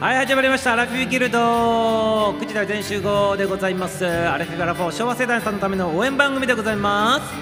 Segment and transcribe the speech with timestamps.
[0.00, 0.72] はい始まりました。
[0.72, 2.32] アラフィフギルド。
[2.32, 4.06] 9時台全集合でございます。
[4.06, 7.34] アラフィフアラフォー昭和世代さんのための応援番組でございます。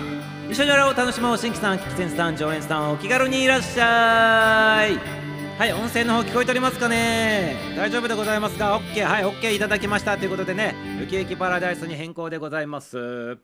[0.50, 1.38] 一緒にアラを楽しもう。
[1.38, 4.98] 新規さん聞き戦さん常連さんお気軽にいらっしゃい。
[5.56, 7.54] はい音声の方聞こえておりますかね。
[7.76, 10.74] 大丈夫でございますか？OK はい OK いただきましたということでね。
[11.00, 13.38] ウキウキパラダイスに変更でございます。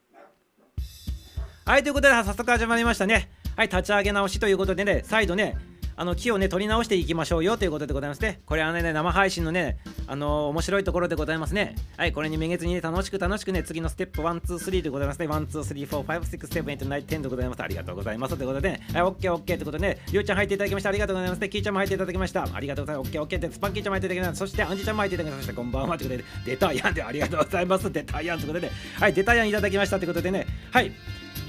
[1.65, 3.31] はいということで早速始まりましたね。
[3.55, 5.03] はい立ち上げ直しということでね。
[5.05, 5.57] 再度ね
[5.97, 8.41] あの木をね取り直していきましょうよということでございますね。
[8.47, 11.75] これはね生配信のねあのー、面白いところでございますね。
[11.97, 15.29] はいこれにめげずにね楽しく楽しくね次のステップ123でございますね。
[15.29, 17.63] 12345678910でございます。
[17.63, 18.37] ありがとうございます。
[18.37, 20.89] ということで、ね、はい OKOK ということでねりょうちゃん入っていただきました。
[20.89, 21.39] ありがとうございます。
[21.41, 22.49] ねキーちゃんも入っていただきました。
[22.53, 23.11] ありがとうございます。
[23.11, 24.47] OKOK ってスパンキーちゃんも入っていただきました。
[24.47, 25.55] そしてアンジちゃんも入っていただきました。
[25.55, 26.25] こんばんはということで。
[26.45, 30.47] 出たやんでありがとうございます出たやんということで、ね、はい出たやんいただきましたということでね。
[30.73, 30.93] はい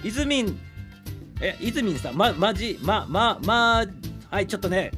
[0.04, 0.60] いずみん
[1.42, 3.84] え、いずみんさん、ま、まじ、ま、ま、ま、
[4.36, 4.92] はい、ちょっとね、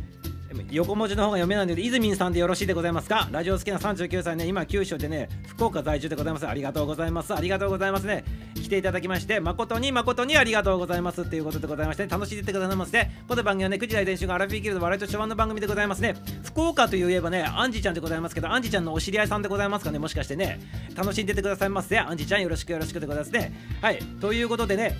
[0.71, 3.29] 横文字の方が読めないので、いずみんさんでよろしいでございますか？
[3.31, 6.47] ラジオ好きな39歳ね、今九州でね、福岡在住でございます。
[6.47, 7.35] ありがとうございます。
[7.35, 8.23] ありがとうございますね。
[8.55, 16.15] 来ていただきまして、誠に誠にありがとうございますっていうことでございまして、楽しんでてくださいまして、この番組はね、9時台練習がアラフィーキルド笑いと初版の番組でございますね。
[16.43, 20.59] 福岡といえばね、アンジちゃんでございますけど、アンジちゃんのお知り合いさんでございますかね、もしかしてね、
[20.95, 21.99] 楽しんでてくださいませ。
[21.99, 23.53] アンジちゃんよろしくよろしくでございますね。
[23.79, 24.97] はい、ということでね、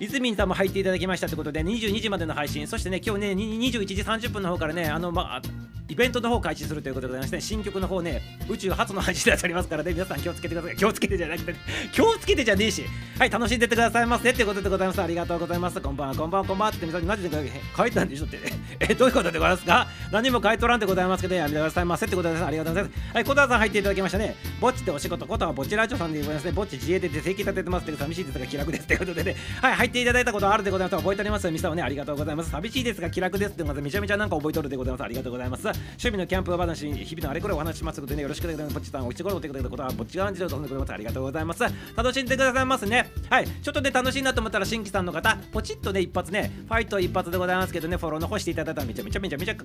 [0.00, 5.42] 泉さんも入っていただきましたということで22時までの配信そしてね今日ね21時30分の方からねあのまあ
[5.88, 9.92] イベントの方開始するということでございまして、ね、新曲の方ね宇宙初の配信でありますからね。
[9.92, 10.76] 皆さん気をつけてください。
[10.76, 11.54] 気をつけてじゃなくて、
[11.92, 12.84] 気をつけてじゃねえし。
[13.18, 14.30] はい楽しんでてくださいませ。
[14.30, 15.02] ってことでございます。
[15.02, 15.80] ありがとうございます。
[15.80, 18.38] こんばんはこんばんはこんばんはって皆さんマジで書いたんでしょって。
[18.80, 19.86] えどういうことでございますか？
[20.12, 22.44] 何も書いとらんでございますけどやめてくださいませってことです。
[22.44, 23.14] ありがとうございます。
[23.14, 24.36] はい小田さん入っていただきましたね。
[24.60, 25.26] ぼっちってお仕事。
[25.26, 26.52] ことはぼっちラジオさんでございますね。
[26.52, 29.36] ぼっち自営で定期立ててますって寂しいですが気楽ですということでね。
[29.62, 31.50] はい入っていただいたことあるでございます覚えております。
[31.50, 32.50] ミサをねありがとうございます。
[32.50, 33.52] 寂しいですが気楽です。
[33.52, 35.04] ってことでめちゃめちゃなんか覚えとるでございます。
[35.04, 41.64] ありがとうございます趣味のキャンプ話日々のあれこれお話しますことでねよろしくお願いしますぼっちさんおいちごろということはぼっちがんじると思ってくれますありがとうございます。
[41.96, 43.10] 楽しんでくださいますね。
[43.30, 43.46] はい。
[43.46, 49.56] ちょっとね楽しいなと思ったら新規さんの方ポチッとね一発ねファイト一発でございますけどねフォローの方していただいたらめちゃめちゃめちゃめちゃ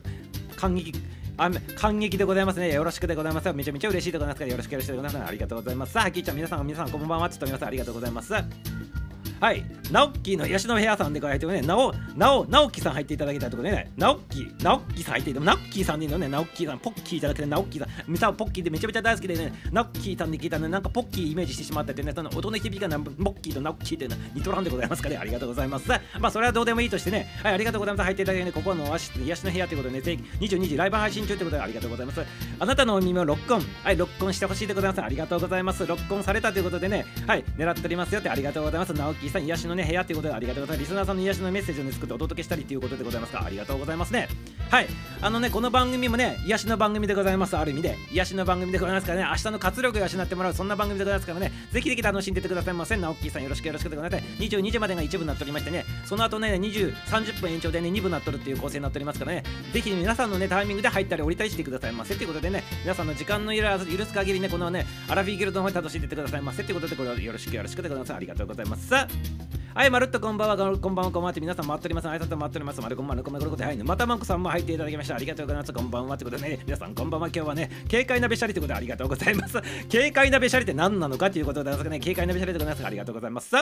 [0.55, 0.93] 感激
[1.35, 2.71] あ感激でございますね。
[2.71, 3.51] よろしくでございます。
[3.51, 5.29] めちゃめちゃ嬉しいでございますからよろしくよろしくでございます。
[5.29, 8.33] ありがとうございますさあきーちゃん皆さん皆さんこんばんはちょっと皆さんありがとうございます。
[9.43, 9.61] はい、
[9.91, 25.89] ナオッキーの癒しの部屋さんでございますね、なお、なお、ナオキさん入っていただきたいところでね、ナオッキー、ナオッキーさん入っていただナオッキーさんでいいのね、ナオッキーさん、ポッキーじゃなくて、ナオッキーさん、ミサポッキーでめちゃめちゃ大好きでね、ナオッキーさんで聞いたので、なんかポッキーイメージしてしまったってね、その音の響きがモッキーとナオッキーっていうのは似とらんでございますかね、ありがとうございます。
[25.89, 28.05] まあ、それはどうでもいいとしてね、はい、ありがとうございます。
[28.05, 32.21] 入っていただいてね、ここのオアシス、癒しの部屋ということでね、ぜひ22時ライブ配信中ということでありがとうございます。
[32.59, 35.01] あなたのお耳をロックオン、はい、ロックオンしてほしいでございます。
[35.01, 35.85] ありがとうございます。
[35.85, 38.29] ロックオンされたということでね、はい、狙っておりますよって。
[38.29, 38.93] ありがとうございます。
[38.93, 40.89] ナオッキーさん、癒しのね、部屋ということでありがとうございます。
[40.89, 44.29] リスナーさんの癒しのメッセージを、ね、作ってお届けしたりということでございますかありがとうございますね。
[44.69, 44.87] はい。
[45.21, 47.57] あのねこの番組もね癒しの番組でございます。
[47.57, 47.97] ある意味で。
[48.11, 62.15] 癒しの番組でございますからね明日の活力を養ってもらうそんな番組でございますからねぜひぜひ楽しんでてくださいませなおっきーさんよろしくよろしくでございます22時までが一部になっておりましてねその後ね20、30分延長でね2部になっとるっていう構成になっておりますからねぜひ皆さんのねタイミングで入ったり降りたりしてくださいませ。
[62.15, 66.63] ということでね皆さんの時間の許す限りねこのねアラフィーギルドの方で楽しんでてくださいませ。
[66.63, 68.13] ということでこれはよろしくよろしくでございます。
[68.13, 68.93] ありがとうございます。
[69.75, 72.07] はい、まるっとこんばんは、こんばんは、こんばんはって皆さん待っております。
[72.07, 72.79] 挨拶待っております。
[72.79, 73.83] まるこんばんは、こんばんは、こんばんは。
[73.83, 75.15] またまんこさんも入っていただきました。
[75.15, 75.73] ありがとうございます。
[75.73, 77.27] こんばんはってことでね、皆さんこんばんは。
[77.27, 79.59] 今日はね、軽快なべしゃりということでありがとうございます。
[79.91, 82.85] 軽快なべしゃりって何なのかということでございますね、軽快なべしゃりでございます。
[82.85, 83.55] ありがとうございます。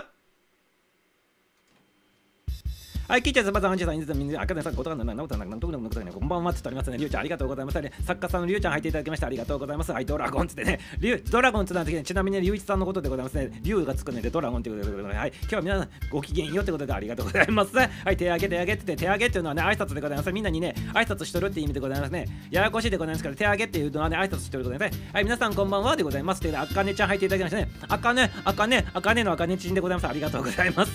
[3.11, 6.97] はい、キーちゃん、まずアンジェさん、インズみんな、赤根さん、ことがな、なおたな、なんとなくね、こんばんはってありますね。
[6.97, 7.81] りゅうちゃん、ありがとうございます。
[8.05, 9.91] 作家さんのりゅうちゃん入っていただきまして、ありがとうございます。
[9.91, 13.51] はい、ドラゴンつってね、リュドラゴンってなんですけど、ちなみにりゅういちさんのことでございますね。
[13.61, 15.19] りゅうがつくので、ドラゴンということでございます。
[15.19, 17.75] はい、今日は皆さん、ご機嫌ようってことでありがとうございます。
[17.75, 20.31] はい、手上げ、手上げって手上げっていうのはね、挨拶でございます。
[20.31, 22.27] みんなにね、挨拶しとるって意味でございますね。
[22.49, 24.91] ややこしいでございますから、手上げっていうのはね、挨拶してることでね。
[25.11, 26.39] はい、皆さんこんばんはでございます。
[26.39, 27.69] というあかねちゃん入っていただきましたね。
[27.89, 30.07] あかね、あかね、あかねのあかねちんでございます。
[30.07, 30.93] ありがとうございます。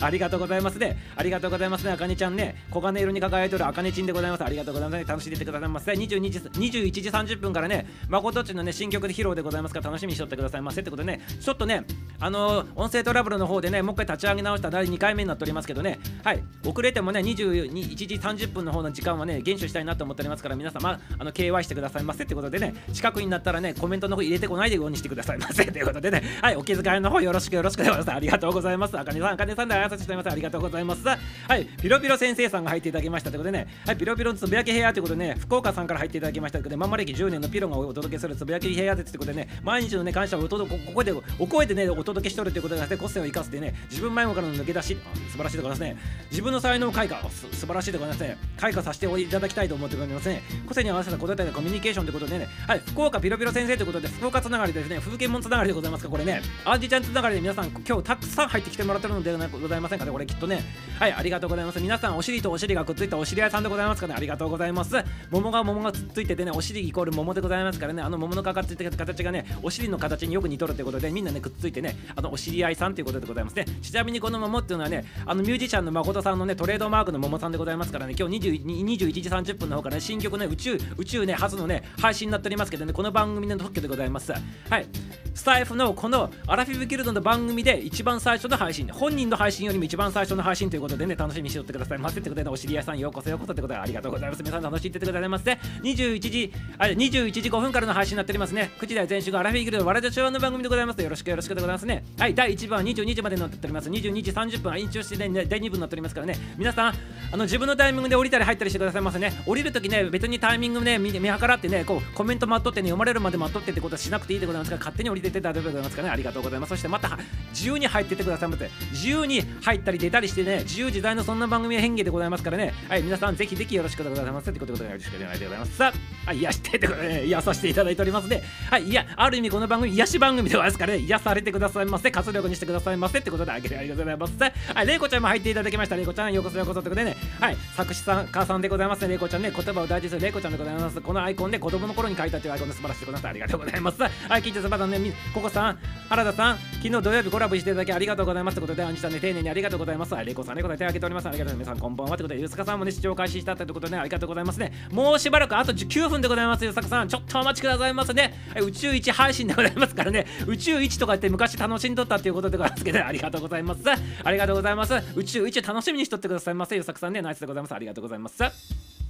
[0.00, 0.96] ありがとうございますね。
[1.16, 2.54] ありがとうございますございますね、あかねちゃんね。
[2.72, 4.44] 黄金色に輝いてるあかねちんでございます。
[4.44, 5.92] ありがとうございます、楽しんでてくださいませ。
[5.92, 11.84] 22時、21時30分からね、誠っちのね、新曲で披露でございますから楽しみにしとってくださいませってことでね、ちょっとね、
[12.20, 28.12] あのー、音声トラブルの方でね、もう一回立ち上げ直した第2回目になっておりますけどね、はい、遅れてもね、21時30分の方の時間はね、厳守したいなと思っておりますから、皆様、あの、KY してくださいませってことでね、近くになったらね、コメントの方入れてこないでようにしてくださいませということでね、はい、お気遣いの方よろしくよろしくでございます。
[28.12, 28.98] ありがとうございます。
[28.98, 30.32] あかねさん、あかねさんで挨拶しております。
[30.32, 31.02] ありがとうございます。
[31.48, 33.68] はいピロピロ先生さんが入っていただきましたということでね。
[33.86, 44.96] はいピロピロのつぶやき部屋ということでね福岡さんから入っていただきましたということでママ歴10年のピロがお届けするつぶやき部屋ですということでね毎日のね感謝をお届けここでお声でねお届けしとるということで、個性を生かすてね自分前からの抜け出し
[45.30, 45.96] 素晴らしいでございますね。
[46.30, 48.36] 自分の才能を開花素晴らしいでございますね。
[48.56, 50.42] 開花させていただきたいと思っておりますね。
[50.66, 52.48] 個性に合わせた答えたコミュニケーションということでね。
[52.66, 56.42] はい福岡ピロピロ先生ということで福岡つながりですね風景門つながりでございますかこれね。
[56.64, 60.62] アンジちゃんつながりで皆さん今日たくさん入ってきてもらってるのではございませんかねこれきっとね。
[60.98, 61.80] はいありががとうございます。
[61.80, 64.14] 皆さんお尻とお尻がくっついたお尻屋さんでございますかね。
[64.16, 64.96] ありがとうございます。
[65.30, 68.02] 桃が桃がつっついててねお尻イコール桃でございますからね。
[68.02, 73.66] あの桃の形って形がねお尻の形によく似とるということでみんなねくっついてねあのお知り合いさんということでございますね。
[73.82, 84.32] ちなみにこの桃っていうのはねあのミュージシャンの誠さんのねトレードマークの桃さんでございますからね今日21時30分の方からね新曲ね宇宙宇宙ね初のね配信になっておりますけどねこの番組の特許でございます。
[84.32, 84.86] はい。
[85.34, 91.98] スタイフのこのアラフィフギルドの番組で一番最初の配信本人の配信よりも一番最初の配信ということでね楽しみにしておってください。
[91.98, 94.42] ませってことで、お知り合いさんようこそようこそってことでありがとうございます。
[94.42, 95.58] 皆さん楽しんでてくださいませ。
[95.82, 98.70] 21時あれ21時5分からの配信になっておりますね。
[98.78, 101.02] 9時台前週がアラフィフギルド笑いと昭和の番組でございます。
[101.02, 102.04] よろしくよろしくでございますね。
[102.18, 103.90] はい第1番は22時までになっております。
[103.90, 106.36] 22時30分は延長してね第2部になっておりますからね。
[106.56, 106.94] 皆さん
[107.32, 109.32] あの自分のタイミングで降りたり入ったりしてくださいませね。
[109.46, 116.12] 降りるときね別にタイミングね見計らってねこうコメント待っとってね読まれるまで待っとってってことはしなくていいでございますから勝手に降りてって大丈夫でございますからね。
[116.12, 116.70] ありがとうございます。
[116.70, 117.18] そしてまた
[117.50, 118.70] 自由に入っててくださいませ。
[118.92, 122.74] 自由に入ったり出たりしてね自由自在のそんな番組変化でございますからね。
[122.88, 125.76] はい皆さんぜひぜひよろしくでございますってことでよろしくお願いでございます。
[125.76, 125.92] さ
[126.26, 128.42] あ癒してってことで、ね、癒させていただいておりますね。
[128.68, 130.98] はいいやある意味この番組癒し番組でございますからね。
[130.98, 132.10] 癒されてくださいませ。
[132.10, 134.32] 活力にしてくださいませってことでありがとうございます。
[134.74, 135.94] はいれいこちゃんも入っていただきました。
[135.94, 137.16] れいこちゃんようこそようこそってことでね。
[137.40, 140.22] はい作詞さん家さんでございますれいこちゃんね言葉を大事にする。
[140.22, 141.00] れいこちゃんでございます。
[141.00, 143.28] このアイコンで子供の頃に書いたというアイコンで素晴らしいでございます。
[143.28, 144.02] ありがとうございます。
[144.02, 144.10] はい
[144.42, 144.98] 聞いてさまだね
[145.32, 150.14] ここさん原田さん昨日土曜日コラボしていただきありがとうございますということでアンジさんね丁寧にありがとうございます。
[150.14, 151.28] はいれいこさんね答えてあげております。
[151.28, 151.68] ありがとうございます。
[151.68, 152.16] 皆さんこんばんは。
[152.16, 154.72] ということでゆすかさんもね視聴開始したということでねありがとうございますね。
[154.90, 157.08] もうしばらくあと9分でございますゆさかさん。
[157.08, 160.26] ちょっとお待ちくださいますね、宇宙一配信でございますからね。
[160.46, 163.82] 宇宙一とかって昔楽しんどったっていうことでございますけどありがとうございます。
[164.24, 164.94] ありがとうございます。
[165.14, 167.22] 宇宙一楽しみにしとってくださいませゆさくさんね。
[167.22, 167.74] ナイスでございます。
[167.74, 168.42] ありがとうございます。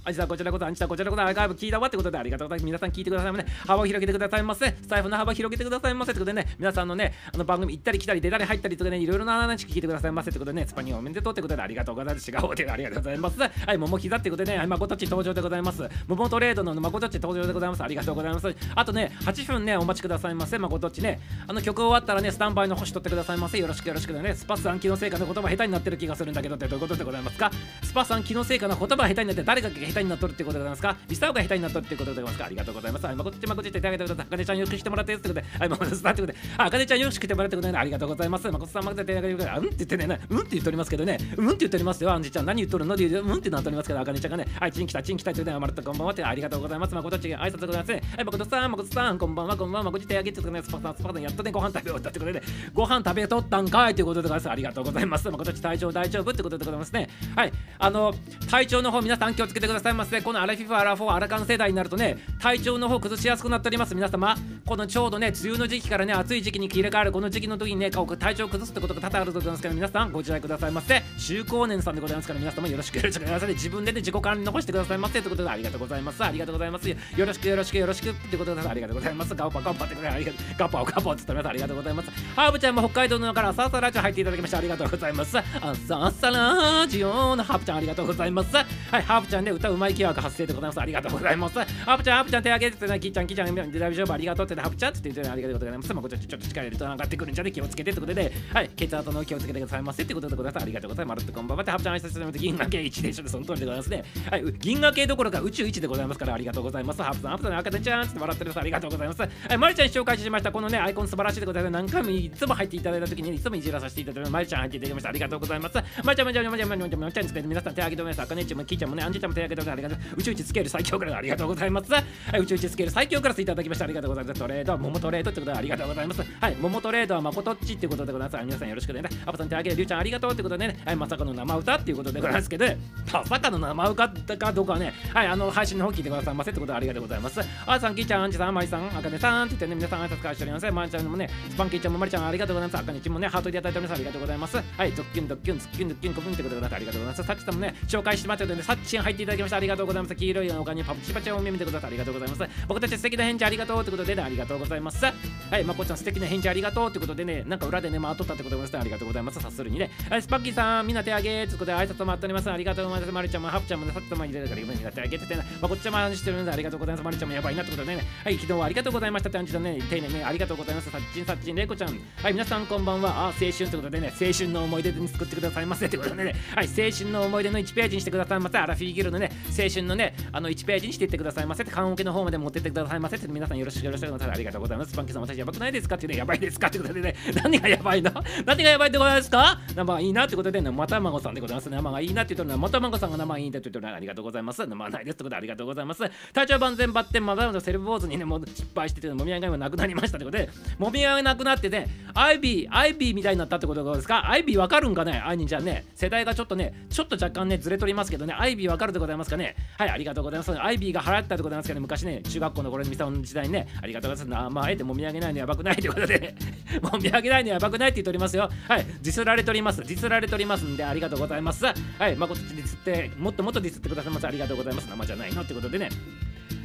[0.07, 2.65] あじさこちらこそ、あんちさこちらこそ、アーカイブ聞いたわってことでありがとうございます。
[2.65, 3.51] 皆さん聞いてくださいませ、ね。
[3.65, 4.67] 幅を広げてくださいませ。
[4.67, 6.13] スタイフの幅を広げてくださいませ。
[6.13, 10.29] ってことでね、皆さんのね、あの番組行ったり来たり出たり入ったりとかね、いろいろな話聞いてくださいませ。
[10.29, 12.31] ってことでね、スパニオおめでとうってことでありがとうがとうございます。
[12.31, 13.39] 違うでありがとうございます。
[13.39, 15.87] はい、桃膝ってことでね、はい、まことち登場でございます。
[16.07, 17.83] 桃トレードのまことち登場でございます。
[17.83, 18.55] ありがとうございます。
[18.75, 20.57] あとね、8分ね、お待ちくださいませ。
[20.57, 23.57] まことちね、あの曲終わったらね、スタンバイの星取ってくださいませ。
[23.57, 27.51] よろしくよろしくね、スパス暗記の成果の言葉下手になってる気がするんだけどってどういうことでございますか
[27.83, 33.05] スパス暗記の成果の言葉下手になって誰かが下手になっとるってことでございますかリスターが下手になったってことでございますかありがとうございます。
[33.05, 34.25] はい、まこっちまこっちっていただいてください。
[34.25, 38.51] あかねちゃんよくしてもらってってことで、はい、まこちさんってことで、あかねちゃんよくしてもらってことで、ありがとうございます。
[38.51, 39.59] まこちさんまこっていただいてください。
[39.59, 42.11] うんって言ってね、うんって言っておりますけどね、うんって言っておりますよ。
[42.11, 42.95] あんじちゃん何言っとるの？
[42.95, 46.95] で、うんってなっておりますけど、あかねちゃんがね、はい、チン来た、チン来たって言って、まるとこんばんはって、ありがとうございます。
[46.95, 47.91] まこっち挨拶でございます。
[47.91, 50.63] はい、まこっちさん、まこっちさん、こんばんは、こんばんは、まこち手あげてください。
[50.63, 54.49] スパさん、スパさん、やっとね、ご飯食べ終わったってことで、ね、ご飯食べとったんかいということでございます。
[54.49, 55.29] ありがとうございます。
[55.29, 57.09] まこっち体調大丈夫ってことでございますね。
[57.35, 58.13] はい、あの、
[58.49, 60.21] 体調の方、皆さん気をつけてくださいませ。
[60.21, 64.35] このアラフィフ、アラフォー、アラカン世代になるとね、体調の方崩しやすくなっております皆様
[64.65, 73.53] このちょうどね梅雨の時期からね暑い時期に切り替わるこの時期の時にね体調崩すってことが多々あると思いますけど皆さんご自愛くださいませ中高年さんでございますから皆様よろしくよろしくお願いします。
[73.53, 76.23] 自分でね自己管理残してくださいませということでありがとうございます。
[76.23, 76.87] ありがとうございます。
[76.89, 79.33] よろしくよろしくよろしくってことでありがとうございます。
[79.33, 82.11] ガオパガオパってくれありがとうガパオガパオって言った皆さんありがとうございます。
[82.35, 85.37] ハーブちゃんも北海道のから朝朝ラジオ入っていただきましてありがとうございます。
[85.37, 88.55] 朝朝ラジオのハーブちゃんありがとうございます。
[88.55, 88.65] はい
[89.01, 90.81] ハーブちゃんね歌うまい気枠発生でございます。
[90.81, 91.55] ありがとうございます。
[91.59, 95.93] ハーブちゃんハーブちゃん手挙げてねキッちゃんキッちゃん大丈夫ありがとうってハーブちゃんって言ってありがとうございます。
[95.93, 100.63] まあこちょっと力入れると上がってくるんじゃね気をつけてってことではい血圧の気をつけてくださいませってことでございます。
[100.63, 104.03] ありがとうございますんばんはってハーブちゃん挨拶してもらって銀河系1で一緒でその通りでございますね。
[104.29, 106.17] はい銀河系どころか宇宙1でございます。
[106.17, 122.03] からありがとうございますハーブさんハーブさん赤ちゃんって笑ってるさありがとうございますはいまりちゃん紹介しましたこのねアイコン素晴らしいでございます何回もいつも入っていただいた時にいつもいじらさせていただいてまりちゃん入っていただきましたありがとうございますまりちゃんまりちゃんまりちゃんまりちゃんまりちゃんって皆さん手挙げておりますあかねちゃんもきーちゃんもねあんじちゃんも手挙げておりますありがとう宇宙一スケール最強クラスありがとうございますはい
[122.39, 132.65] 宇宙一スケール最強クラスいただきましたありがとうございますトレード桃トレードってことでありがとうございますはい桃トレードはまことっちってことでございます皆さんよろしくねアパさん手挙げりゅうちゃんありがとうってことでねはいまさかの生歌っていうことでございますけど
[133.13, 137.39] まさかの生歌かどうかはねはいあの配信の方聞いてくださいませってことでありがとうございます。
[137.65, 140.71] あさんきーちゃんあんちさんまりさんあかねさんって言ってね皆さん挨拶返しております。
[140.71, 142.81] まりちゃんもねスパンキーちゃんもまりちゃんありがとうございます。
[142.81, 144.57] あかねちもねハートでいただいておりますありがとうございます。
[144.57, 155.11] はいドッキュンドッキュンズッキュンドッキュンコブンってことでありがとうございますさっちさんもね紹介してもらってるのでさっちん入っていただきましたありがとうございます黄色いのお金パプチパチを見てくださいありがとうございます僕たち素敵な返事ありがとうってことでねありがとうございますは
[155.59, 162.51] いまこちゃん素敵な返事ありがとうってことでねなんか裏でね回っとったってことでございますありがとうございますさするにねはいスパッキーさんみんな手あげーってことで挨拶待っております。
[162.51, 163.11] ありがとうございます。
[163.11, 165.43] まりちゃんもハプちゃんもさっと前に出たからみんな手あげててね。
[165.61, 167.03] まこっちも話してるんでありがとうございます。
[167.05, 169.29] まりちゃんもやばいなってことでねはい昨日はありがとうございました。
[169.29, 170.91] って感じでね丁寧にねありがとうございます。
[170.91, 171.99] さっちんさっちんれいこちゃん。
[172.21, 173.09] はい皆さんこんばんは。
[173.09, 175.87] あ青春ってことでね青春の思い出に作ってくださいませ。
[175.87, 176.35] ってことでね。
[176.53, 178.57] はい青春の思い出の1ページにしてくださいませ。
[178.59, 181.63] アラフィーギルのね青春のねあの1ページにしていってくださいませ。
[181.63, 183.17] って棺桶の方まで持ってってくださいませ。
[183.17, 184.35] って皆さんよろしくよろしくお願いします。
[184.35, 185.87] ありがとうございますパンキさん私やばくないです。
[185.87, 188.11] かってねやばいですかってことでね何がやばいの
[188.45, 189.31] 何がやばいってことです。
[189.31, 191.69] か生がいいなってことでねまたまごさんでございます。
[191.69, 194.65] 生がいいなって言ってるのはまたまごさんが生がいいんだって言ってるのはありがとうございます。
[194.67, 196.03] 生ないですってことでありがとうございます。
[196.33, 204.29] 体調万全バッテンまだまだセルフ坊主にねもう失敗しててもみあげがなくなりましたってことでもみあげがなくなってねアイビーアイビーみたいになったってことですか？
[204.29, 205.21] アイビーわかるんかね？
[205.25, 205.85] アイニーちゃんね。
[205.95, 208.33] 世代がちょっとねちょっと若干ねずれとりますけどね。
[208.37, 209.55] アイビーわかるでございますかね？
[209.77, 210.61] はいありがとうございます。
[210.61, 211.79] アイビーが払ったでございますかね？
[211.79, 213.67] 昔ね中学校の頃に見た時代にね。
[213.81, 214.49] ありがとうございます。
[214.53, 216.35] まあえてもみあげないのやばくないということで、
[216.81, 218.49] もみあげないのやばくないって言っておりますよ。
[218.67, 219.81] はいディスられております。
[219.81, 221.65] ディスられておりますんでありりがとうございます。
[221.65, 221.73] は
[222.09, 224.13] いまことディスってもっともっとディスってください。
[224.13, 224.87] ますありがとうございます。
[224.89, 225.89] 生じゃないのってことでね。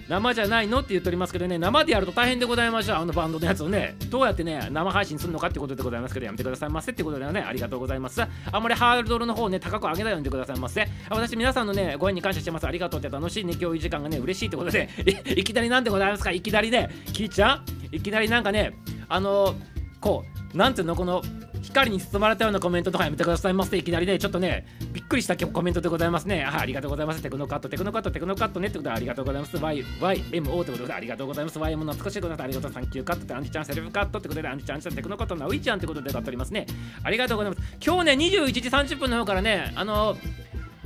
[0.08, 1.58] 生じゃないのって言っておりますけどね。
[1.58, 3.94] 生でやると大変でございましたあのバンドのやつをね。
[4.10, 8.20] どうやってね生配信するのかってことでございますけどやめてくださいませってことでねありがとうございます。
[8.20, 12.66] あんまりハードルの方ね高く上げないようにしてくださいませ私皆さんのねご縁に感謝してます。
[12.66, 14.88] ありがとうって楽しいね共有時間がね嬉しいってことで。
[15.36, 16.30] いきなりなんでございますか？
[16.30, 17.62] いきなりね聞いちゃ
[17.92, 17.96] う？
[17.96, 18.72] いきなりなんかね
[19.08, 19.54] あの
[20.00, 21.22] こうなんていうのこの
[21.62, 23.76] 光に包まれたようなコメントとかやめてくださいませ。
[23.76, 26.44] いきなりねちょっとねびっくりしたコメントでございますね。
[26.44, 27.22] あありがとうございます。
[27.22, 28.68] テクノカットテクノカットテクノカットね。
[28.68, 29.56] ってことでありがとうございます。
[29.56, 31.58] YYMO ってことでありがとうございます。
[31.58, 36.66] YM 懐かしいことでありがとうサンキューカットってアンジちゃんセルフカットってことでアンジちゃんちゃんテクノカットなウイちゃんってことで買っておりますね。
[37.02, 37.76] ありがとうございます。
[37.84, 40.16] 今日ね21時30分の方からねあの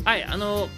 [0.05, 0.69] はいあの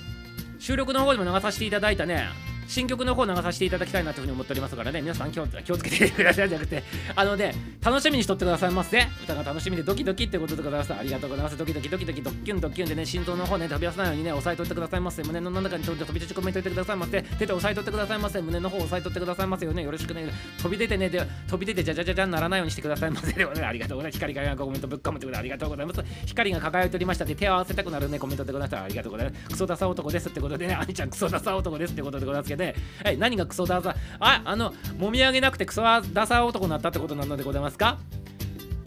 [0.59, 2.29] 収録の方でも流させていただいたね
[2.69, 6.83] 新曲の方流させていただきたいなというふうに思っておりますからね、皆さん気を気をつけてくださいじゃなくて、
[7.17, 9.07] あのね、楽しみにしとってくださいませ。
[9.25, 10.93] 歌が楽しみでドキドキってことでございます。
[10.93, 11.57] ありがとうございます。
[11.57, 15.23] ドキドキドキドキドッキュンドキュンでね、心臓の方ね、飛び出さないようにね、押さえとってくださいませ。
[15.23, 17.23] 胸の中に飛び出しコメントってくださいませ。
[17.23, 18.43] 手で押さえとってくださいませ。
[18.43, 19.83] 胸の方押さえとってくださいませよね。
[19.83, 20.31] よろしくね。
[20.63, 23.33] 飛び出てね、で飛び出てじゃじゃじゃじゃならないようにしてくださいませ。
[23.33, 24.19] ではね、ありがとうございます。
[24.19, 26.05] 光がコメントぶっ込むってことでありがとうございます。
[26.27, 28.83] 光が輝いておりましたで、手を合わせたくなるね、コメントでございます。
[28.83, 29.47] ありがとうございます。
[29.49, 33.97] クソダサ男ですってことでね、あにちゃんクソダサ男ですってことでございますで、え、何がクソダサ？
[34.21, 37.99] ああのもみあげなくてクソダサ男になったってことなのでございますか？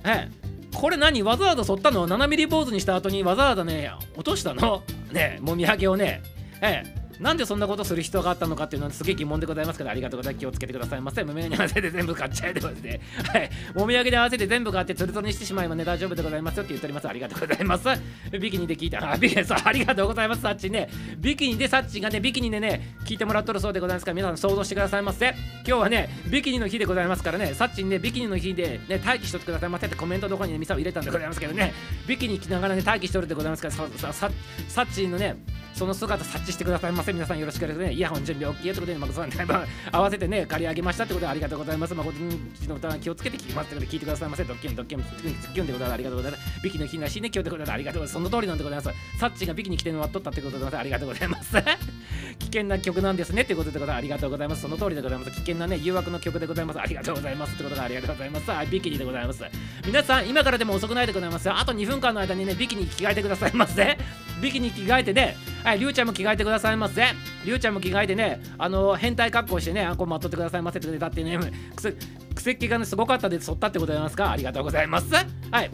[0.05, 0.29] え
[0.75, 1.23] これ何？
[1.23, 4.83] わざわざ剃ったの？7ミリ坊主にした後にわざわざね落としたの？
[5.11, 6.21] ねもみあげをね
[6.61, 11.23] えなんでそんなことする必要があったのかっていうのはすげえ疑問でございますからありがとうございます気をつけてくださいませ。
[11.23, 12.99] もみあげに合わせて全部買っちゃえでますね。
[13.31, 13.49] はい。
[13.75, 17.07] もみあげで合わせて全部買ってツルツルにしてしまえばね大丈夫でございますよって言っております。
[17.07, 17.87] ありがとうございます。
[18.31, 19.11] ビキニで聞いた。
[19.11, 20.41] あ、ビキニ、ありがとうございます。
[20.41, 20.89] サッチね。
[21.19, 25.29] ビキニでサッチがね、ビキニでね、聞いてもらっとるそうでございますから皆さん想像してくださいませ。
[25.67, 31.73] 今日はね、ビキニの日でございますからね、サッチにね、ビキニの日でね、待機しとってくださいませってコメントどこにね、ミサを入れたんでございますけどね、
[32.07, 34.31] ビキニ着ながらね、待機しとるでございますから、さ、さ、
[34.67, 35.35] サッチのね、
[35.73, 37.13] その姿察知してくださいませ。
[37.13, 39.35] 皆さんよろしくねイヤホン準備 OK ということで誠さん、ね、
[39.91, 41.93] 合わせてね借り上げましたってことでありがとうございます。
[41.93, 42.17] 誠
[42.67, 43.67] の歌は気をつけて聞きます。
[43.67, 44.43] ってことで聞いてくださいませ。
[44.43, 46.63] ドッキンドッキンドッキンでございますありがとうございます。
[46.63, 48.29] ビキの日らしね今日でございますありがとうございます。
[48.29, 51.55] その通りなんでございますサッチがビキに来てのはっとったってことでございますありがとうございます。
[52.39, 53.41] 危険な曲なんですね。
[53.41, 53.97] ってことでございます。
[53.97, 55.31] ありがとうございますその通りでございます。
[55.31, 56.79] 危険なね誘惑の曲でございます。
[56.79, 58.71] ありがとうございますってことでありがとうございます。
[58.71, 59.43] ビキニでございます。
[59.85, 63.97] 皆さん今からでも遅くないでございますあと2分間の間にねビキに着替えてくださいませ。
[64.41, 67.03] ビキに着替えてねはいりゅうちゃんも着替えてくださいませ。
[67.45, 71.39] りゅうちゃんも着替えてねあの変態格好してねあんこ待っとってくださいませってだってね
[71.75, 71.95] くせ
[72.35, 74.31] 癖っ気がねすごかったで剃ったってございますか？
[74.31, 75.13] ありがとうございます。
[75.13, 75.71] はい。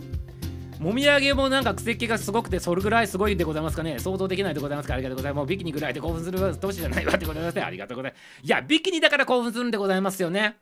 [0.80, 3.98] もみあげもなんか癖っ気がすごくてそれぐらいすごいでございますかね？
[3.98, 4.94] 想像できないでございますか？
[4.94, 5.38] ありがとうございます。
[5.38, 7.44] もうビキニぐらいで興奮する年じゃないわってござい？
[7.44, 8.46] ますねありがとうございます。
[8.46, 10.58] いやビキニだから興奮するんでございますよね。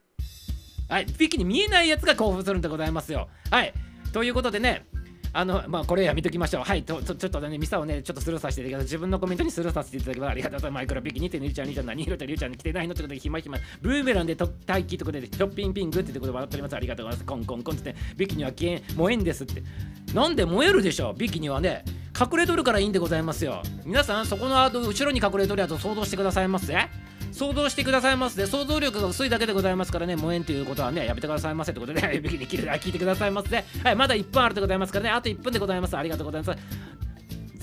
[0.87, 1.05] はい。
[1.17, 3.27] ビキニ見えないやつが興奮するんでございますよ。
[3.49, 3.73] はい。
[4.13, 4.85] ということでね
[5.37, 6.63] あの、まあ、これやめときましょう。
[6.63, 8.85] はい、とちょっとね、ミサをね、ちょっとスルーさせていただきます。
[8.85, 10.29] 自分のコメントにスルーさせていただきます。
[10.29, 10.79] ありがとうございます。
[10.79, 16.75] マイクロピキにて、りゅうちゃん、りゅうちゃん、何色とりゅうちゃんに来てないのってことで、ひまひま、ブーメランで待機ということで、ショッピンピングってことで笑っております。
[16.77, 17.27] ありがとうございます。
[17.27, 19.61] コンコンコンって、ビキニは危険、燃えんですって。
[20.13, 21.83] なんで燃えるでしょう、ビキニはね。
[22.17, 23.61] 隠れとるからいいんでございますよ。
[23.83, 26.89] 皆さん、そこの後、ろに隠れとるやつを想像してくださいますね。
[27.35, 32.55] 想像してくださいますで、想像力が薄いだけでございますからね、燃えんということはね、やめてくださいませってことで、 ね、ビキニ聞
[32.89, 35.97] いてくださいますね、はい、まだ1分あるでございますからね、あと1分でございます。
[35.97, 36.94] ありがとうございます。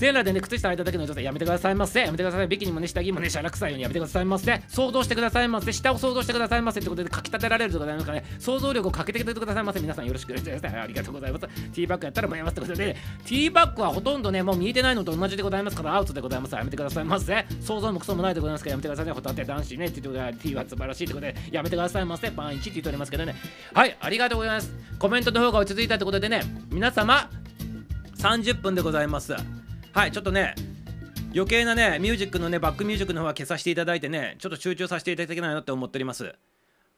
[0.02, 2.00] 全裸でね靴下履いただけの状態やめてくださいませ。
[2.00, 2.48] やめてください。
[2.48, 4.60] ビキニもね下着もねシャラ臭いようにやめてくださいませ。
[4.66, 5.72] 想像してくださいませ。
[5.72, 9.78] 下を想像してくださいませってことでかきたてられるとございますかね想像力をかけてくださいませ。
[9.78, 10.76] 皆さんよろしくお願いします。
[10.76, 11.46] ありがとうございます。
[11.46, 15.76] ティーバッグやったらもやますってことで、ね、ティーバッグはほとんどねもう見えてないのと同じでございます。
[15.76, 16.54] からアウトでございます。
[16.56, 17.46] やめてくださいませ。
[17.60, 22.28] 想像もクソもないでございますからやめてくださいねホタテ男子ねって言ってティーは素晴らしいってことでやめてくださいませ。
[22.32, 23.36] パン1って言っておりますけどね。
[23.72, 24.72] はいありがとうございます。
[24.98, 27.30] コメントの方が落ち着いたってことでね皆様
[28.16, 29.61] 30分でございます。
[29.92, 30.54] はいちょっとね
[31.34, 36.34] 余計なねミュージックのねバックミュージックの方は消させていただいてねちょっと集中させていただきたいなって思っております。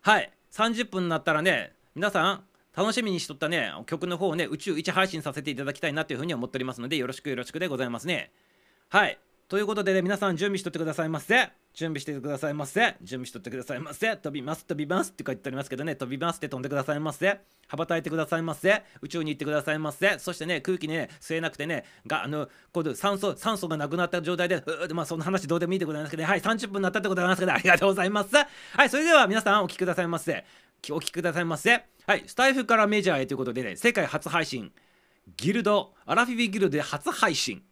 [0.00, 2.44] はい30分になったらね皆さん
[2.76, 8.30] 楽しみにしとったね曲の方をね宇宙一配信させていただきたいなというふうに思っておりますのでよろしくよろしくでございますね。
[8.90, 11.50] はいということで、ね、皆さん準備しとってくださいませ。
[11.74, 12.96] 準備してくださいませ。
[13.02, 14.16] 準備しとってくださいませ。
[14.16, 17.40] 飛びます、飛びますって書いてありますけどね、飛びますって飛んでくださいませ。
[17.68, 18.82] 羽ばたいてくださいませ。
[19.02, 20.18] 宇宙に行ってくださいませ。
[20.18, 28.34] そしてね、空気にね、吸えなくてね、があのこう酸素酸素がなくなった状態で、うまあその話どうでもいいでございますけど、ね、はい、30分になったってことでございますけど、ありがとうございます。
[28.34, 30.42] はい、それでは皆さんお聞きくださいませ。
[30.90, 31.84] お聞きくださいませ。
[32.06, 34.72] はい、スタイフからメジャーへということでね、世界初配信、
[35.36, 37.62] ギルド、アラフィビギルドで初配信。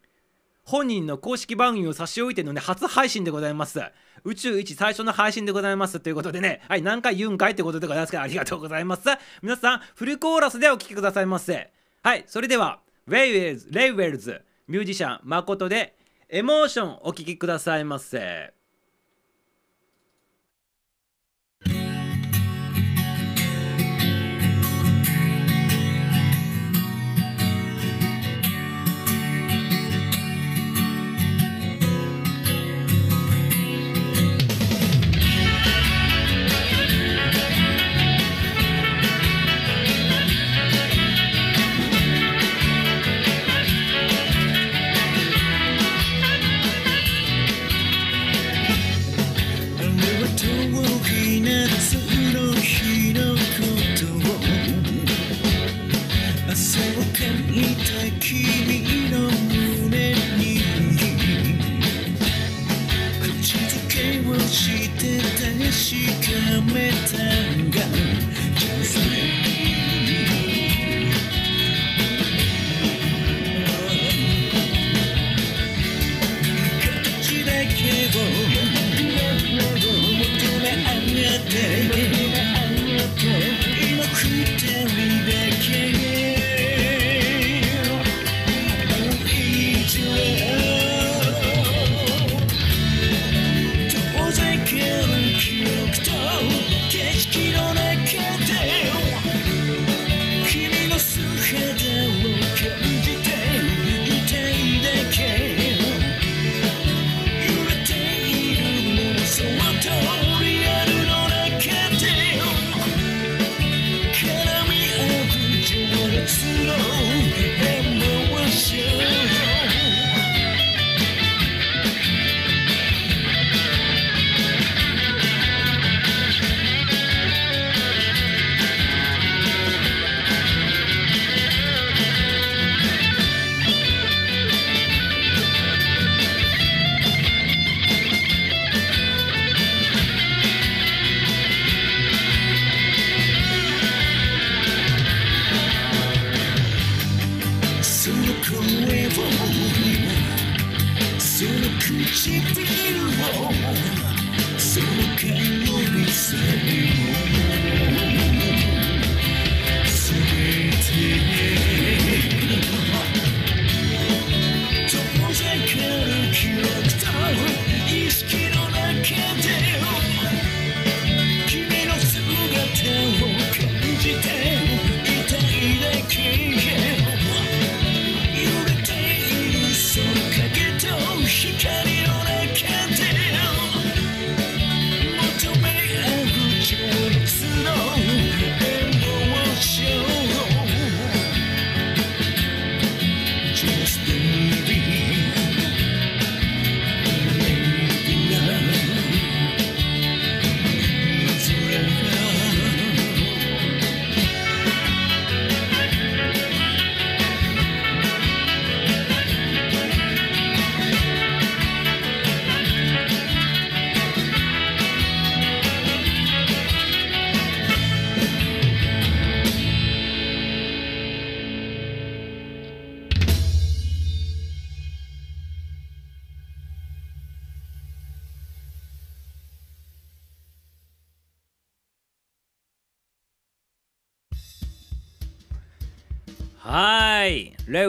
[0.64, 3.80] 本人の公式番組を差し置いてのね、初配信でございます。
[4.24, 5.98] 宇宙一最初の配信でございます。
[6.00, 9.02] ということでね、はい、何回言うんかいってことでございますから、ありがとうございます。
[9.42, 11.70] 皆さん、フルコーラスでお聴きくださいませ。
[12.02, 15.96] はい、それでは、レイウェルズ、レイウェルズ、ミュージシャン、誠で、
[16.28, 18.54] エモーションお聴きくださいませ。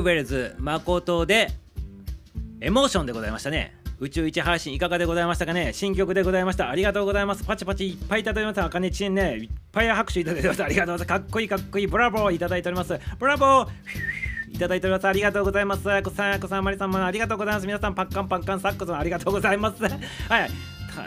[0.04, 1.48] ウェルズ誠で
[2.60, 3.76] エモーションでございましたね。
[4.00, 5.72] 宇宙一配信いかがでございましたかね？
[5.72, 6.70] 新曲でございました。
[6.70, 7.44] ありがとうございます。
[7.46, 8.62] パチパチいっぱいいただいてます。
[8.62, 10.64] あかねちんねいっぱい拍手いただいてます。
[10.64, 11.22] ありがとうございます。
[11.22, 11.88] かっこいいかっこいい。
[11.88, 13.00] ブラボーいただいております。
[13.18, 13.68] ブラボー
[14.52, 15.08] いただいております。
[15.08, 15.84] ありがとうございます。
[16.02, 17.66] こさんこさんまりさんもありがとうございます。
[17.66, 19.82] 皆さんパッカンパッカンサックスもありがとうございます。
[19.82, 19.94] はい。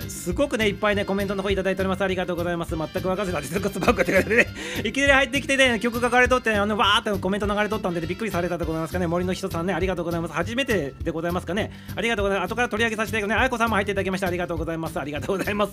[0.09, 2.03] すごくねいっぱいねコメントの方いただいております。
[2.03, 2.77] ありがとうございます。
[2.77, 4.47] 全く分かずな実力バックってことでね。
[4.85, 9.07] いきなり入ってきてね曲書かれとってねあのわーってコメント流れとったんで、ね、びっくりされたでございますかね。
[9.07, 10.35] 森の人さんねありがとうございます。
[10.35, 11.73] 初めてでございますかね。
[11.95, 12.53] ありがとうございます。
[12.53, 14.99] 後から取り上げさせていくねあやこさんも入っていただきましてありがとうございます。
[14.99, 15.73] ありがとうございます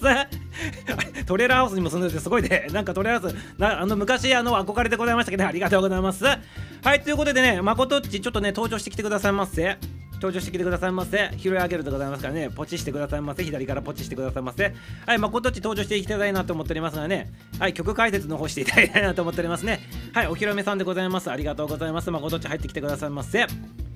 [1.26, 2.68] トレーラーハウスにも住んでてすごいね。
[2.74, 6.24] なんかトレーラーハウスなあの昔あの憧れでございましたけど、ね、ありがとうございます。
[6.26, 9.78] はいということでねまことっちちょっとね登場してきてくださいませ。
[10.24, 11.32] 登場してきてくださいませ。
[11.36, 12.50] 拾い上げるでございますからね。
[12.50, 13.44] ポチしてくださいませ。
[13.44, 14.74] 左からポチしてくださいませ。
[15.06, 17.30] はい誠っち登場していきたいなと思っておりますがね。
[17.60, 19.82] はい曲解説の方していただきたいなと思っておりますね。
[20.14, 21.30] はいお披露目さんでございます。
[21.30, 22.10] ありがとうございます。
[22.10, 23.46] 誠っち入ってきてくださいませ。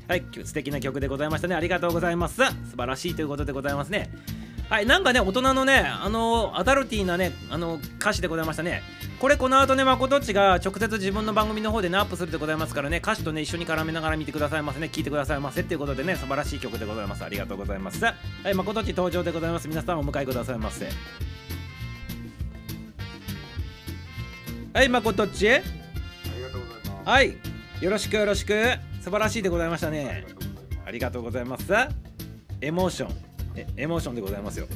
[0.08, 2.44] はい素敵な曲でございましたねありがとうございます素
[2.78, 4.10] 晴らしいということでございますね
[4.70, 8.84] はい、なんかね、大人のね、あのアダルティーなね、あの歌詞でございましたね。
[9.18, 17.24] これ、この後ね、まことっちが直接自分の番組の方でね、アップするでございますからね、歌詞とね、一緒に絡めながら見てくださいませね、聴いてくださいませっていうことでね、素晴らしい曲でございます。
[17.24, 18.04] ありがとうございます。
[18.04, 18.14] は
[18.46, 19.70] い、まことっち登場でございます。
[19.70, 20.90] 皆さんお迎えくださいませ。
[24.74, 25.50] はい、まことっち。
[25.50, 25.64] あり
[26.42, 27.10] がとうございます。
[27.10, 27.38] はい、
[27.80, 28.54] よろしくよろしく。
[29.08, 30.26] 素晴らしいでございましたね。
[30.86, 31.72] ありがとうございます。
[32.60, 33.12] エモーション。
[33.56, 34.68] えエモーションでございますよ。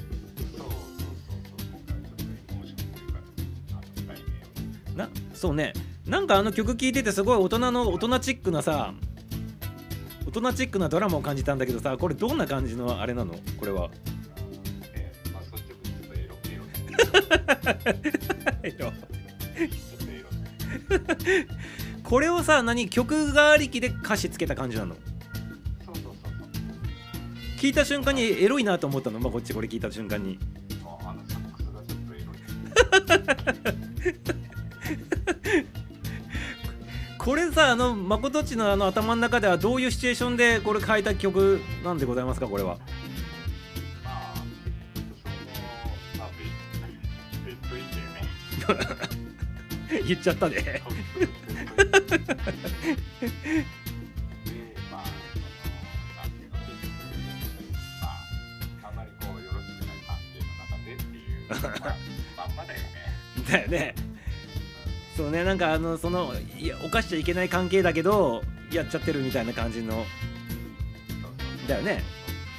[4.96, 5.74] なそうね
[6.08, 8.94] なんかあの曲聴いててすごい大人の大人チックなさ
[10.26, 13.36] 大人チックなドラマを感じたんだけどさこれどんな感じのあれなの？
[13.60, 13.92] これは。
[22.12, 24.98] これをさ何曲がありきで歌詞つけた感じなの？
[27.58, 29.22] 聞いた瞬間にエロいなと思ったの？
[29.22, 30.38] まあこっちこれ聞いた瞬間に。
[37.18, 42.48] これさあの誠っちのあの頭の中ではどういうシチュエーションでこれ書いた曲なんでございますか？
[42.48, 42.78] これは。
[50.06, 50.82] 言っちゃったね
[61.52, 62.92] だよね
[63.50, 63.96] だよね
[65.18, 70.06] そうねなんかあのそのいや犯しちゃいけない関係だけどやっちゃってるみたいな感じの
[71.68, 72.02] だよね。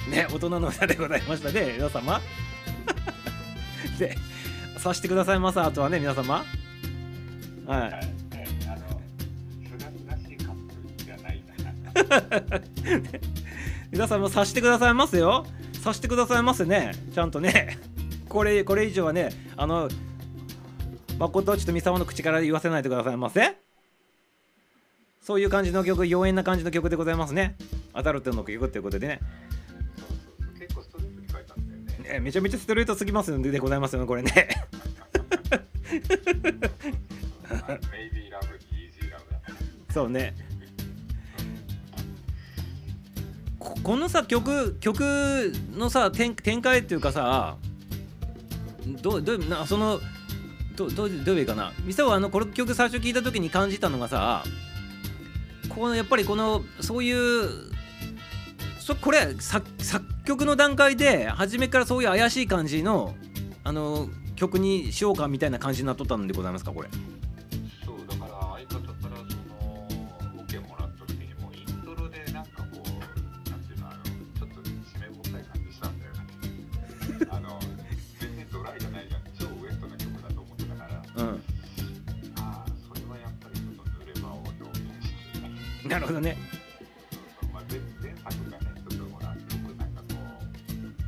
[0.09, 2.21] ね大人の歌でございましたね皆様。
[3.99, 4.17] で
[4.77, 6.45] さしてくださいますあとはね皆様。
[7.65, 8.22] はい。
[13.91, 15.45] 皆さんもさしてくださいますよ。
[15.81, 16.93] さしてくださいますね。
[17.13, 17.77] ちゃんとね。
[18.29, 19.89] これこれ以上はねあの
[21.19, 23.57] 誠っちと三沢の口から言わせないでくださいませ。
[25.21, 27.55] そういう感じの曲妖艶な感じの曲でございますね。
[27.93, 29.19] アダルトの曲ということでね。
[30.59, 32.09] 結構ストレートに書いたんだよね。
[32.13, 34.07] ねめちゃめちゃストレートすぎますんでございますよね。
[34.07, 34.31] これね。
[39.93, 40.33] そうね
[43.83, 47.57] このさ曲曲のさ展開っていうかさ
[49.01, 49.99] どうどうなその
[50.75, 51.71] どどうどういうかな。
[51.85, 54.43] ミサはあのこの曲最初聞いた時に感じたのがさ
[55.69, 57.49] このやっぱりこのそういう
[58.79, 63.15] そこれ作作曲の段階で初めからそういう怪しい感じの
[63.63, 66.89] あの曲にしようかみたいな感じになっとったんでございますかこれ。
[85.87, 86.37] なるほどね。
[87.51, 90.15] まあ前前作がねちょっとほらなんかこ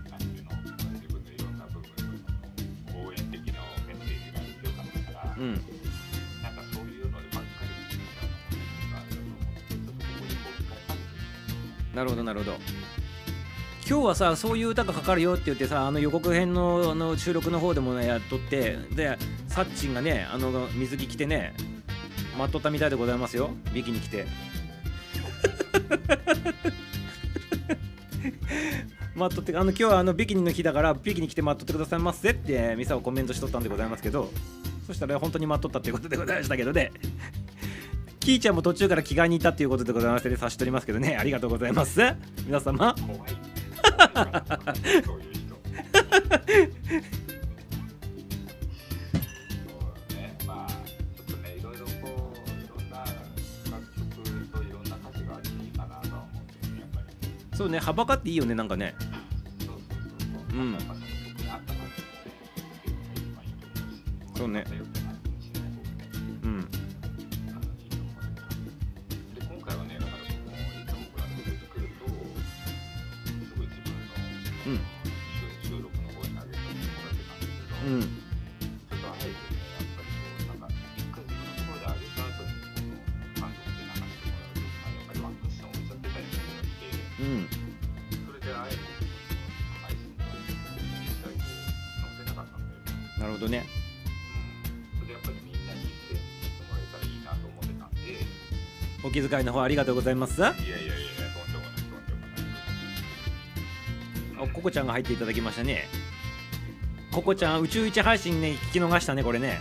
[0.05, 0.19] うなん。
[0.19, 0.49] ていうの
[0.93, 1.89] 自分のいろんな部分
[2.93, 7.47] の応援的なメッセージが強かったから、うんなんかそういうのでばっか
[11.91, 12.57] りなるほどなるほど。
[13.87, 19.15] 今日はさそういう歌がかかるよって言ってさあの予告編のあの収録の方でもねやっとってで
[19.47, 21.53] サッチンがねあの水着着てね
[22.35, 23.51] 待っとったみたいでございますよ。
[23.73, 24.25] ビキニ着て
[29.15, 34.29] 待っとってあの今日はあのビキニの日だからビキニ着て待っとってくださいませってミサをコメントしとったんでございますけど
[34.85, 36.91] そしたら本当に待っとったっていうことでございましたけどね。
[38.19, 41.15] キーちゃんも途中から着替えに行ったっていうことでございましてね差し取りますけどね。
[41.15, 42.01] ありがとうございます。
[42.45, 42.95] 皆様。
[42.95, 43.21] 怖い。
[43.21, 43.29] 怖
[44.05, 45.55] いからそういう人
[57.65, 58.93] そうね幅かっていいよねなんかね。
[60.53, 60.77] うん。
[64.37, 64.63] そうね。
[99.15, 100.41] 気遣いの方ありがとうございます。
[100.41, 100.93] やいやいやいや、
[101.33, 102.11] とんでもない、とんで
[104.35, 104.49] もない。
[104.49, 105.85] おココちゃんが入っていただきましたね。
[107.11, 109.59] ココちゃん宇宙一配信ね聞き逃したねこれね。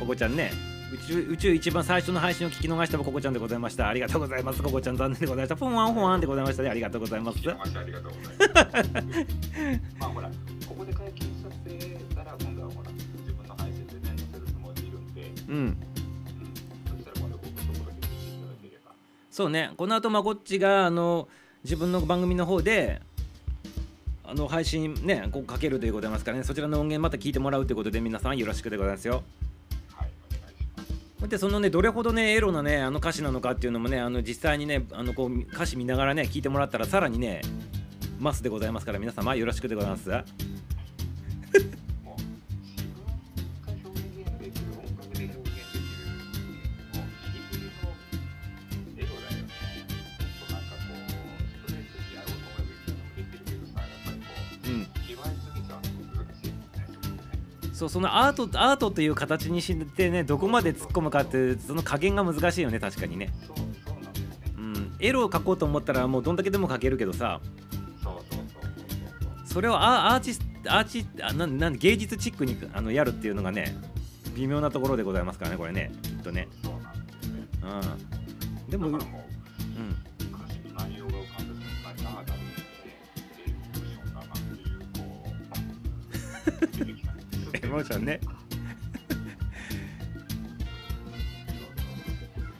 [0.00, 0.50] ココちゃんね。
[0.92, 3.88] 宇宙宇宙一番最初の配信を聞き逃したココちゃんでございました。
[3.88, 4.60] ありがとうございます。
[4.62, 5.54] ココちゃん残念でございました。
[5.54, 7.38] フォンワンフォンワンでございましたねありがとうございます。
[7.38, 9.80] 聞きましてありがとうございます。
[10.00, 10.28] まあほら、
[10.66, 15.87] ここで解禁させたら、今度はほら、自分の配信でね、載せるつもりでいるんで、うん
[19.38, 19.70] そうね。
[19.76, 21.28] この後まこっちがあの
[21.62, 23.00] 自分の番組の方で
[24.24, 26.42] あの配信ねこうかけるということでございますからね。
[26.42, 29.22] そちらの音源また聞いてもらうということで皆さんよろしくでございますよ。
[31.28, 37.42] でそのねどれほどねエロなねあの歌詞なのかっていうのもねあの実際にねあのこう歌詞見ながらね聞いてもらったらさらにね
[38.18, 40.10] マスでございますから皆様よろしくでございます
[57.78, 63.32] そうそのアートアートという形にしてねどこまで突っ込むかっていうその加減が難しいよね確かにね
[64.56, 64.96] う、ん。
[64.98, 67.40] エロを描こうと思ったらもうどんだけでも描けるけどさ
[69.46, 69.60] そ。
[69.60, 73.76] れをアーティスアーチあなな芸術チックにあのやるっていうのがね
[74.34, 77.46] 微妙なところでございますからねこれねきっとねそうなんですよね。
[78.66, 78.98] うんでも
[87.68, 88.50] って、エモーションだなっていう、こう、
[92.04, 92.56] 出てきたね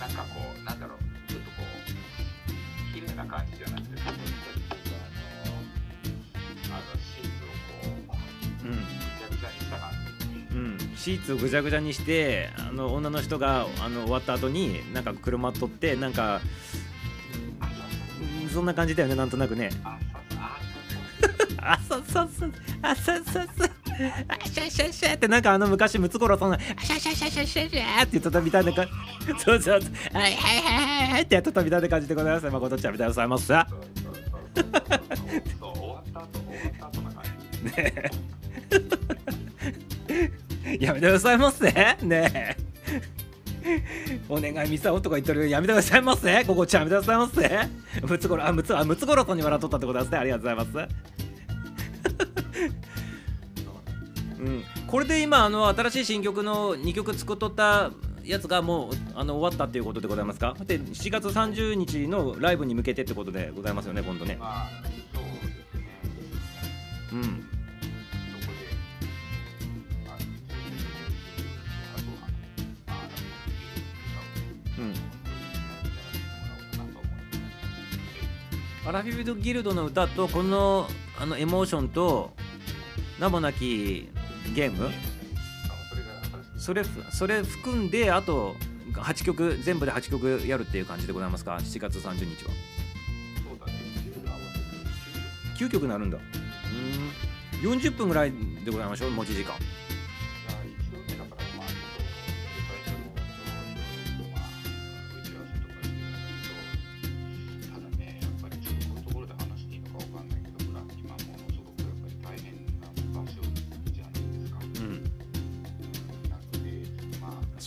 [0.00, 0.98] なんかこう、なんだろう、
[1.30, 4.10] ちょっとこう、綺麗な感じじゃなくて、あの、
[6.70, 8.16] あのシーツをこ
[8.64, 10.54] う、うんぐちゃぐちゃにした感じ。
[10.54, 16.42] うん、シーツをぐちゃぐちゃにしてあの女の人があの終わった後になんか車取ってなんか
[17.58, 17.68] あ、
[18.40, 19.70] そんそんな感じだよねなんとなくね
[21.56, 22.28] あ、そうそう、
[22.82, 23.81] あ、そうそう。
[24.06, 28.92] あそうそうそうあそうそうそうあシャシャシャってなんかあの昔ムツゴロウさんがあシャシャシャシャシャシャって言ってたみたいな感じ。
[29.44, 29.92] そうそうそう。
[30.16, 32.46] はいはいはいはいってやってたみたいな感じでございます。
[32.50, 33.46] 誠ちゃんみたいでございます。
[33.46, 33.66] さ
[34.54, 37.64] 終わった後、終わった後な感じ。
[37.64, 37.92] ね
[40.68, 41.66] えやめてくださいませ。
[42.02, 42.56] ねえ。
[44.28, 45.48] お願いミサオとか言ってる。
[45.48, 46.44] やめてくださいませ。
[46.44, 48.06] ここちゃんやめてくださいませ。
[48.06, 50.18] ムツゴロウあムツあムツゴロウさんに笑っとったってことですね。
[50.18, 50.88] ありがとうございます。
[54.42, 57.92] うん、これで今あの新しい新曲の2曲作っとった
[58.24, 60.56] やつがもうあの終わったっていうことでございますか？
[60.66, 64.36] で7月30日のライブに向けてってことでございますよね今度ね。
[64.40, 64.68] まあ、
[65.14, 65.82] そうですね。
[67.12, 67.46] うん。
[78.84, 82.32] アラフィフギルドの歌とこのあのエモーションと
[83.20, 84.08] 名もなき
[84.54, 84.86] ゲーム？
[84.86, 84.90] あ
[86.58, 88.56] それそれ含んであと
[88.92, 92.50] 8曲全部で8曲やるっていう感じでございますか？7月30日は。
[93.48, 93.72] そうだね、
[94.24, 98.32] 10合わせて9曲になるんだうーん40分ぐらい
[98.64, 99.54] でございましょう持ち時間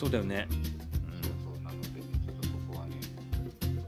[0.05, 0.47] そうだよね。
[1.43, 2.95] そうなので、ね、ちょっとそこはね、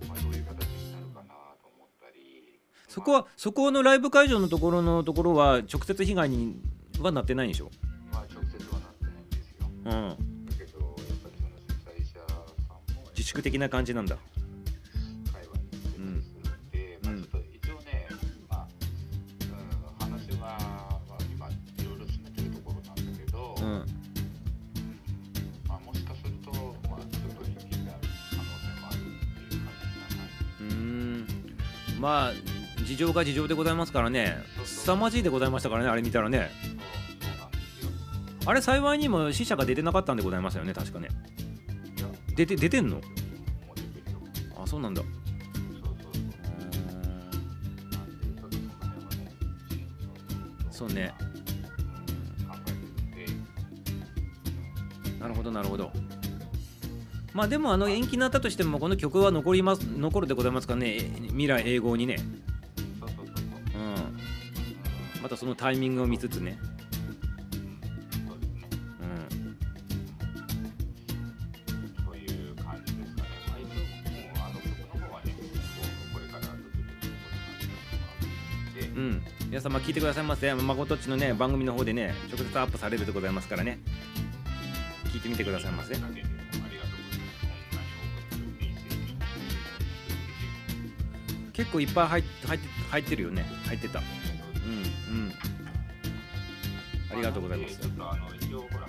[0.07, 6.59] まあ、どういう形になるかなと思ったり、そこはそこのライブ会場のところのところは直接被害に
[6.99, 7.69] はなってないんでしょ？
[8.11, 9.67] まあ、直接はなってないんですよ。
[9.69, 9.83] うん。
[9.83, 10.55] だ。
[10.57, 14.07] けど、やっぱりその主催者さんも、自粛的な感じなん。
[14.07, 14.17] だ
[15.31, 15.69] 会話に
[16.23, 17.13] するので、まあ、
[23.61, 23.85] うん
[31.99, 32.33] まあ
[32.83, 36.49] 事情が事情でございますからね凄まじいでございましたからねあれ見たらね。
[38.45, 41.09] あれ幸いにも死者が出てなかったんでございましたよね確かね、
[42.37, 43.01] 出て出てんの？
[44.55, 45.01] あそうなんだ
[50.71, 50.93] そう。
[50.93, 51.13] ね、
[55.19, 55.91] なるほどなるほど
[57.37, 60.95] まあでもあの延期になったとしてもこの曲は残ります残るでございますからね？
[60.95, 62.17] え未来永劫にね。
[62.99, 63.43] そうそうそうそ
[63.77, 63.79] う。
[63.79, 65.21] うん。
[65.21, 66.57] またそのタイミングを見つつね。
[68.27, 68.67] そうですね。
[69.01, 69.55] うん。
[72.03, 73.29] そういう感じですかね。
[73.47, 73.69] まあ、一応、
[74.09, 79.21] もう、あの曲の方はね、こうこれからちょっと出てくることになってますので、うん。
[79.45, 80.55] 皆様聞いてくださいませ。
[80.55, 83.77] まことっちのね番組の方でね直接アップされるでございますからね。
[85.13, 85.93] 聞いてみてくださいませ。
[85.93, 85.99] だ
[91.57, 93.43] 結構いっぱい入っ入って入ってるよね。
[93.65, 93.99] 入ってた。
[93.99, 95.33] うんうん。
[97.11, 97.79] ありがとうございます。
[97.79, 98.86] ちょっとあの一応ほら、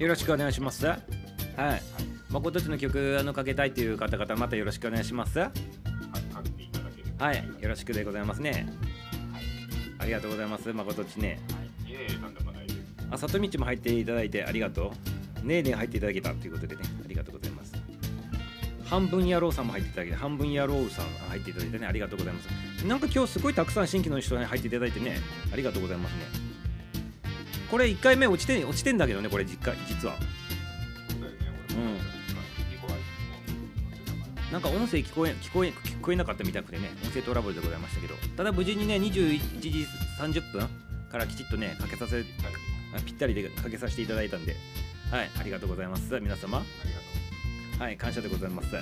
[0.00, 0.86] よろしくお願いします。
[0.86, 0.98] はい。
[2.30, 5.40] まことっちの曲あのかけたいという方々またよろしくお願いします。
[5.40, 5.52] は
[7.18, 7.44] はい。
[7.60, 8.66] よろしくでございますね。
[9.98, 10.72] ありがとうございます。
[10.72, 11.38] まことっちね。
[11.84, 12.78] はい、いえいえ、とんでもないです。
[13.10, 14.94] あ里道も入っていただいてありがと
[15.44, 15.46] う。
[15.46, 17.74] ねえねえ入っていただけたということでねありがとうございます。
[18.86, 22.86] 半分野郎さんも入っていただいて半分野郎さん入っていただいてねありがとうございます。
[22.86, 25.18] なんか今日すごいたくさん新規の人に入っていただいてね
[25.52, 26.49] ありがとうございますね
[27.70, 30.14] これ1回目落ちて落ちてんだけどねこれ実家実は。
[30.14, 30.18] う
[31.20, 31.90] だよね、俺も。
[32.70, 33.42] 2個はもう載
[33.90, 38.14] ってたからなんか音声聞こえ聞こえ聞こえなかったみたくてね音声トラブルでございましたけど。
[38.36, 39.86] ただ無事にね21時
[40.18, 40.68] 30分
[41.10, 42.24] からきちっとねかけさせ
[43.04, 44.56] ぴったりでかけさせていただいたんで。
[45.10, 46.20] はいありがとうございます。
[46.20, 46.58] 皆様。
[46.58, 47.04] ありがと
[47.78, 47.82] う。
[47.82, 48.74] はい感謝でございます。
[48.74, 48.80] は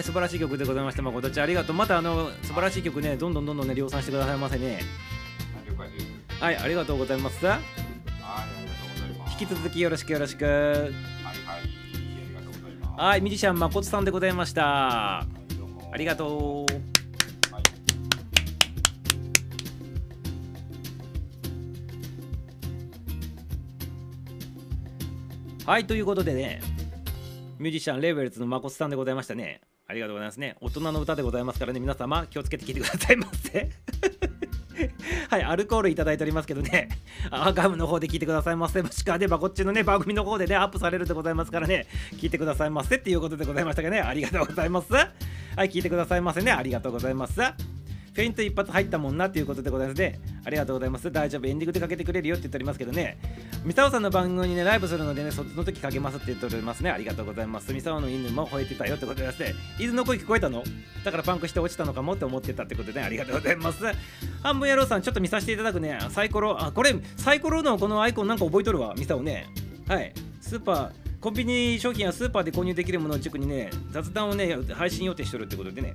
[0.00, 1.02] い素晴らしい曲でございました。
[1.02, 1.76] まことちありがとう。
[1.76, 4.80] またあの素晴らしい曲ねどんどんどんどんね量産してくださいませね。
[6.40, 7.36] はいありがとうございます。
[9.44, 10.90] 引き続きよろしくよろしくはい、はい、あ
[12.26, 13.00] りがとうございます。
[13.02, 16.72] はいミュージシャンまことさんでございましたはい、どうもありがとう
[17.52, 17.62] はい
[25.66, 26.62] はい、ということでね、
[27.58, 29.60] ミュージシャンレーベルズのまこつさんでございましたね。
[29.86, 30.56] ありがとうございますね。
[30.62, 33.70] 大人の歌でございますからね、皆様気をつけて聴いてくださいませ。
[35.34, 36.88] はい、アルコールいただいておりますけどね、
[37.30, 38.82] アーカイブの方で聞いてくださいませ。
[38.82, 44.92] もしくはね、まこっちのね、番組の方でね、アップされるでございますからね、聞いてくださいませっていうことでございましたけどね、ありがとうございます。
[44.92, 45.08] は
[45.56, 47.34] い、聞いてくださいませね、ありがとうございます。
[47.34, 50.20] フェイント一発入ったもんなっていうことでございますね。
[50.44, 51.10] ありがとうございます。
[51.10, 53.16] 大丈夫、エンディングでかけてくれるよって言っておりますけどね。
[53.64, 56.90] ミサオさんの番組にね、ライブするのでね、そっちの時かけますって言っておりますね。
[56.90, 57.72] ありがとうございます。
[57.72, 59.54] ミサオの犬も吠えてたよってことでですね。
[59.78, 60.62] 伊豆の声聞こえたの？
[61.04, 63.84] だからパンクして落ちたのかもって思ってたってことで、ね、ありがとうございます。
[64.42, 65.98] 半分野郎さん、ちょっと見させていただくね。
[66.10, 69.46] サイコロ、あ、これ、サイコロのこのアイコンなんか覚えとるわ、ミサオね。
[69.88, 70.12] はい。
[70.40, 75.94] スーパー、コンビニ商品はスーパーで購入できるものを軸にね、雑談をね、配信予定してるってことでね。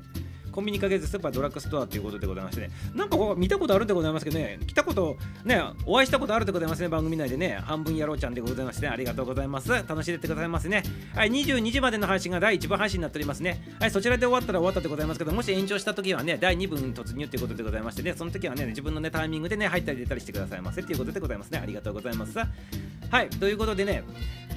[0.60, 2.70] コンビニかけずスーパードラッグストアということでございましてね。
[2.94, 4.60] なんかこう見たことあるでございますけどね。
[4.68, 6.90] 来たことねお会いしたことあるでございますね。
[6.90, 7.60] 番組内でね。
[7.64, 9.70] 半分野郎ちゃんでございまして、ね、ありがとうございます。
[9.70, 10.84] 楽しんでってくださいますね。
[11.16, 13.64] はい22時までの配信が第1部配信になっておりますね。
[13.80, 18.14] はいそちらで終わったら終わったでございますけどもし延長した時はね第2部に突入ということでございましてね。
[18.18, 21.60] その時はね自分のねタイミングでね入ったり出たりしてくださいませということでございますね。
[21.60, 22.38] ありがとうございます。
[22.38, 24.04] はいということでね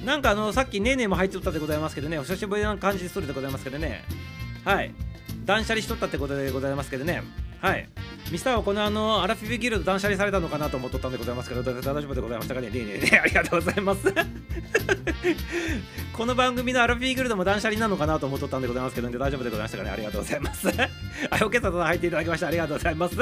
[0.03, 4.03] なんかあのさっきねーねーも入っておったでございますけどねお久しぶりな感じでするでございますけどね。
[4.65, 4.93] はい。
[5.45, 7.23] 断捨離しとったってことでございますけどね。
[7.63, 7.87] はい。
[8.29, 12.69] ミスターはこのあのアラフィビギルド断捨離されたのかなと思っとったんでございますけど大丈夫でございましたかね？
[12.69, 14.13] ねえねえねえありがとうございます。
[16.11, 19.91] この番組のアラフィビギルドも断捨離なのかなと思っとったんでございますけど、ね、大丈夫でございましたかね？
[19.91, 20.67] ありがとうございます。
[20.67, 20.89] はい、
[21.45, 23.15] おけささん入っていただきましてありがとうございます。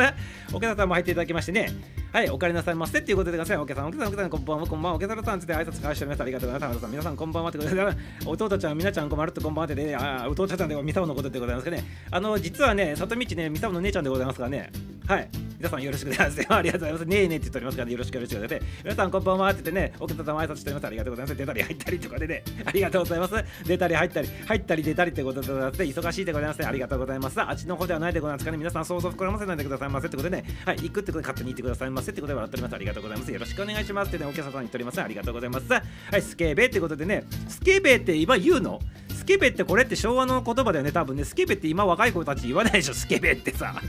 [0.53, 1.69] おけささんも入っていただきましてね。
[2.11, 3.57] はい、お帰りなさいませっていうことでください。
[3.57, 6.23] お客さん、お客さん、お客さん、こんばんは、こんばんは、お客さん、つって挨拶交わしております。
[6.23, 6.87] ありがとうございます。
[6.87, 7.81] 皆さん、こんばんはってことで、
[8.25, 11.85] 弟ちゃん、みなちゃん、こまるっとこんばんはってね、あ弟ちゃんで、ミサオのことでございますかね。
[12.11, 14.30] あの、実はね、里道ね、ミサオの姉ちゃんでございます。
[14.31, 14.71] ますからね。
[15.07, 15.29] はい。
[15.57, 16.47] 皆さんよろしくお願いします。
[16.53, 17.05] ありがとうございます。
[17.05, 18.83] ねえねえって言っておりますから、ね、よろしくよろしくお願いします。
[18.83, 20.87] 皆さんこんばんはって言ってね、お客様挨拶しております。
[20.87, 21.37] ありがとうございます。
[21.37, 23.33] 出たり入ったりとかでね、 ありがとうございます。
[23.65, 26.65] 出たり入ったり、入ったり出たりってことでございまして、忙しいでございますね。
[26.65, 27.41] ありがとうございます。
[27.41, 28.57] あっちの方ではないでございますかね。
[28.57, 32.75] 皆さん想像膨らませないでくださいませってことでね、はい、行くってことで勝手に行ってくださいませってことで笑っております。
[32.75, 33.31] ありがとうございます。
[33.31, 35.01] よろしくお願いしますってね、お客様に言っております。
[35.01, 35.71] ありがとうございます。
[35.71, 35.81] は
[36.17, 38.79] い、スケベってことでね、スケベって今言うの
[39.21, 41.23] スケベってこれって昭和の言葉だよね、多分ね。
[41.25, 43.79] スケベって今若い子たち言わないでしょ、スケベってさ。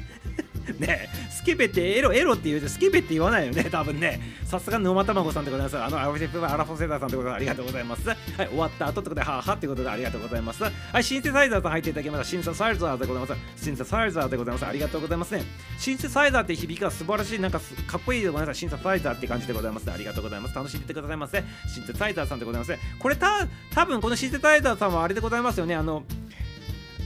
[0.79, 4.21] ねスケベってエロエロって言うてスケベって言わないよね多分ね。
[4.45, 5.79] さすが沼卵さんでございます。
[5.79, 7.37] あのアラフェアラフォセーターさんでございます。
[7.37, 8.09] ありがとうございます。
[8.09, 10.63] はい終わった後ってことではあはってことでありがとうございます。
[10.63, 13.65] はいシンセサイザーさん入っていただきましたシンセサイザーでございます。
[13.65, 14.67] シンセサイザーでございます。
[14.67, 15.45] ありがとうございますね。
[15.79, 19.91] シンセサイザーって響きが素晴らしいなんかかっこいいでございますシンセサイザーって感じでございます。
[19.91, 20.55] ありがとうございます。
[20.55, 21.43] 楽しんでてくださいませ
[21.73, 25.75] シンセサイザーさんでございますこれた多分このシンセサイザーさんはあれでございますよね。
[25.75, 26.05] あの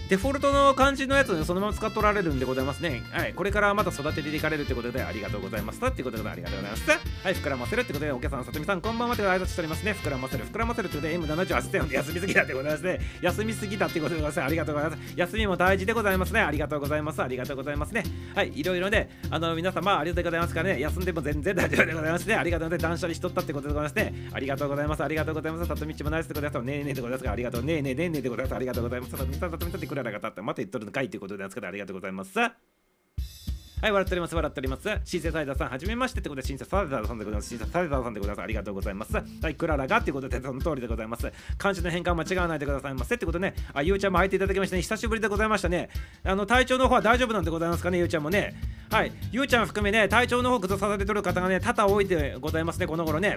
[0.08, 3.02] デフォルトの感じのやつをそのまま使っておられるんでございますね。
[3.10, 3.34] はい。
[3.34, 5.90] これからまた育てていかれるということでありがとうございました。
[5.90, 6.90] ということでありがとうございます。
[6.90, 7.34] はい。
[7.34, 9.92] 膨らませるってことで、お客さん、さとみさん、こんばんはという挨拶しておりますね。
[9.92, 13.00] 膨らませる、膨らませるということで、M78 点で休みすぎだってございますね。
[13.20, 14.42] 休みすぎたってことでございます。
[14.42, 15.02] ありがとうございます。
[15.16, 16.40] 休みも大事でございますね。
[16.40, 17.22] ありがとうございます。
[17.22, 18.04] ありがとうございますね。
[18.34, 18.52] はい。
[18.54, 22.34] いろいろね、あの、皆様、ありがとうございますからね、休んでも全然大丈夫でございますね。
[22.36, 22.82] ありがとうございます。
[22.82, 24.30] 断捨離しとったってことでございますね。
[24.32, 25.02] ありがとうございます。
[25.02, 25.66] ありがとうございます。
[25.66, 26.62] さとみちもナイスでございます。
[26.62, 27.28] ねえねえでございます。
[27.30, 27.64] ありがとう。
[27.64, 28.54] ねえねえねえねえでございます。
[28.54, 29.10] ありがとうございます。
[29.10, 32.38] さとみさん、さとみさんってらなかった、また言っとるのかいということで扱ってありがとうございます。
[32.38, 34.88] はい、笑っております、笑っております。
[35.04, 37.50] シンセサイザーさん、はじめましてってことで、シンセサイザーさんでございます。
[37.50, 38.44] シンセサイザーさんでございます。
[38.44, 39.12] ありがとうございます。
[39.14, 41.30] はい、クララがってことで、その通りでございます。
[41.58, 45.90] 漢字の変換間違わないでくださいませってことね、あ、ゆうちゃんも入っていただきましてね、久しぶりでございましたね。
[46.24, 48.54] あの、体調の方は大丈夫なんでございますかね、ゆうちゃんもね。
[48.90, 53.36] はい、ゆうちゃん含めね、体調の方崩されてる方がね、多々多いでございますね、この頃ね。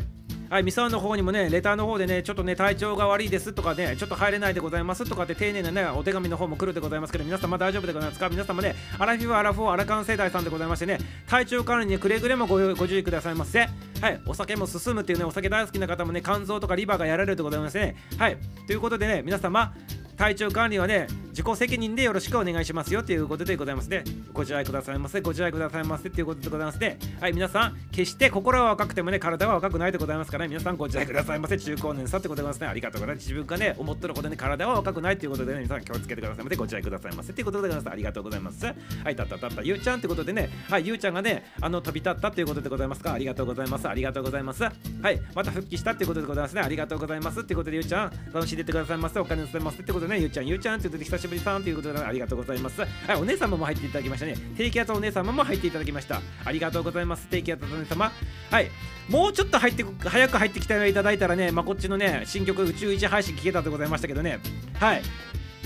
[0.50, 8.30] はい、ミサの方にもね、レターの方でね、ちょっとね、体調が悪いですとかね、ちょっと入れないでございますとかって丁寧なね、お手紙の方も来るでございますけど、皆様大丈夫でございますか？
[8.30, 10.97] 皆様ね、アラフィフ、アラフォー、アラカン世代さんでございましてね、
[11.28, 13.68] 体調管理にくれぐれもごご注意くださいませ。
[14.02, 17.95] はい、お酒も進むっていうね、お酒大好きな方もね、肝臓とかリバーがやられるでございますね。
[18.18, 19.74] はい、ということでね、皆様、
[20.20, 24.03] 体調管理はね自己責任でよろしくお願いしますよということでございますね。
[24.34, 26.99] ご自愛くださいませご自愛くださいませということでございますね。
[27.22, 32.67] はい皆さん決して心は若くてもね体は若くないでございますから、ね、皆さんご自愛くださいませ中高年さってことでございますね。
[32.67, 33.30] ありがとうございます。
[33.30, 37.89] 自分がね思ってることでね体は若くないということでね皆さん気をつけてくださいませご自愛くださいませということでございます。
[37.89, 38.65] ありがとうございます。
[38.65, 38.74] は
[39.09, 39.61] いたったたった。
[39.61, 43.13] ゆうちゃんということでねはいゆうちゃんがねあの飛び立ったということでございますか？
[43.13, 43.88] ありがとうございます。
[43.88, 44.63] ありがとうございます。
[44.63, 46.61] はいまた復帰したということでございますね。
[46.61, 49.17] ありがとうございますっていうことでゆうちゃん楽しんでってくださいませ。
[49.22, 52.82] お金のせますってことでねゆうちゃんゆうちゃんって言って久しぶりさんということでありがとうございます。
[52.82, 54.36] はい、お姉様も入っていただきましたね。
[54.57, 56.22] 低気圧お姉様も入っていただきました。
[56.43, 57.28] ありがとうございます。
[57.30, 58.12] 低気圧お姉様。
[58.51, 58.70] はい。
[59.10, 64.39] もうちょっと入って早く入ってきていただいたらね、まあ、こっちのね、新曲宇宙一配信聞けたでございましたけどね。
[64.80, 65.01] はい。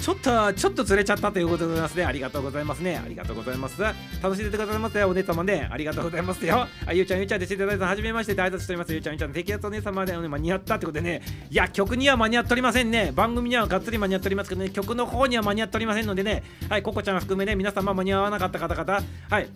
[0.04, 2.04] ちょっと、ちょっとずれちゃったということでございますね。
[2.04, 2.98] ありがとうございますね。
[2.98, 3.82] ありがとうございます。
[4.22, 5.70] 楽しんでてくださいませお姉様ね。
[5.72, 6.68] ありがとうございますよ。
[6.86, 8.92] あ、ゆうちゃん、ゆうちゃんでしていただいたはじめましてで挨拶しております。
[8.92, 11.22] ゆうちゃん、ゆうちゃん、敵圧お姉様で、ね、間に合ったってことでね。
[11.50, 13.14] いや、曲には間に合っておりませんね。
[13.16, 16.44] 番組にはがっつり間に合っておりますけどね、曲の方には間に合っておりませんのでね。
[16.68, 19.48] はい、ココちゃん含めね、皆様間に合わなかった方々、はい。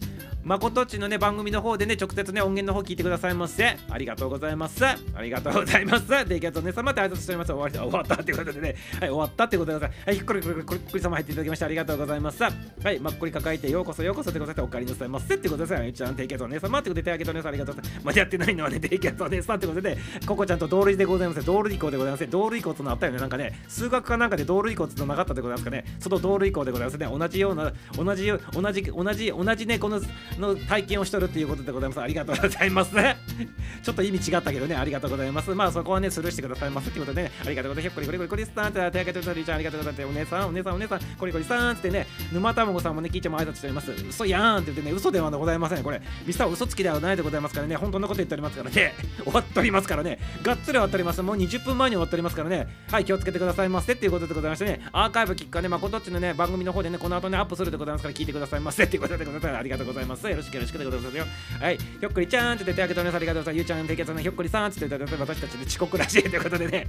[0.48, 3.78] まことっちのね、番組の方でね、直接ね、音源の方聞いてくださいませ。
[3.90, 4.82] ありがとうございます。
[4.86, 6.26] ありがとうございます。
[6.26, 7.52] 敵圧お姉様で挨拶しております。
[7.52, 7.78] 終わり。
[7.78, 8.76] 終わったってことでね。
[8.98, 10.08] はい、終わったってことでございます。
[10.08, 12.42] はい、これ、これ、これ、これ様入っていただきましてありがとうございます。
[12.42, 12.50] は
[12.94, 14.66] い、まっこり抱えてようこそようこそでございます。
[14.66, 15.84] お帰りなさいませってことですよ。
[15.84, 17.48] ゆちゃん、低血お姉様ってことで手挙げております。
[17.50, 18.06] ありがとうございます。
[18.06, 21.46] 間に合ってないのはね、低血お姉さんってことで、ココちゃんと同類でございます。
[21.46, 22.26] 同類以降でございます。
[22.30, 23.20] 同類以降とのあったよね。
[23.20, 25.84] なんかね、数学かなんかで同類以降となかったでございますかね。
[26.00, 27.06] その同類以降でございますね。
[27.12, 30.00] 同じような、同じ、同じ、同じ、同じね、この
[30.40, 32.02] の体験をしとるっていうことでございます。
[32.02, 32.92] ありがとうございます。
[33.84, 35.54] ちょっと意味違ったけどね、ありがとうございます。
[35.54, 37.96] まあそこはね、スルーしてくださいますってことでね、ありがとうございます。
[37.96, 39.54] これこれこれこれさんって手挙げてください。
[39.54, 40.06] ありがとうございます。
[40.06, 43.92] お姉さん、お姉さん、お姉さん、これこれさんってね、沼卵さんもね、聞いても挨拶しております。
[43.92, 45.84] 嘘やんって言ってね、嘘ではございません。
[45.84, 51.22] これ、ミスター嘘つきではないでございますからね、本当のこと言っておりますからね、終わっておりますからね、がっつり終わっております。
[51.22, 59.58] もう20分前に終わっておりますからね、はい、気をつけてくださいませっていうことでございましてね、アーカイブ聞くかね、まことっちのね、番組の方でね、この後ね、アップするでございますから、聞いてくださいませっていうことでございます。
[59.58, 60.27] ありがとうございます。
[60.30, 61.26] よろしくよろしくでございますよ。
[61.60, 63.16] はい、ひょっこりちゃんって手挙げております。
[63.16, 63.58] ありがとうございます。
[63.58, 66.88] ゆうちゃん、低血のひょっこりさんって言って私たちで遅刻らしいということでね。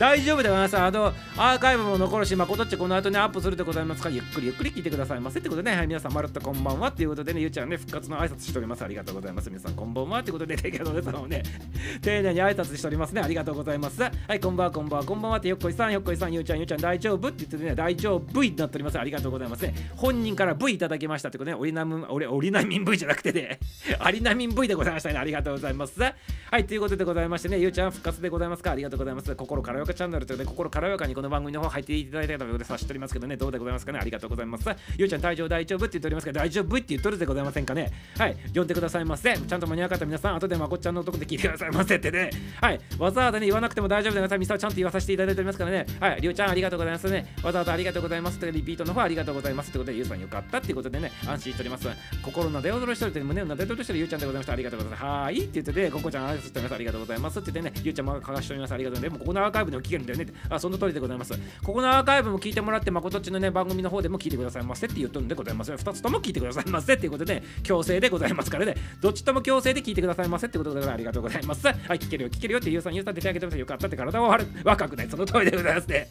[0.00, 4.08] 大丈夫でございますあのアーカイブも残るしまことっちこの後ねアップするでございますか。
[4.08, 5.40] らゆっくりゆっくり聞いてくださいませ。
[5.40, 8.82] ってことでねはい皆さんまるっとこんばんはっていうことでねゆうちゃんね復活の挨拶しております。
[8.82, 9.50] ありがとうございます。
[9.50, 11.42] 皆さんこんばんはってことでテケドレさんをね
[12.00, 13.20] 丁寧に挨拶しておりますね。
[13.20, 14.00] ありがとうございます。
[14.00, 18.98] はいこんばんはこんばんはこんばんはってよっこいさんよっこいさんゆうちゃんゆうちゃん大丈夫って言ってね大丈夫になっております。
[18.98, 19.74] ありがとうございますね。
[19.96, 23.60] 本人から V いただきましたってことねオリナム俺オリナミン V じゃなくてね
[23.98, 25.18] アリナミン V でございましたね。
[25.18, 26.00] ありがとうございます。
[26.00, 26.14] は
[26.58, 28.70] いということでございましてねゆうちゃん復活でございますか。
[28.70, 29.34] ありがとうございます。
[29.36, 34.64] 心軽やかチャンネルということで心軽やかにこの番組の方入っていただいたということで察しておりますけどねどうでございますかねありがとうございます。
[34.96, 37.90] ゆうちゃん体調大丈夫って言っておりますけど大丈夫って言っとるでございませんかね。
[38.16, 39.36] はい呼んでくださいませ。
[39.36, 42.30] ちゃんと間に合わなかった皆さん後でまこちゃんのとこで聞いてくださいませってね。
[42.60, 45.86] はいわざわざね言わなくても大丈夫で皆さんミサちゃんと言わさせていただいておりますからね。
[45.98, 47.34] はいりゅうちゃんありがとうございますね。
[47.42, 51.88] わざわざありがとうございますというリピートの方ありがとうございますということでゆうさんよかったっていうことでね安心しております。
[52.22, 54.52] 心なで踊ろしてると胸をなで踊ろしてるゆうちゃんでございました。
[54.52, 55.04] ありがとうございます。
[55.04, 56.74] はいって言っててここちゃんありがとうございます。
[56.74, 58.72] ありがとうございますって言ってねゆうちゃんもかがしております。
[58.72, 59.18] ありがとうございます。
[59.18, 61.34] でもここのアーカイブでも聞けるんだよねってあその通りでございます。
[61.64, 65.72] ここのアーカイブも聞いてもらってまことっちのね番組の方でも聞いてくださいませって言っとるんでございます。
[65.72, 68.74] 2つとも聞いてくださいませっていうことで強制でございますからね。
[69.00, 71.66] どっちとも強制で聞いてくださいませってことでありがとうございます。
[71.66, 75.08] はい聞けるよ聞けるよってゆうさんゆうさん出てあげてくださいよかったって体は若くない。
[75.08, 76.08] その通りでございますね。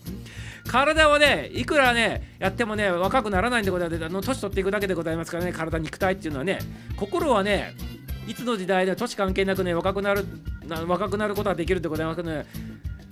[0.67, 4.05] 体はねいくらねやってもね若くならないんでございます。
[4.05, 6.59] あの年取っていくだけでございますからね体肉体っていうのはね
[6.97, 7.73] 心はね
[8.27, 10.25] いつの時代で年関係なくね若くなる
[10.87, 12.45] 若くなることはできるでございますけどね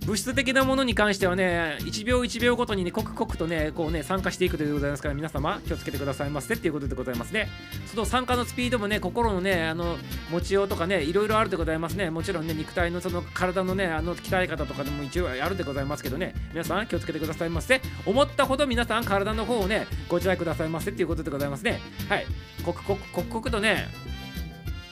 [0.07, 7.49] 物質的なものに関してはね1秒1秒ごとにね刻々とねこうね参加していくということでございますから皆様気をつけてくださいませっていうことでございますね。
[7.87, 9.97] その参加のスピードもね心のねあの
[10.31, 12.09] 持ちようとかねいろいろあるでございますね。
[12.09, 16.33] もちろんね肉体のその体のねあの鍛え方とかでも一応あるでございますけどね。
[16.51, 17.81] 皆さん気をつけてくださいませ。
[18.05, 21.81] 思ったほど皆さん体の方をねご自愛くださいませっていうことでございますね。
[22.07, 22.25] はい。
[22.63, 23.89] 刻々刻々とね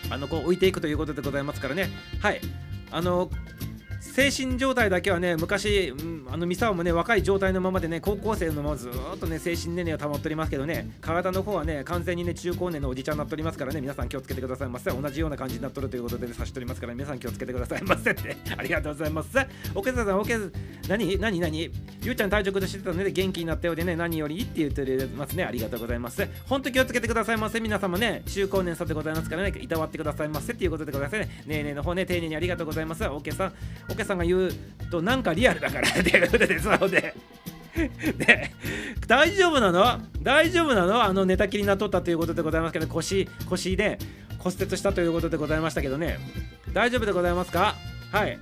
[0.10, 1.90] あのこう置いていくということでございますからね。
[2.20, 2.42] はい。
[2.92, 3.30] あの
[4.14, 14.92] 精神状態だけはね昔、うん、あのミサオもね若い状態のままでね高校生のままずっとね精神年齢を保っておりますけどね体の方はね完全にね中高年のおじちゃんになっておりますからね皆さん気をつけてくださいませ。
[14.92, 18.38] 同じような感じになっとるということで、ね、差しておりますから皆さん気をつけてくださいませって。
[18.56, 19.30] ありがとうございます。
[19.74, 20.38] おけささんおけ
[20.88, 21.18] 何？
[21.20, 21.40] 何？
[21.40, 21.72] 何？
[22.04, 25.44] ゆうちゃん体調崩してたので元気になったようでね何よりって言ってますね。
[25.44, 26.26] ありがとうございます。
[26.46, 27.60] 本当気をつけてくださいませ。
[27.60, 31.20] 皆様ね中高年さんでございますからねいたわってくださいませっていうことでございね。
[31.20, 33.04] ねえねえの方ね丁寧にありがとうございます。
[33.06, 33.54] おけさん。
[33.96, 34.52] おけさんが言う
[34.92, 37.16] となんかリアルだから っていうことで素直で。
[38.18, 38.52] で
[39.08, 40.00] 大丈夫なの？
[40.22, 41.04] 大丈夫なの？
[41.04, 44.00] あの寝たきりになっとったということでございますけど腰腰で
[44.40, 46.18] 骨折したということでございましたけどね。
[46.74, 47.76] 大丈夫でございますか？
[48.12, 48.38] はい。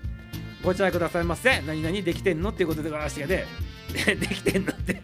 [0.63, 1.61] ご自愛くださいませ。
[1.61, 2.49] 何々できてんの？
[2.49, 3.43] っていうことでございましたけど。
[4.19, 5.01] できてんのって。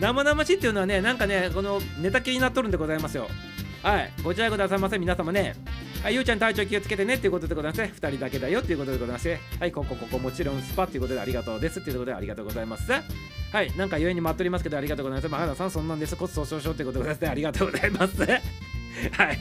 [0.00, 3.28] 生々しいっていうのはねなんかねこの寝たきりになっとるんでございますよ。
[3.82, 4.12] はい。
[4.22, 5.54] ご自愛くださいませ皆様ね。
[6.02, 7.92] はい、ゆうちゃん体調気をつけてねっていうことでございますね。
[7.94, 12.90] 2人だけだよっていうことでございまして、はい、ここ、ここ、もちろんスパっていうことでありがとうですっていうことでありがとうございます。
[12.90, 15.30] はい、なんか余韻に待っておりますけどありがとうございます。
[15.30, 16.14] まあ、原さん、そんなんです。
[16.14, 17.28] 骨粗鬆症ってことでございますね。
[17.28, 18.67] ありがとうございます。
[19.12, 19.38] はい。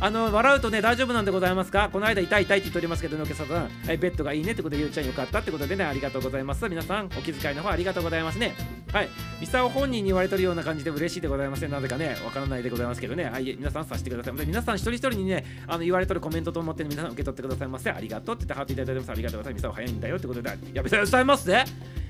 [0.00, 1.88] あの、笑うとね、大丈夫なんでございますか？
[1.92, 6.68] この間、痛い痛いって言っておりますけど、のけささん、はい、ベッドがいいねってことで、ゆうちゃんよかったってことでね、ありがとうございます。
[6.68, 8.54] 皆さん、お気遣いの方ありがとうございますね。
[8.92, 9.08] はい。
[9.40, 11.70] ミサオ本人に言われてるような感じで嬉しいでございません。
[11.70, 14.36] なぜかね、わからないでございますけどね、はい、皆さんさせてください。
[14.36, 17.90] で皆さん一人一人にね、あの言われてるコメントと思って、皆さん受け取ってくださいませ。
[17.90, 19.10] ありがとうって言ってハートいただいてます。
[19.10, 19.62] ありがとうございます。
[19.62, 22.03] ミサオ早いんだよってことで、やめてくださいませ。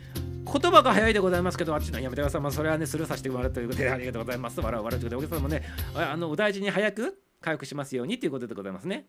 [0.45, 2.41] 言葉が早いでございますけど、あっちのやめてください。
[2.41, 4.61] まあ、それはね、スルーさせてもらうということで、ありがとうございます。
[4.61, 5.63] 笑う笑うということで、お客様もね、
[5.95, 9.07] あのお大事に早く回復しますようにということでございますね。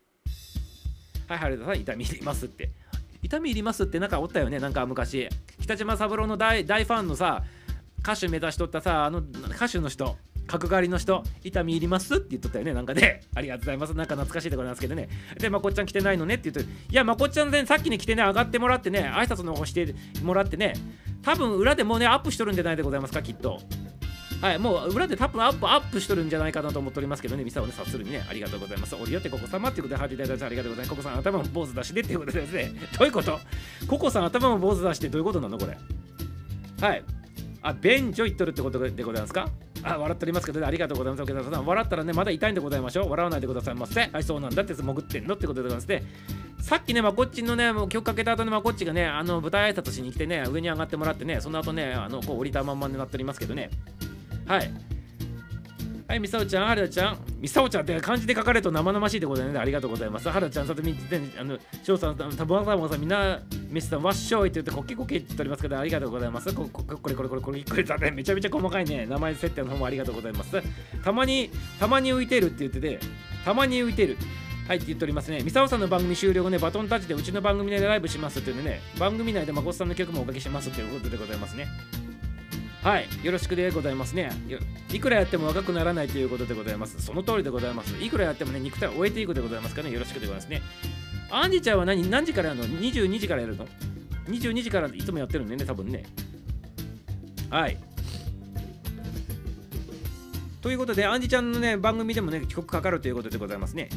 [1.27, 2.71] はい、原田さん、痛み入りますって。
[3.21, 5.27] 痛み入りますってなんかおったよね、なんか昔。
[5.61, 7.43] 北島三郎の大大ファンのさ、
[7.99, 10.15] 歌手目指しとったさ、あの歌手の人。
[10.47, 13.21] 角刈りの人、痛み入りますって言っとったよね、なんかね。
[13.35, 13.93] ありがとうございます。
[13.93, 15.09] なんか懐かしいでございますけどね。
[15.39, 20.73] で、まこっちゃん来てないのねって言って、いや、まこっちゃんね、さっきに来てね、上がってもらってね、挨拶の方してもらってね、
[21.21, 23.59] 多分裏でもうね、アップしとるんじゃないでございますか、きっと。
[24.41, 28.93] はい、もう裏で多分アップアップしとるんじゃないかなと思っておりますけどね、ミサをね、察するにね、ありがとうございます。
[28.95, 30.89] おりよってココ様っていうことで、ハートいただいてありがとうございます。
[30.89, 33.39] ココさん、頭も坊主出しでっていうことでですね、どういうこと？
[33.87, 35.77] ココさん、頭も坊主出してどういうことなのこれ？
[36.81, 37.03] はい。
[37.68, 39.49] あ、便所行っとるってことでございますか？
[39.82, 41.24] あ、笑っておりますけど、ね、ありがとうございます。
[41.24, 43.09] お客さん、笑ったらね、まだ痛いんでございましょう。
[43.09, 44.09] 笑わないでくださいませ。
[44.11, 46.03] はい、そうなんだって潜ってんのってことでございますね。
[46.61, 53.72] さっきね、まこっちのね、もう曲かけた後にまこっちがね、あの舞台挨拶しに来てね、上に上がってもらってね、その後ね、あのこう降りたまんまになっておりますけどね。
[54.45, 54.72] はい。
[56.08, 57.18] はい、みさおちゃん、はるちゃん。
[57.39, 59.60] みさおちゃんって漢字で書かれると生々しいでございます。
[59.60, 60.30] ありがとうございます。
[60.30, 60.95] はるちゃん、さとみ、
[61.39, 63.39] あの、しょうさん、たぶんさん、さん、みんな、
[63.70, 66.53] ミスさん、わっしょいって言って、こっけこけって言っておりますけど、ありがとうございます。
[66.53, 70.62] こここれこれこれこれ、これだね、めちゃめちゃ細かいね、名前設定の方もありがとうございます。
[71.03, 71.49] たまに、
[71.80, 72.99] たまに浮いてるって言ってて、
[73.43, 74.16] たまに浮いてる。
[74.68, 75.41] はいって言っておりますね。
[75.41, 81.68] ミサオさんの番組終了後ね、バトンタッチでうちの番組でライブしますっていうね、番組内で誠さんの曲もおかけしますということでございますね。
[82.86, 84.31] はい、よろしくでございますね。
[84.93, 87.01] いくらやっても若くならないということでございます。
[87.01, 87.95] その通りでございます。
[87.99, 90.61] いくらやってもね、肉体を終えていくでございますからね、よろしくでございますね。
[91.31, 92.07] アンジちゃんは何？
[92.07, 93.65] 何時からやるの ?22 時からやるの
[94.27, 96.05] ?22 時からいつもやってるんだよね、多分ね。
[97.49, 97.77] はい。
[100.61, 103.89] ということで、アンジちゃんのね、番組でもね、帰国かかるということでございますね。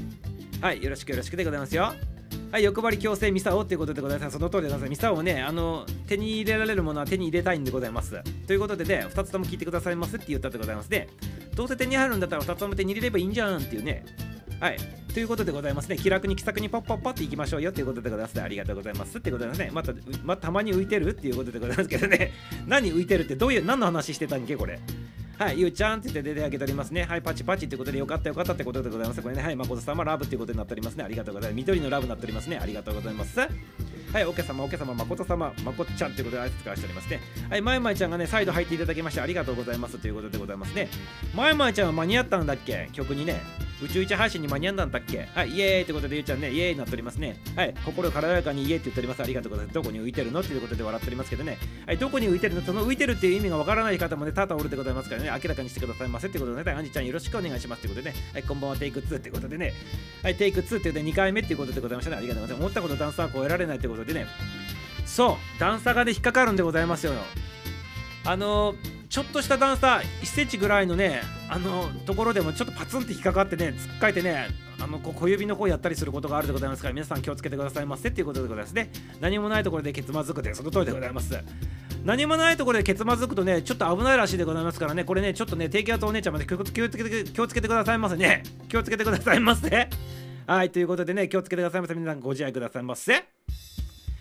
[0.62, 1.92] はい、よろしくよろしくでございますよ。
[2.50, 4.32] はい、欲張り強制ミサオということでございます。
[4.32, 4.90] その通りでございます。
[4.90, 8.22] ミサオをね、あの、手に入れられるものは手に入れたいんでございます。
[8.46, 11.08] ということでね、2つとも聞いてくださいませって言ったでございますね。
[11.54, 14.04] どうせ手に入るんだったら2つとも手に入れればいいんじゃんっていうね。
[14.60, 14.78] はい。
[15.12, 15.96] ということでございますね。
[15.96, 18.42] 気楽に気さくにパッパッパっていきましょうよっていうことでございます、ね。
[18.42, 19.70] ありがとうございますってことでね。
[19.72, 19.92] また、
[20.24, 22.32] またまに浮いてるっていうことでございますけどね。
[22.66, 24.80] 何浮いてるってどういう、何の話してたんけこれ。
[25.38, 27.04] はい、ゆうちゃんって言って出てあげておりますね。
[27.04, 29.22] はい、パチパチってことでよかったよかったってことでございます。
[29.22, 31.04] これね、はい、誠様ラブっていうことになっておりますね。
[31.04, 31.56] ありがとうございます。
[31.56, 32.58] 緑のラブになっておりますね。
[32.58, 33.38] ありがとうございます。
[33.38, 33.48] は
[34.20, 37.20] い、おけさま、おけさま、まことさ、ままこっちゃんということで挨拶からしておりますね。
[37.48, 40.88] はい、まいまいちゃんがね、再度入っていただきましてありがとうございますということでございますね。
[41.36, 42.88] まいまいちゃんは間に合ったんだっけ？
[42.92, 43.40] 曲にね。
[43.80, 45.28] 宇宙一配信に間に合ったんだっけ？
[45.34, 47.36] はい、イエーイということでゆうちゃんね、イエーイになっておりますね。
[47.54, 49.22] はい、心軽やかにイエーって言っております。
[49.22, 49.74] ありがとうございます。
[49.74, 50.40] どこに浮いてるの？
[50.40, 51.58] っていうことで笑っておりますけどね。
[51.86, 52.62] はい、どこに浮いてるの？
[52.62, 59.72] その浮いてるっていう意味がわからない方もね、多々おるでございますからね、明らかにしてくださいませってことでね、アンジちゃんよろしくお願いしますってことでね、はい、こんばんはテイク2ってことでね、
[60.22, 62.16] はい、テイク2って言って2回目っていうことでございましたね。
[62.16, 62.66] ありがとうございます。
[62.66, 64.26] 思ったことダンサー超えられないってことでね、
[65.06, 67.12] そう、段差がね、引っかかるんでございますよ。
[68.24, 68.74] あの
[69.08, 74.48] ちょっとした段差1センチぐらいのねあのところでもちょっとパツンって引っかかってねつっかえてね
[74.80, 78.90] あのこ小指の方やったりすることがあるでございますから皆さん気をつけてくださいませっていうことでございますね。
[79.20, 81.42] 何もないところでケツまずくでその通りでございます。
[82.04, 88.42] 何もないところでケツまずくとねちょっと危ないらしいでございますからねこれねちょっとね低気圧お姉ちゃんまで気をつけて気をつけてくださいませね。
[88.68, 89.88] 気をつけてくださいませ。
[90.46, 91.94] はいということでね気をつけてくださいませ。
[91.94, 93.24] 皆さんご自愛くださいませ。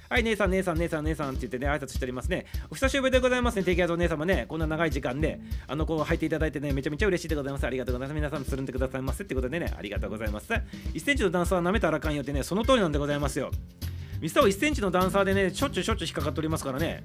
[0.10, 2.46] はい、姉さん、姉さん、姉さん、姉さんって言ってね、挨拶しておりますね。
[2.70, 4.46] お久しぶりでございますね、低気圧お姉様ね。
[4.48, 7.68] こんな長い時間ね、あの、こう入っていただいてね、めちゃめちゃ嬉しいでございます。
[7.68, 8.16] ありがとうございます。
[8.16, 10.54] 皆さん、つるんでくださいませってことでね、ありがとうございます。
[10.54, 13.52] 1センチの段差は舐めたらあかんよってね、その通りなんでございますよ。
[14.22, 17.04] ミスター1センチの段差でね、しょっちゅうしょっちゅう引っかかっておりますからね。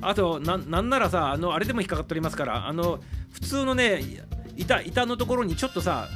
[0.00, 3.00] あと、ななんならさ、あの、あれでも引っかかっておりますから、あの、
[3.32, 4.00] 普通のね、
[4.56, 6.08] 板、板のところにちょっとさ、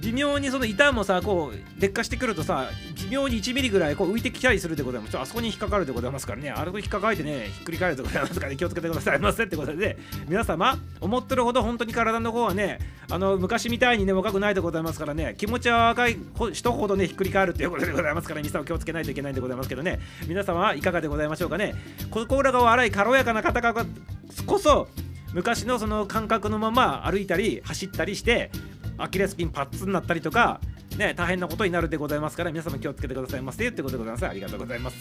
[0.00, 2.70] 微妙にその板もさこう劣化してくるとさ
[3.04, 6.50] 微妙に1ミリぐらいこう浮いてきたりするでございますあそこに引っかかるでございますからね。
[6.50, 9.18] あれと引っかかえてねひっくり返るでございますから、ね、 気をつけてください。
[9.18, 9.96] ませってことで、ね、
[10.28, 12.78] 皆様思ってるほど本当に体の方はね
[13.10, 15.34] あの昔みたいにね若くないでございますからね。
[15.38, 16.18] 気持ちは若い
[16.52, 20.00] 人ほどねひっくり返るっていうことでございますから皆さん気をつけないといけないんでございますけどね。
[20.26, 21.74] 皆様はいかがでございましょうかね。
[22.10, 23.86] 心が荒い軽やかな方が
[24.46, 24.88] こそ
[25.32, 28.50] 昔のその感覚のまま歩いたり走ったりして
[28.98, 30.60] アキレス腱パッツンになったりとか
[30.96, 33.66] ね大変なことになるでございますから皆様気をつけてくださいませ。
[33.68, 34.26] ってことでございます。
[34.26, 34.96] ありがとうございます。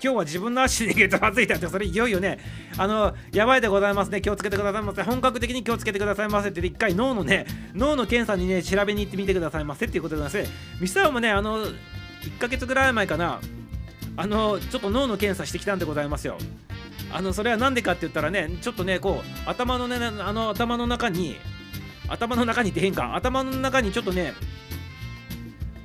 [0.00, 2.38] 今日は自分の足にゲつまずいたってそれいよいよね。
[2.76, 4.20] あのやばいでございますね。
[4.20, 5.02] 気をつけてくださいませ。
[5.02, 6.50] 本格的に気をつけてくださいませ。
[6.50, 9.86] って一回脳のね脳の検査にね調べに行ってみてくださいませ。
[9.86, 10.52] っていうことでございます。
[10.80, 11.72] ミスターもねあの1
[12.38, 13.40] ヶ月ぐらい前かな。
[14.16, 16.38] あのちょっと脳の検査してきたんでございますよ。
[17.12, 21.36] あのそれは何でかって言ったらねちょっとねこう頭のねあの頭の中に
[22.08, 23.14] 頭の中にって変か。
[23.14, 24.34] 頭の中にちょっとね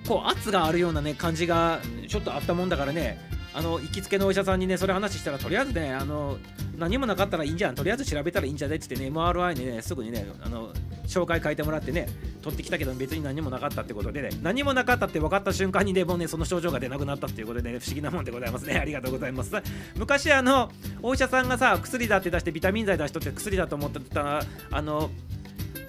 [0.08, 3.20] こう圧があるようなね感じがちょっとあったもんだからね。
[3.56, 6.40] あの行きつけのお医者さんにねそれ話したらとりあえずねあの
[6.76, 7.76] 何もなかったらいいんじゃん。
[7.76, 10.74] とりあえず調べたらいいんじゃねって言ってね MRI にねすぐにねあの
[11.06, 12.08] 紹介書いてもらってね
[12.42, 18.80] 取ってきたけど別に何もなかったってことでね何もなかったって分かった瞬間にでもねその症状が出なくなったっていうことでね不思議なもんでございますね。
[18.80, 19.52] ありがとうございます。
[19.98, 20.72] 昔あの
[21.04, 25.12] お医者さんがさ薬だって出してビタミン剤出しとって薬だと思ってたあの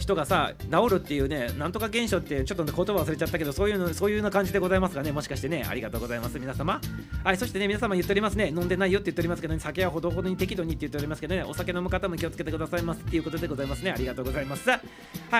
[0.05, 5.65] 人がさ治るっていうねなんとか現象ってちょっと、言葉忘れちゃったけどそういうのそういうような感じでございますがねもしかしてね。
[5.67, 6.81] ありがとうございます皆様。
[7.25, 8.49] はいそしてね皆様言っておりますね。
[8.49, 9.61] 飲んでないよって言っておりますけどね。
[9.61, 11.43] 酒はほどほどに適度にって言っておりますけどね。
[11.43, 13.93] お酒飲む方も気をつけてくださいますっていうことでございますね。
[13.93, 14.69] ありがとうございます。
[14.69, 14.79] は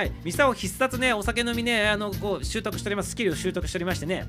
[0.03, 3.11] いミサを必殺ねお酒飲みねあのこう習得しております。
[3.11, 4.27] スキルを習得しておりましてね。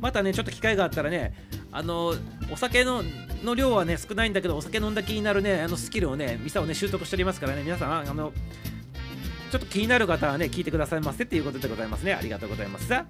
[0.00, 1.34] またねちょっと機会があったらね
[1.72, 2.14] あの
[2.52, 3.02] お酒の
[3.42, 7.62] の量はね少ないんだけどお酒飲んだ気になるねあのスキルをねミサをね習得しておりますからね。
[7.62, 8.32] 皆さんあの
[9.50, 12.14] ちょっと気になる方はね、聞いてくださいませっていうことでございますね。
[12.14, 13.04] ありがとうございますさ。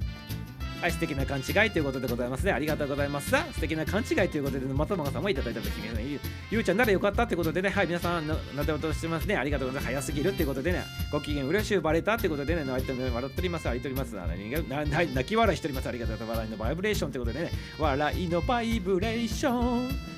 [0.81, 2.53] はい、素敵な勘違いということでございますね。
[2.53, 3.31] ありがとうございます。
[3.31, 6.21] さ素敵な勘違いということで、松永さんもいただいたんですけどね、
[6.53, 9.37] ゆうちゃんならよかったってことでね、はい、皆さん、なで落としてますね。
[9.37, 9.93] ありがとうございます。
[9.93, 13.67] 早すぎるっていうことでね、ご機嫌嬉しゅうバレたってことでね、泣いて笑っております。
[13.67, 14.15] 笑っております。
[14.15, 15.89] 泣き笑いしております。
[15.89, 16.39] ありがとうございます。
[16.39, 20.18] 笑いのバイブレーションってことでね、笑いのバイブレーション。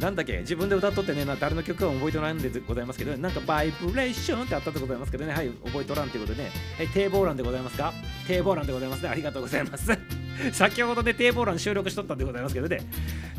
[0.00, 0.38] なんだっけ？
[0.38, 1.24] 自分で歌っとってね。
[1.38, 5.32] 誰の曲か覚えておらんでございますけどなんかバイブレーションってあったでございますけどね。
[5.32, 6.50] はい覚えとらんということでね。
[6.76, 7.92] はい堤防欄でございますか？
[8.26, 9.08] 堤防欄でございますね。
[9.10, 9.86] ありがとうございます。
[10.52, 12.80] 先ほどね堤防欄収録しとったんでございますけどね。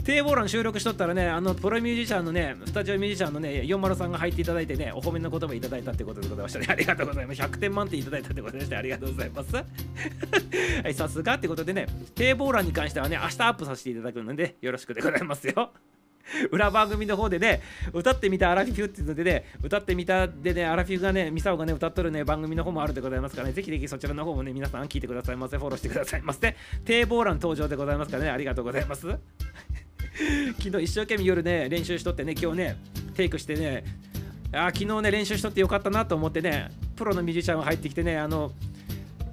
[0.04, 6.66] 堤防欄収録しとったらねあのプロミュージシャンのねスタジオミュージシャンのね40さんが入っていただいてねお褒めの言葉 いただいたってことでございましたね。
[6.70, 7.42] ありがとうございます。
[7.42, 9.56] 100点満点いただいたってことでしてありがとうございます。
[9.56, 9.64] は
[10.90, 15.72] いさすがってことでね堤防欄に関してはね明日アップさせていただくのでよろしくでございますよ。
[16.52, 17.62] 裏番組の方でね、
[17.94, 26.56] 歌ってみたアラフィフっていうのでね、歌ってみたでね、アラフィフがね、ミサオがね、歌っとるね、番組の方もあるでございますからね、ぜひぜひそちらの方もね、皆さん聞いてくださいませ、フォローしてくださいませ。
[26.86, 29.08] 堤防欄登場でございますからね、ありがとうございます。
[30.60, 32.78] 昨日一生懸命夜ね、練習しとってね、今日ね、
[33.16, 33.84] テイクしてね、
[34.54, 38.52] あ昨日ね、練習しとってよかったなと思ってね、プロのミュージシャンが入ってきてね、あの、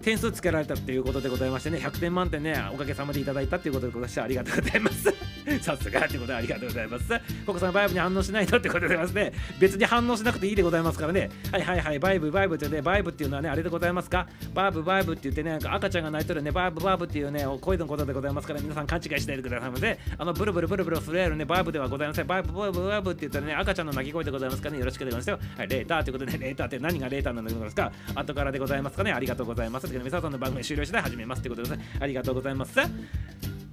[0.08, 5.12] 点数つけられたっていうことでございましてね、100点満点ね、おかげさまでいただいたっていうことでございまして、ありがとうございます。
[5.60, 7.04] さすがってことでありがとうございます。
[7.44, 9.32] ココさん、バイブに反応しないとってことでございますね。
[9.60, 11.28] 別に反応しなくていいでございますからね。
[11.52, 14.26] はいはいはい、バイブ、バイブってね、バイブっていうのはね、あれでございますか？
[14.54, 19.98] バイブ、バイブって言ってね、なんか赤ちゃんが泣いとるね、バイブ、バイブっていうね、声のことでございますから、皆さん勘違いしないでくださいませ。
[20.16, 22.26] あの、ブルブルブルブル震えるね、バイブではございません。
[22.26, 25.38] バイブ、バイブ、バイブって言ったらね、赤ちゃんの泣き声でございますからね、よろしくでございますよ。
[25.56, 27.92] はい、レーターということで、レーターって何がレーターなのですか？
[28.14, 29.97] 後からでございますかね、ありがとうございます。
[30.04, 32.78] 皆さんの番組終了次第始めますということで、ありがとうございます。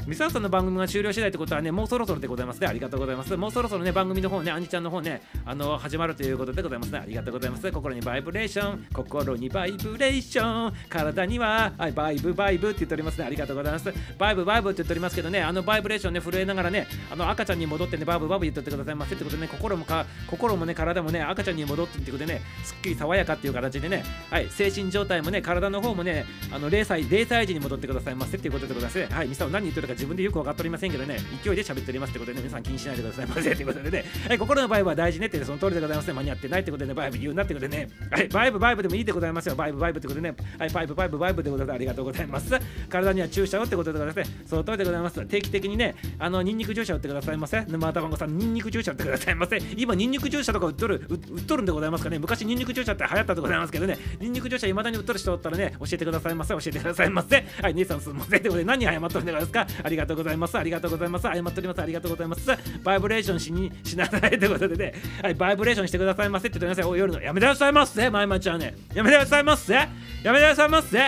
[0.07, 2.67] ミサさんの番組が終了次第ってことはね、もうそろそろでございますね。
[2.67, 3.35] ありがとうございます。
[3.35, 6.99] もうそろそろね、番組の方ね、アニちゃんの方ね、あの、始まるということでございますね。
[6.99, 7.71] ありがとうございます。
[7.71, 13.25] 心にバイブレーション、心にバイブレーション、体には、はい、バイブバイブって言っておりますね。
[13.25, 13.91] ありがとうございます。
[14.19, 29.07] バイブバイブって言っておりますけどね、あのバイブレーションね、震えながらね、あの赤ちゃんに戻ってね、バイブバイブ言ってってくださいませってことでね、心もか、心もね、体もね、赤ちゃんに戻ってってことでね、すっきり爽やかっていう形でね、はい、精神状態もね、体の方もね、あの0歳、0歳児に戻ってくださいませっていうことでございますね。
[29.09, 42.53] はい、ミサを何言ってるか自分でよく分かっておりませんけどね、勢いで喋っておりますってことで、ね、皆さん気にしないでくださいませということでね、はい、心のバイブは大事ねってその通りでございますね、間に合ってないってことでね、バイブ言うなってことでね、はい、バイブバイブでもいいでございますよ、バイブバイブってことでね、はい、バイブバイブバイブでございますありがとうございます。
[42.89, 45.25] 体には注射をってことでございますね、その通りでございます。
[45.25, 47.65] 定期的にね、あの、ニンニク注射を打ってくださいませ。
[47.65, 49.59] 沼田番さん、ニンニク注射打ってくださいませ。
[49.77, 57.45] 今、ニンニク注射とか打っとる、打っとるんでございますかね、昔ニンニク注射って流行ったでございますけどね、ニンニク注射いまだに打っとる人おったらね、教えてくださいませ、教えてくださいませ。
[57.61, 58.39] はい、姉さんすみません。
[58.41, 60.57] ということで、何謝っとるんでございますかありがとうございます。
[60.57, 61.21] ありがとうございます。
[61.23, 61.81] 謝っております。
[61.81, 62.49] ありがとうございます。
[62.83, 66.91] バイブレーションしにしなさいということでね、はい、バイブレーションしてくださいませって言ってください。
[66.91, 68.75] お夜のやめてくださいませ、前町はね。
[68.93, 69.73] やめてくださいませ。
[69.73, 69.87] や
[70.23, 70.99] めてくださいませ。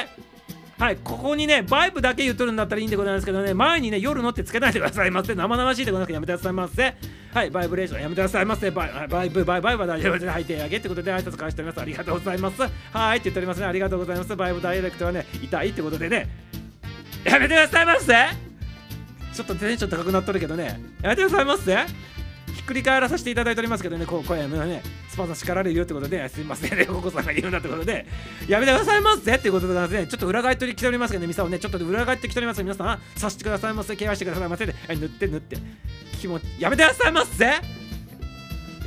[0.77, 5.33] はい、ここにね、バイブだけ言っとるんだったらいいんでございますけどね、前にね、夜のってつけないでくださいませ。
[5.33, 6.93] 生々しいでございますやめてくださいませ。
[7.33, 8.69] はい、バイブレーションやめてくださいませ。
[8.69, 11.81] バイバイブ、バイバイは大丈夫で、はい、手上げってことで挨拶返しております。
[11.81, 12.61] ありがとうございます。
[12.61, 13.65] はいって言っておりますね。
[13.65, 14.35] ありがとうございます。
[14.35, 16.29] バイブダイレクトはね、痛いってことでね、
[17.23, 18.46] やめてくださいませ。
[19.37, 21.77] ちょっとテンション高くなっとるけどね、やめてくださいませ。
[22.55, 26.75] ひっくり返らさせていただいておりますけどね、こう声のね、スパンさん叱られるよってことで、すいません。
[26.75, 28.07] ね、ココさんが言うんだってことで、
[28.47, 29.35] やめてくださいませ。
[29.35, 34.65] っていうことでございますね、ちょっと裏返ってきておりますけどね、ミサをね、ちょっと裏返ってきております皆さん、さしてくださいませ、ケアしてくださいませ。
[34.65, 35.57] で、はい、塗って塗って、
[36.19, 37.45] 気持ち、やめてくださいませ。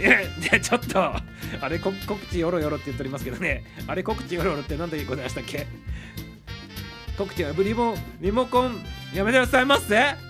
[0.00, 1.22] え、ちょっと、あ
[1.68, 1.94] れ、告
[2.28, 5.68] 知よろよろって言っておりますけどね、あれ、告知よろよろって何でございましたっけ。
[7.16, 8.82] 告知はリモリモコン。
[9.14, 10.29] やめてくださいませ。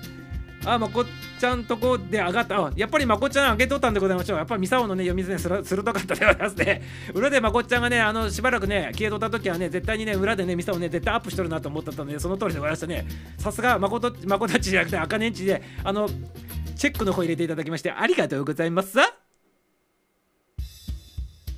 [0.64, 1.04] あ、まこ
[1.38, 2.58] ちゃんとこで上がった。
[2.58, 4.38] あ、やっぱりまこちゃん上げとったんでございましょう。
[4.38, 6.82] やっぱりミサオのね、読みずね、 鋭かったでございますね。
[7.14, 13.06] 裏でまこっちゃんがね、あの、しばらくね、消えとった時はね、絶対にね、裏でね、ミサオね、絶対アップしとるなと思ったので、その通りでございましたね。
[13.38, 16.08] さすが、まこと、まこたちじゃなくて、あかねんちで、あの、
[16.76, 19.19] チェックの方入れていただきまして、ありがとうございます。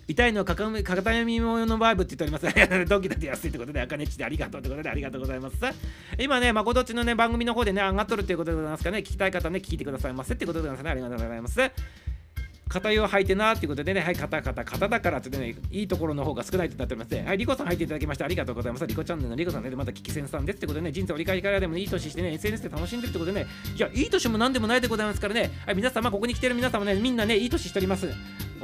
[0.08, 2.46] 痛いの片読み物のバイブって言っております。
[2.88, 5.56] ドキドキ安いってことで、あかねちでありがとうってことでありがとうございます。
[6.18, 10.90] 今ね、まことちのね、番組の方でね、上がっとるっていうことでございますかね、聞きたい方ね、聞いてくださいませってことでございますね。
[10.90, 12.01] ありがとうございます。
[12.72, 17.24] 片湯を履いてなっていうことでね、はい、肩、肩、肩だからってね、いいところの方が少ないってなってますね。
[17.26, 18.86] はい、リコさん入っていただきましてありがとうございます。
[18.86, 23.46] リコチャンネルのリコさんね、また聞き戦さんですってことでね、人生折り返しからでも、いい年してね、SNS で楽しんでるってことでね、
[23.76, 28.08] いや、いい年も何でもないでございますからね、はい、皆様、ここに来てる皆様ね、みんなね、いい年しております。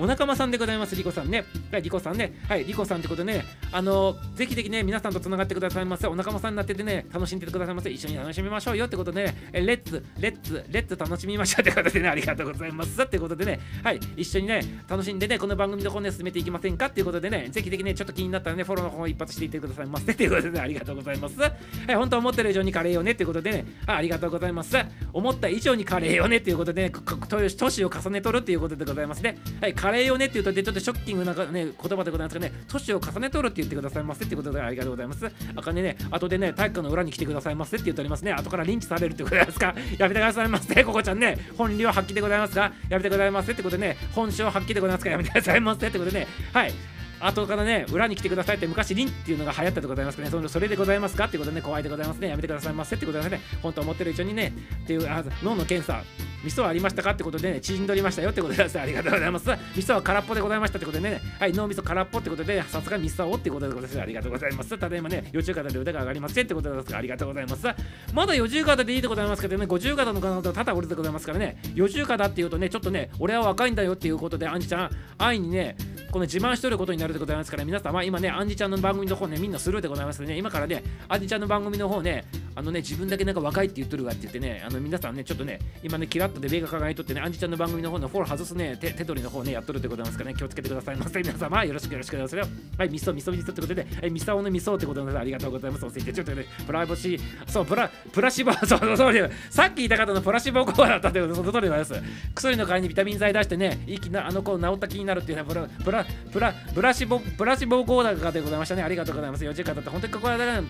[0.00, 1.44] お仲間さんでございます、リコさんね。
[1.72, 2.32] はい、リコさんね。
[2.48, 6.06] はい、リコさんってことでね、あのぜひぜひね、皆さんとつながってくださいませ。
[6.06, 7.90] お仲間さんになっててね、楽しんでてくださいませ。
[7.90, 13.02] 一緒に楽しみましょうよってことでね、レッツ、レッツ、レッツ楽しみましょうってことでね、ありがとうございます。
[13.02, 20.12] ってことでね、はい、一緒にね、楽しんでね、この番組の方ね、進めていきませんかっていうことでね、ぜひぜひね、ちょっと気になったらね、フォローの方一発していってくださいませ。
[20.12, 21.40] っていうことでね、ありがとうございます。
[21.40, 21.48] は
[21.88, 24.76] い、本当思ってる以上にカレーよねっていうことでね、あありがとうございます。
[25.12, 29.38] 思った以上にカレーよねっていうことでね、年を重ねとるっていうことでございますね。
[29.60, 35.26] はい、カレーよねって言うとねちょっとショッキングなね言葉でございますがね年を重ねとるって言ってくださいませってことでありがとうございます
[35.56, 39.74] あかねね後でね体育館の裏に来てくださいませって言っておりますね後からリンチされるってことですか？
[39.98, 45.60] やめてくださいませここちゃんね本領発揮でございますがやめてくださいませってことでね本性発揮でございますからやめてください。
[45.60, 46.26] ませってことでね。
[46.52, 46.72] はい。
[47.20, 54.52] 後からね、裏に来てくださいって昔、リンっていうのが流行ったでございますかね、そのそれでございますかってことでね、怖いでございますね、やめてくださいませってことでね、本当思ってる一緒にね、
[54.84, 56.02] っていうあ脳の検査、
[56.44, 59.50] 味噌はありましたかってことでね、縮んどりましたよってことでありがとうございます。
[59.74, 64.00] 味噌は空っぽでございましたってことでね、はい、脳みそ空っぽってことで、さすが味噌をってことでございます。
[64.00, 64.78] ありがとうございます。
[64.78, 67.66] ただいまね、40型で腕が上がりませんってことですありがとうございます。
[68.12, 75.76] まだ40型でいいでございますけどね、50型の方と多々おるでございますからね、40型っていうとね、ちょっとね、俺は若いんだよっていうことで、アンジちゃん、愛にね、
[76.10, 91.20] この自慢しとることになるでございますから、皆様、今ね、アンジちゃんの番組の方ね、みんなスルーでございますね、今からね、アンジちゃんの番組の方ね、あのね、自分だけなんか若いって言っとるわって言ってね、あの皆さんね、ちょっとね、今ね、キラッとで目が輝いとってね、アンジちゃんの番組の方のフォロー外すね、手手取りの方ね、やっとるでございますからね、気をつけてくださいませ。
[91.20, 92.50] 皆様、よろしくよろしくお願いします。
[92.78, 95.82] はい、みそ、みそ、みそってことで、はい、みさおのみそってことで、ありがとうございます。
[95.84, 101.94] 教えて、ちょっとね、プライバシー、そう、プラ、プラシボ、 そう、そう、そう、さっき言った方のプラシボコアだったってこと、その通りでございます。
[102.34, 108.82] 薬の代わりにビタミン剤出してね、いい気な、あの子治った気になるっていうのは、プラ、プラ、プラ、プラボ、プラシボコーダーでございましたね。
[108.82, 109.44] ありがとうございます。
[109.44, 110.62] 4時間だった本当にここはだから、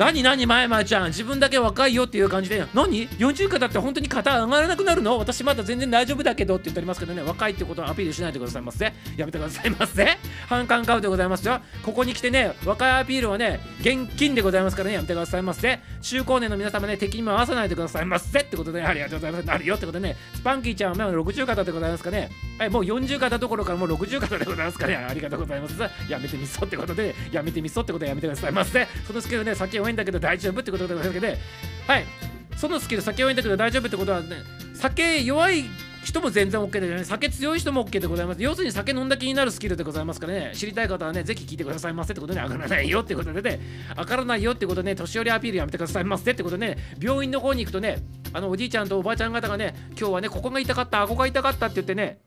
[0.00, 5.18] 何何前々ちゃん自分だけ若いよっていう感じで何 ?40 かだって本当に肩上がらなくなるの？
[5.18, 7.20] 私まだ全然大丈夫だけどって言っておりますけどね。
[7.20, 8.94] 若いってことをアピールしないでくださいませ。
[9.18, 10.16] やめてくださいませ。
[10.48, 11.60] 反感買うでございますよ。
[11.82, 14.94] ここに来てね若いアピールはね現金でございますからね。
[14.94, 15.78] やめてくださいませ。
[16.00, 18.40] 中高年の皆様ね敵に回さないでくださいませ。
[18.40, 19.44] ってことでありがとうございます。
[19.44, 20.16] なるよってことでね。
[20.34, 22.30] スパンキーちゃんはもう60型でございますかね。
[22.58, 24.96] はいもう40型どころからもう60型でございますかね。
[24.96, 25.74] ありがとうございます。
[26.08, 28.88] やめてみそってことでやめてみそってことでやめてくださいませ。
[29.06, 31.36] そのスキルね酒弱いんだけど大丈夫ってことでございますけど
[31.86, 32.04] はい。
[32.56, 34.36] そのスキル酒弱いんだけど大丈夫ってことはね
[34.74, 35.64] 酒弱い
[36.04, 38.42] 人も全然 OK でね酒強い人も OK でございます。
[38.42, 40.52] 要するに酒飲んだ気になるスキルでございますからね。
[40.54, 43.60] 知りたい方はねぜひ聞いてくださいませってことで、ね、上がらないよってことでね
[43.96, 47.98] 上がらないよってことでね年寄りアピールやめてくださいませってことでね病院の方に行くとね
[48.32, 52.18] あのおじいちゃんとおばあちゃん方がね今日はねここが痛かった顎が痛かったって言ってね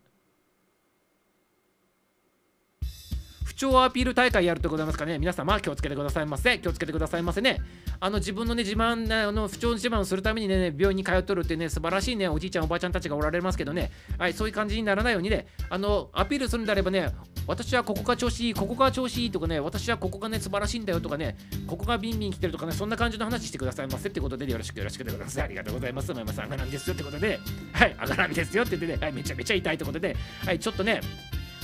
[3.54, 5.20] 不調アピール大会やるとございますかね。
[5.20, 6.58] 皆様気をつけてくださいませ。
[6.58, 7.62] 気をつけてくださいませね。
[8.00, 13.92] あの自分のね自慢あの不調自慢をするためにね病院に通っとるってね素晴らしいねおじいちゃんおばあちゃんたちがおられますけどね。
[14.18, 17.12] はいそういう感じにならないようにねあのアピールするんであればね
[17.46, 21.38] 私はここが調子いいここが調子いいとかね私はここがね素晴らしいんだよとかね
[21.68, 24.10] ここがビンビン来てるとかねそんな感じの話してくださいませ。
[24.10, 25.42] ってことでよろしくよろしくでございます。
[25.42, 26.12] ありがとうございます。
[26.14, 26.96] ままさんがなんですよ。
[26.96, 27.40] ってことで
[27.72, 28.64] はいあがなんですよ。
[28.64, 31.02] って言ってねはいめちゃめちゃ痛いってことではいちょっとね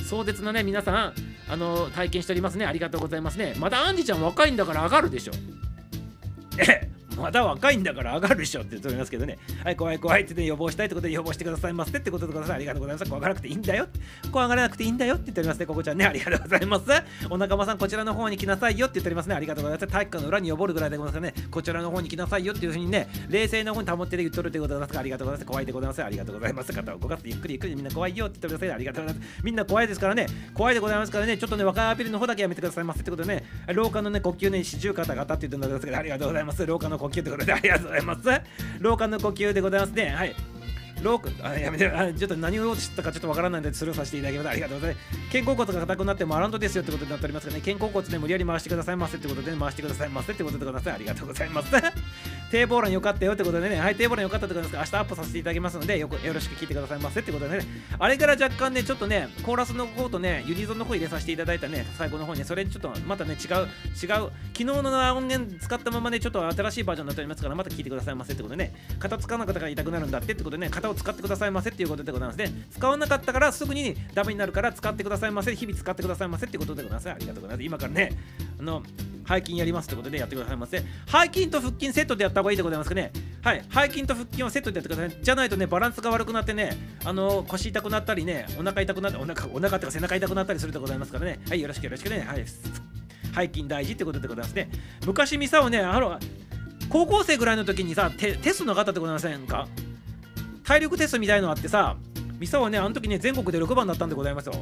[0.03, 1.13] 壮絶なね皆さん
[1.49, 2.65] あの体験しておりますね。
[2.65, 3.55] ありがとうございますね。
[3.57, 5.33] またアンジちゃん若いんだから上がるでしょ。
[6.57, 6.89] え
[7.19, 9.37] まだ若いんだから上がるでしょって言っておりますけどね。
[9.63, 12.55] はい、怖い怖いってね、予防したいってことで予防してくださいませってことでください。
[12.55, 13.09] ありがとうございます。
[13.09, 13.87] 怖がらなくていいんだよ。
[14.31, 15.65] 怖がらなくていいんだよって言っておりますね。
[15.65, 16.85] ここちゃんね、ありがとうございます。
[17.29, 19.35] お仲間さん、こちらの方に来なさいよって言っておりますね。
[19.35, 19.91] ありがとうございます。
[19.91, 25.47] 体育館の裏に登るぐらいでございますね、こちらの方に来なさいよっていうふうにね、冷静な方に保ってで言っとるということでございますか、ありがとうございます。
[25.47, 26.03] 怖いでございます。
[26.03, 26.73] ありがとうございます。
[26.73, 28.71] 肩を動かすゆっくりゆっくりみんな怖いよって言っておりますね。
[28.71, 29.43] ありがとうございます。
[29.43, 33.43] みんな怖いですからね、怖いでございますからね、ちょっとね、若いアピールの方だけやめてくださいませってことでね、
[33.73, 36.65] 廊下のね、呼吸ね、四十肩型って言ってるんですけど、ありがとうございます。
[36.65, 38.29] 廊下の呼吸ってことで、ありがとうございます。
[38.79, 40.09] 廊下の呼吸でございますね。
[40.09, 40.35] はい。
[41.03, 44.49] ロークあやめてあちょっと何を言おうとしたかちょっとわからないのでスルーさせていただきます。
[44.49, 45.31] ありがとうございます。
[45.31, 47.61] 肩甲骨が硬くなってもアランドですよってことになっておりますがね。
[47.61, 48.97] 肩甲骨ね無理やり回してください。
[48.97, 50.09] ませってことで、ね、回してください。
[50.09, 51.71] ませってことでございありがとうございます。
[52.51, 53.79] 低ボーランよかったよってことでね。
[53.79, 57.65] はい低ボーランよかったってことですが明日アップさせていただきますのでよくよろしく聞いてくださいませってことでね。
[57.97, 62.43] あれから若干ねちょっとねコーラスの方とねユニゾンの方入れさせていただいたね最後の方に。
[62.43, 68.73] それちょっとまたね違う違う昨日の音源使ったままねちょっと新しいバージョンになっておりますからまた聞いてくださいませってことでね。
[68.97, 72.51] 肩使わなかったから痛くなるんだってってことでねを使ってくださいませっていうことでございますね。
[72.71, 77.09] 使わなかったからすぐにダメになるから使ってくださいませ日々使ってくださいませってことでございます。
[77.09, 77.65] ありがとうございます。
[77.65, 78.11] 今からね
[78.59, 78.83] あの
[79.27, 80.79] 背筋やりますってことでやってくださいませ。
[80.79, 80.85] 背
[81.33, 83.11] 筋と腹筋セットでやった方がいいでございますかね。
[83.41, 83.63] はい。
[83.69, 85.23] 背筋と腹筋はセットでやってください。
[85.23, 91.39] じゃないとねバランスが悪くなってねあの腰痛くなったりねお腹痛くなってお腹お腹とか背中痛くなったりするでございますからね。
[91.47, 91.61] はい。
[91.61, 92.25] よろしくよろしくね。
[92.27, 92.45] はい。
[92.45, 94.69] 背筋大事ってことでございますね。
[95.05, 96.19] 昔ミサをねあの
[96.89, 99.67] 高校生ぐらいの時にさテテストの方ってございませんか？
[100.69, 101.97] 体力テストみたいのあってさ
[102.37, 104.53] ミサはねあの時ね全国で6番だったんでございますよ。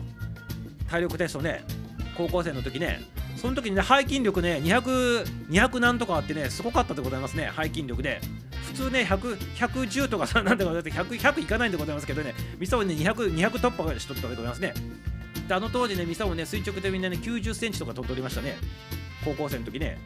[0.90, 1.66] 体力テストね
[2.16, 3.02] 高校生の時ね。
[3.36, 7.52] その時にね背筋力ね200 200何とかあってねすごかったでございますね。
[7.58, 8.22] 背筋力で。
[8.68, 12.36] 普通ね100 110とかさなんだかだって 100, 100いかないんでございますけどね。
[12.58, 14.74] ミサはね200 200突破しとったでございますね。
[15.46, 18.56] であの当時ねミサもね垂直でみんなね90センチとか取っておりましたね。
[19.26, 19.98] 高校生の時ね。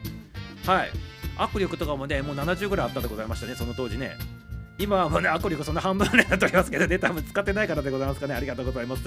[0.65, 0.89] はい。
[1.37, 4.17] 握力とかもねもう70ぐらいあったでございましたねその当時ね。
[4.81, 8.33] 今はもうね、アコリコそんな半分ぐらいになっておりますけどね、多分使ってないからでございますかね。
[8.33, 9.03] ありがとうございます。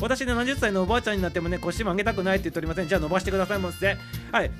[0.00, 2.88] 私ね、70歳のおばあちゃんになってもね、腰曲げたくないって言っておりません。
[2.88, 3.96] じゃあ伸ばしてくださいませ。
[4.30, 4.50] はい。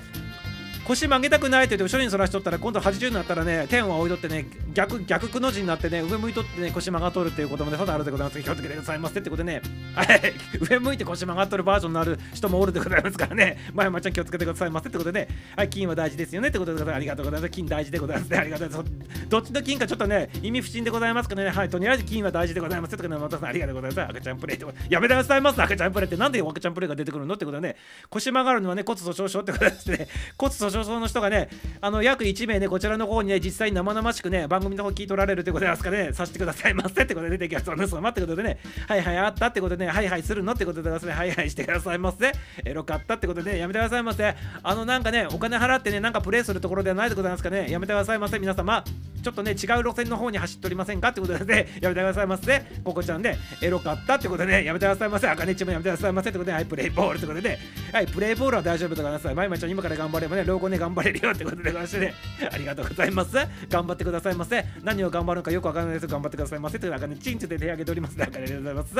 [0.87, 8.41] 腰曲げたくないって言って後ろにそらしとったら今度80になったらね天を置いとってね逆逆くの字になってね上向いとってね腰曲がっとるっていうこともねただあるでございます。
[8.41, 9.61] 気をつけてくださいませってことでね。
[9.95, 10.33] はい。
[10.69, 13.57] 上向いて腰曲がっとるバージョンのある人もおるでございますからね。
[13.73, 15.27] 前まちゃん気をつけてくださいませってことでね。
[15.55, 15.69] はい。
[15.69, 17.51] 金は大事ですよねってことでありがとうございます。
[17.51, 18.37] 金大事でございますね。
[18.37, 19.29] ありがとうございます。
[19.29, 21.49] どっちの金かちょっとね意味不審でございますからね。
[21.49, 21.69] はい。
[21.69, 24.01] とりあえず金は大事でございますってことでまたさんありがとうございます。
[24.11, 25.61] 赤ちゃんプレイってやめてくださいます。
[25.61, 27.75] 赤ちゃんプレイってなんで赤ちゃんプレイが出てくるのってことでね。
[28.09, 30.07] 腰曲がるのはね骨粗鬆症ってことですね。
[30.37, 31.49] 骨粗鬆症の人がね
[31.81, 37.65] あの約1名ね、こちらの方にね、実際に生々しくね、番組の方聞いとられるということですかね、させてくださいませってことで出てきます。
[37.65, 38.57] その様ってことでね、
[38.87, 42.31] はいはいあったってことでね、はいはいするのってことでですね、はいはいしてくださいませ。
[42.63, 44.35] エロかったってことでね、やめてくださいませ。
[44.63, 48.83] あのなんかね、お金払ってね、なんかプレイするところではないでございますかね、やめてくださいませ、皆様。
[49.25, 52.61] ちょっとね、違う路線の方に走っておりませんかってことでね、やめてくださいませ。
[52.83, 55.27] ここちゃんで、エロかったってことでね、やめてくださいませ。
[55.27, 57.57] あかねちもやめてくださいませってことで、はい、プレイボールってことでね、
[57.91, 59.33] はい、プレイボールは大丈夫でございます。
[59.33, 62.13] まいまいちゃん、今から頑張ればね、老後ね、頑張れるよってことでございましてね、
[62.51, 63.35] ありがとうございます。
[63.67, 64.63] 頑張ってくださいませ。
[64.83, 66.77] 何を頑張るのかよくわからないです頑張ってくださいませ。
[66.77, 68.15] というあかね、チンチで手挙げております。
[68.21, 68.93] あかねでございます。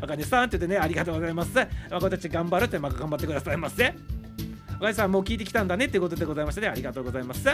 [0.00, 1.50] あかねさんって言ってね、ありがとうございます。
[1.90, 3.92] 私たち頑張るって、まあ、頑張ってくださいませ。
[4.68, 7.48] あかさん、もう聞いてきたんだねってことでございましてね、ありがとうございます。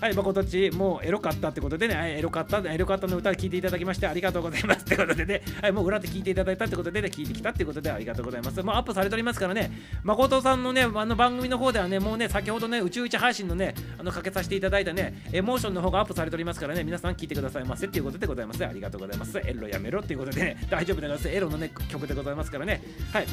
[0.00, 8.62] はい、まことち、もうエロかったってことでね、はい、エロかった、エロかったの歌聞いていただきましてありがとうございますってことでね、はい、もう裏で聞いていただいたってことで、ね、聞いてきたってことでありがとうございます。
[8.62, 9.70] もうアップされておりますからね、
[10.02, 18.64] 誠さんのね、あの番組の方ではね、もうね、先ほどね、宇宙一配信のね、あのかけさせていただいたね、エモーションの方がアップされておりますからね、皆さん聞いてくださいませっていうことでございます。
[18.64, 19.38] ありがとうございます。
[19.38, 21.28] エロやめろっていうことでね、大丈夫でございます。
[21.28, 22.82] エロのね、曲でございますからね、
[23.12, 23.26] はい、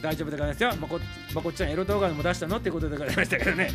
[0.00, 0.72] 大丈夫でございますよ。
[0.80, 0.98] まこ
[1.34, 3.70] まこっちゃん、エロ動画でも出したのってことでございましたけどね。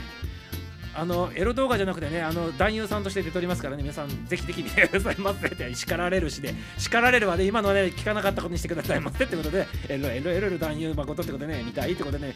[0.99, 12.35] あのエロ動画じゃなくてね、あの男優さんとして出ておりますからね、皆さんぜひぜひ見てくださいませって叱られるしで、叱られるはね、今のはね、聞かなかったことにしてくださいませってことで、エロエロエロエロ男優誠ってことでね、見たいってことでね、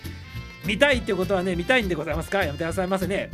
[0.65, 2.39] 見たいってことはね、見たいんでございますか？
[2.43, 3.29] やめてくださいませね。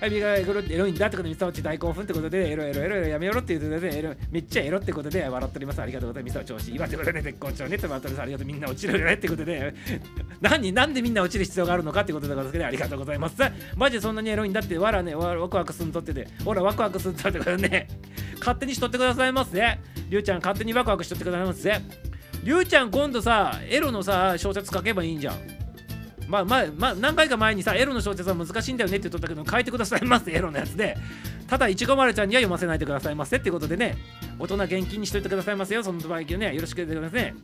[0.00, 5.82] はい、ミがエロエロいんだってことで、ミサオチ大興奮ってことで、エロエロエロエロやめろって言うとね、エロめっちゃエロってことで笑っております。
[5.82, 6.38] ありがとうございます。
[6.38, 8.46] ミサオ調子いいわってことでね、絶好調ねってまたありがとう。
[8.46, 9.74] みんな落ちるよねってことで、
[10.40, 13.34] 何、なんでみんな落ちる必要があるのかってことでございますけど、ありがとうございます。
[13.74, 17.88] マジでそんなにエロいんだって、わらね、わワクワクすんとってて、ほら、ワクワクすんとってことでね、
[18.38, 19.80] 勝手にしとってくださいますね。
[20.08, 21.82] りゅうちゃん、勝手にワクワクしとってくださいますね。
[22.44, 25.34] りゅうちゃん、今度さ、エロのさ、小説書けばいいんじゃん。
[26.28, 30.96] まあまあまあ何回か前にさエロの小説は難しいんだよねって言っとったけど書いてくださいませエロのやつで。
[31.48, 33.96] ただいちごまるちゃんには読ませないでくださいませってことでね
[34.38, 36.54] 大人厳禁にしといてくださいませよその場合ね。
[36.54, 37.34] よろしくお願いしますね。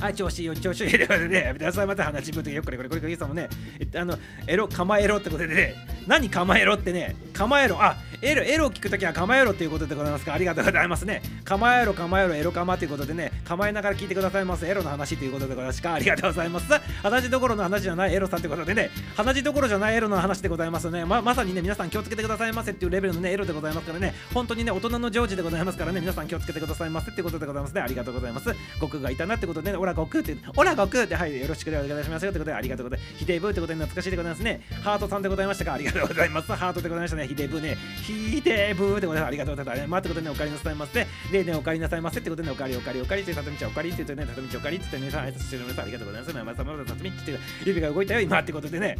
[0.00, 1.86] はい、調子いいよ、調子いいで、 ね、やめてください。
[1.86, 3.48] また話ぶってよ、これこれこれこれさんもね、
[3.94, 5.74] あの、エロ、構えろってことでね、
[6.06, 10.34] 何構えろってね、構えろ、あ、エロ、エロを聞くときは構えろっていうことでございますか。
[10.34, 11.22] ありがとうございますね。
[11.44, 14.66] 構えろ、構えろ、エロ構ということでね、構えながら聞いてくださいます。
[14.66, 15.94] エロの話ということでございますか。
[15.94, 16.66] ありがとうございます。
[17.02, 21.04] 話どころの話じゃないエロさんってことでね、話どころじゃないエロの話でございますね。
[21.04, 27.80] ままさにね、皆さん気をつけてくださいませっていうレベルのね、エロでございますからね、本当にね、大人の常時でございますからね、皆さん気をつけてくださいませってことでございますね。
[27.80, 28.54] ありがとうございます。
[28.74, 33.14] 悟空がいたなってことでね、オラ悟空って、オラ悟空って、はい、よろしくお願いしますよってことで、ありがとうございます。
[33.18, 34.62] ヒデブーってことで懐かしいでございますね。
[34.82, 35.74] ハートさんでございましたか？
[35.74, 36.52] ありがとうございます。
[36.52, 37.28] ハートでございましたね。
[37.28, 37.76] ヒデブーね。
[38.02, 39.88] ヒデブーってことで、ありがとうございます。
[39.88, 41.06] まあ、ってことでね、お帰りなさいませ。
[41.30, 45.82] で、ね、お帰りなさいませってことでね、お帰りお帰りお帰りって、さとみちゃんお帰りって言ってね、さとみちゃんお帰りって言ってね、さ、挨拶しておりま。
[45.82, 46.34] ありがとうございます。
[46.34, 48.98] まあ、まあ、ま、さとみって指が動いたよ、今ってことでね。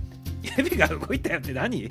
[0.56, 1.90] 指が動いたよって何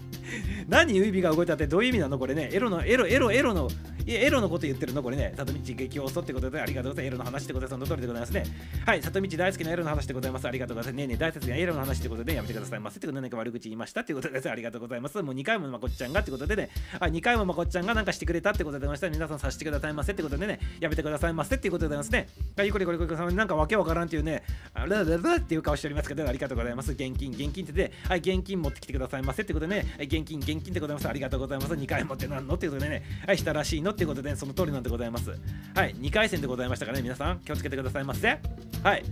[0.70, 2.50] 何指が動いたってどういう意味なのこれね。
[2.54, 3.70] エロの、エロ、エロ、エロの、
[4.08, 5.34] エロのこと言ってるのこれね。
[5.36, 7.16] 里道激オスってことでありがとうございます。
[7.16, 8.46] エロの話ってことでその通りでございますね。
[8.86, 10.48] はい、里道大好きなエロの話でございます。
[10.48, 10.96] ありがとうございます。
[10.96, 12.98] ねえねえ大切なエロの話ってことでやめてくださいませ。
[12.98, 14.48] ってことで何か悪口言いましたってことです。
[14.48, 15.20] ありがとうございます。
[15.24, 16.70] もう2回もまこっちゃんがってことでね、
[17.00, 19.10] あ2回もまこっちゃんがなんかしてくれたってことでございました。
[19.10, 22.28] 皆さんさせてくださいませってことでね、やめてくださいませっていうことでございますね。
[22.56, 24.44] はい、これこれこれこれ、なんかわけわからんっていうね、
[24.76, 26.92] あラララっていう顔しておりますけど、ありがとうございます。
[26.92, 31.10] 現金、現金ってで、はい、現金持ってきてくださいませってことでね、現金、現金でございます。
[31.10, 31.74] ありがとうございます。
[31.74, 32.54] 2回持ってなんの？
[32.54, 33.94] っていうことでね、はい、したらしいの？
[33.94, 35.32] っていうことで、ね、その通りなんでございます。
[35.32, 38.38] はい、2回戦でございましたからね、皆さん気をつけてくださいませ。
[38.84, 39.03] はい。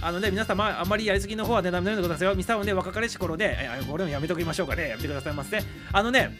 [0.00, 2.34] あのね、皆様、あまりやりすぎの方はね、ダメなようでございよ。
[2.36, 4.90] ミサオね、若かりし頃で、えこれもやめときましょうかね。
[4.90, 5.60] やめてくださいませ。
[5.92, 6.30] あのね、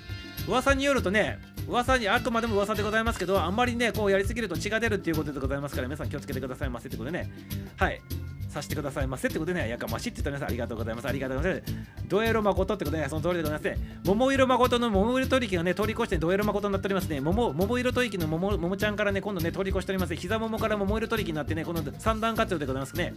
[0.46, 7.30] 噂によるとね、噂にあくまでも噂でございますけど、あんまりね、こうやりすぎると血が出るっていうことでございますから、皆さん気をつけてくださいませってことでね。
[7.76, 8.00] はい。
[8.48, 11.08] させてくださいませってことでね、やかましいって言った皆さんありがとうございます。
[11.08, 11.74] ありがとうございます。
[12.08, 13.78] ドエロ誠ってことでね、その通りでございますね。
[14.04, 17.20] 桃色誠の桃色取引がね、通り越してドエロ誠になっておりますね。
[17.20, 20.14] 桃桃色取引の桃桃ちゃんからね、今度ね、通り越しております。
[20.14, 23.14] 膝桃から桃色取引になってね、この三段活用でございますね。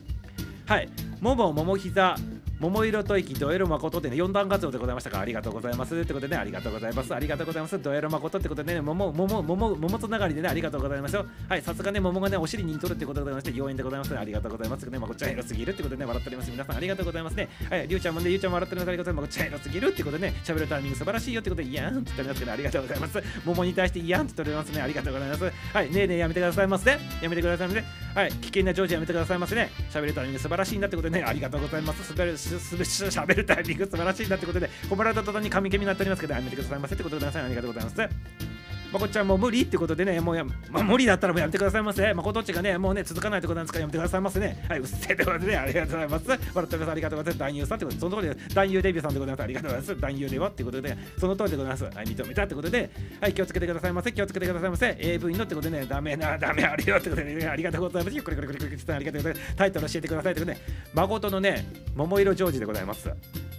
[0.65, 0.89] はい。
[1.21, 2.15] 桃、桃膝、
[2.61, 5.97] 桃色吐息ドエロ誠ってね4段活動でございましたかありがとうございます。
[5.97, 7.11] ってことでねありがとうございます。
[7.15, 11.25] ありがとうございますドエロ誠ってことでね桃桃桃桃つながりでねありがとうございますよ。
[11.49, 14.13] はいさすがね桃がねお尻に似とるってことでございまして妖艶でございます。
[14.13, 14.83] ねありがとうございます。
[14.83, 16.75] ねまこっちゃんエロすぎるってことでね笑っております皆さん。
[16.75, 17.49] ありがとうございますね。
[17.67, 23.23] はいりゅうちゃんもねりゅうちゃんも笑っておりますありがとうございますまこっちゃんエロすぎるってことでね喋るタイミング素晴らしいよってことでいやんって言っておりますけどありがとうございます。
[23.43, 24.81] 桃に対していやんって言っておりますね。
[24.83, 25.43] ありがとうございます。
[25.73, 26.95] はいねえねえやめてくださいませ。
[26.95, 27.83] ねやめてくださいませ。
[28.13, 32.11] はい危険なジョージやめてくださいませね喋るタイミング素晴らしいんだってことでねありがとうございます。
[32.59, 38.70] すべるすすべしゃべるタイミング素晴らしいなってことで褒められた途端に神気になっておりますけどやめてくださいませってことでございますありがとうございます。
[38.91, 42.13] まこっちゃんもう無理ってことでね、もうや、まあ、無理だったらもうやめてくださいませ。
[42.13, 44.65] まこどっちがね、もうね、続かないってことなんですからやめてくださいませね。
[44.67, 46.27] はい、うっせえってことでね、ありがとうございます。
[46.27, 46.91] 笑っております。
[46.91, 47.39] ありがとうございます。
[47.39, 49.43] 男優さんってことで、そのところで男優デビューさんでございます。
[49.43, 50.01] ありがとうございます。
[50.01, 51.83] 男優ではってことで、その通りでございます。
[51.83, 52.89] はい、認めたってことで、
[53.21, 54.11] はい、気をつけてくださいませ。
[54.11, 54.97] 気をつけてくださいませ。
[54.99, 58.15] AV のってことでね、ダメな、ダメあるよってことでね、ありがとうございます。
[58.15, 59.55] ゆっくりくりくりくりくりありがとうございます。
[59.55, 60.59] タイトル教えてくださいってことで、
[60.93, 61.65] 誠のね、
[61.95, 63.09] 桃色ジョージでございます。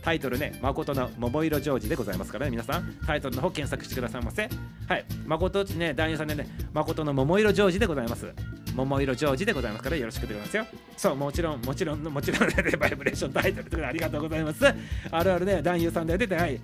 [0.02, 4.48] タイトルね、誠の桃色ジョージでございますからね、皆さん、タイトルの方検索してくださいませ。
[4.88, 8.32] はい、誠ね、男優さんでね、誠の桃色ジョージでございます。
[8.74, 10.66] 桃色ジョージでございますからよろしくでございますよ。
[10.96, 14.64] そう、もちろん、もちろん、もちろん、ね、バイブレーションタイトルとかありがとうございます。
[15.10, 16.58] あるあるね、男優さんで出て、はい、違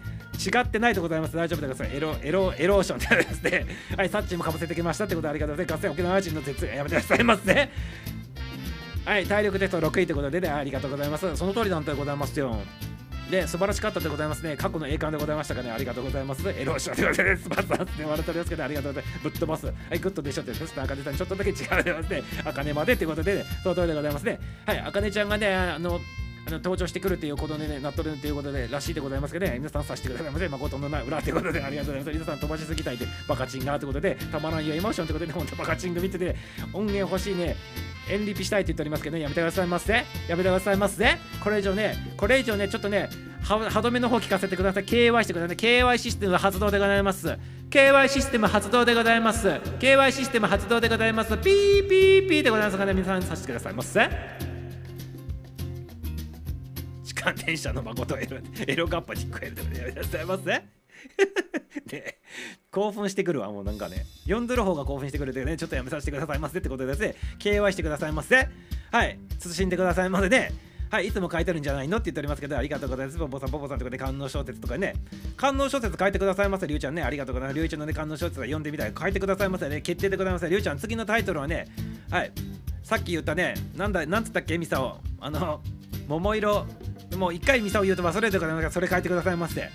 [0.61, 1.36] ってないでございます。
[1.36, 1.96] 大丈夫でございます。
[1.96, 5.78] エロ、エロ、エローションってですね、はい、サッチもかぶせてきましたってことありがとうございます。
[5.78, 7.70] 合戦沖縄人の鉄やめてくださいませ。
[9.04, 11.36] はい、体力テスト6位ということで、ね、ありがとうございます。
[11.36, 12.59] その通りなんでございますよ。
[13.30, 14.56] で、素晴らしかったでございますね。
[14.56, 15.70] 過去の栄冠でございましたかね。
[15.70, 16.48] ありがとうございます。
[16.48, 17.42] エローションでございます。
[17.42, 19.22] スパッサって笑っておりますけど、ありがとうございます。
[19.22, 19.66] ぶっ飛ばす。
[19.66, 22.22] はい、グッドでしょって、そして、あかねさん、ちょっとだけ違うでますね。
[22.44, 24.40] あかねまでということで、ね、その通りでございますね。
[24.66, 26.00] はい、あかねちゃんがね、あの
[26.51, 30.49] 登場してくるっていうことでね、なっとるということで、らしいでございますけどね、皆さんさせてくださいませ。
[30.49, 32.24] 誠のない裏ということで、ありがとうございます。
[32.24, 36.36] 皆さん飛ばしすぎたいで、バカチンがということで、たまらんよエモーションということで、本当バカチング見てて、
[36.72, 37.57] 音源欲しいね、
[38.11, 39.92] エンリピしたいって言っておりますけどね、やめてくださいませ。
[39.92, 41.16] やめてくださいませ。
[41.42, 43.09] これ以上ね、これ以上ね、ちょっとね、
[43.42, 44.84] 歯止めの方聞かせてください。
[44.84, 45.57] KY してください。
[45.57, 47.38] KY システム発動でございます。
[47.70, 49.49] KY システム発動でございます。
[49.49, 51.36] KY システム発動でございます。
[51.38, 54.47] ピーピーピーでございますから、ね、皆さんさせてくださいませ。
[57.34, 60.44] 痴漢電車の誠エロエロガッパに聞こえるでやめてくださいませ。
[61.86, 62.18] で
[62.72, 68.48] 興奮してくるわもうなんかね読んでる方が興奮してくるというねちょっとやめさせてくださいませってことですね KY してくださいませ
[68.90, 70.52] はい慎んでくださいませね
[70.90, 73.18] はい、いつも書いてるんじゃないのって言っておりますけど、ありがとうございます。
[73.18, 74.94] ボボさん、ボボさんとかで観音小説とかね、
[75.36, 77.56] 観音小説書いてくださいませ、りゅうちゃんね、ありがとうございます。
[77.56, 78.92] りゅうちゃんのね、観音小説は読んでみたい。
[78.98, 80.48] 書いてくださいませね、決定でございます。
[80.48, 81.66] りゅうちゃん、次のタイトルはね、
[82.10, 82.32] はい、
[82.82, 84.96] さっき言ったね、なんだ、なんつったっけ、ミサオ。
[85.20, 85.60] あの、
[86.06, 86.66] 桃色、
[87.16, 89.70] もう一回ミサオ言うと忘れてくださいそれ書いてくださいませ。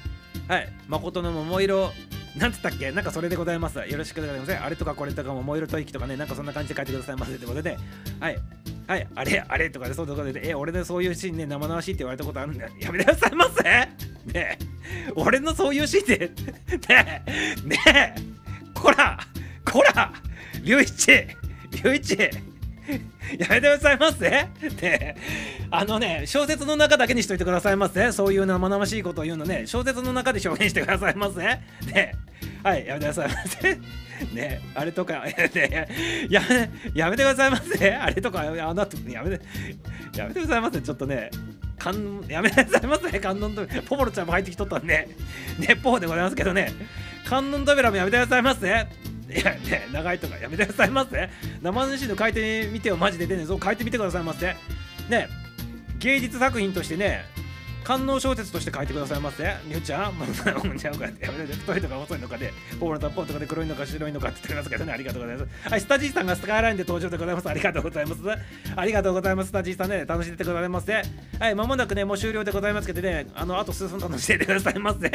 [0.47, 1.91] はい、誠の桃色、
[2.37, 2.91] なんつったっけ？
[2.91, 3.77] なんかそれでございます。
[3.79, 4.53] よろしくお願いします。
[4.55, 7.77] あれとかこれとか桃色吐息とかね、なんかそんな感じで書いてくださいませってことで、
[8.19, 8.37] はい。
[8.85, 12.67] はい、あれ、あれとかで、そうとかで、え、俺のそういうシーンね、生々しいって言われたことあるんだ。
[12.79, 13.87] やめてくださいませね
[14.35, 14.57] え、
[15.15, 18.15] 俺のそういうシーンって、ねえ、ねえ、
[18.73, 19.17] こら、
[19.63, 20.11] こら、
[20.61, 22.17] りゅういち、りゅういち、
[23.39, 24.29] やめてくださいませ。
[24.29, 24.49] ね。
[24.81, 25.15] え、
[25.71, 28.11] あのね、小説の中だけにしといてくださいませ。
[28.11, 31.39] そういう生々しいことを言うのね、小説の中で表現してくださいませ。
[31.39, 31.61] ね。
[31.93, 32.11] え、
[32.63, 33.79] はい、やめてくださいませ。
[34.33, 34.61] ね。
[34.75, 35.23] あれとか、
[35.53, 35.87] ね。
[36.29, 37.93] やめ、やめてくださいませ。
[37.93, 39.45] あれとか、あなた、やめて、
[40.15, 40.81] やめてくださいませ。
[40.81, 41.29] ちょっとね、
[41.77, 43.19] 観やめてくださいませ。
[43.19, 45.07] 観音と、ポポロちゃんも入ってきとったんで、
[45.59, 46.71] ね、ポーでございますけどね、
[47.25, 48.87] 観音扉もやめてくださいませ。
[49.29, 51.29] いやね、長いとかやめてくださいませ。
[51.61, 54.55] 生主の書いてみてよ、マジで出ね、そう書いてみてくださいませ。
[55.09, 55.27] ね、
[55.99, 57.25] 芸術作品としてね、
[57.83, 59.43] 観音小説として書いてくださいませ。
[59.67, 60.27] りゅうちゃん、もう
[60.77, 65.69] ちゃうかって、やめて、太いとか細いのかで、ポールとポンとかで黒いのか白いのかって言ってますけどね、ありがとうございます。
[65.69, 67.49] はい、スタジーさんがスカイラインで登場でございます。
[67.49, 68.21] ありがとうございます。
[68.75, 69.49] ありがとうございます。
[69.49, 71.03] スタジーさんね、楽しんでてございますね。
[71.39, 75.09] はい、まもなくね、もう終了でございますけどね、あの、あと数分楽しんでてくださいませ。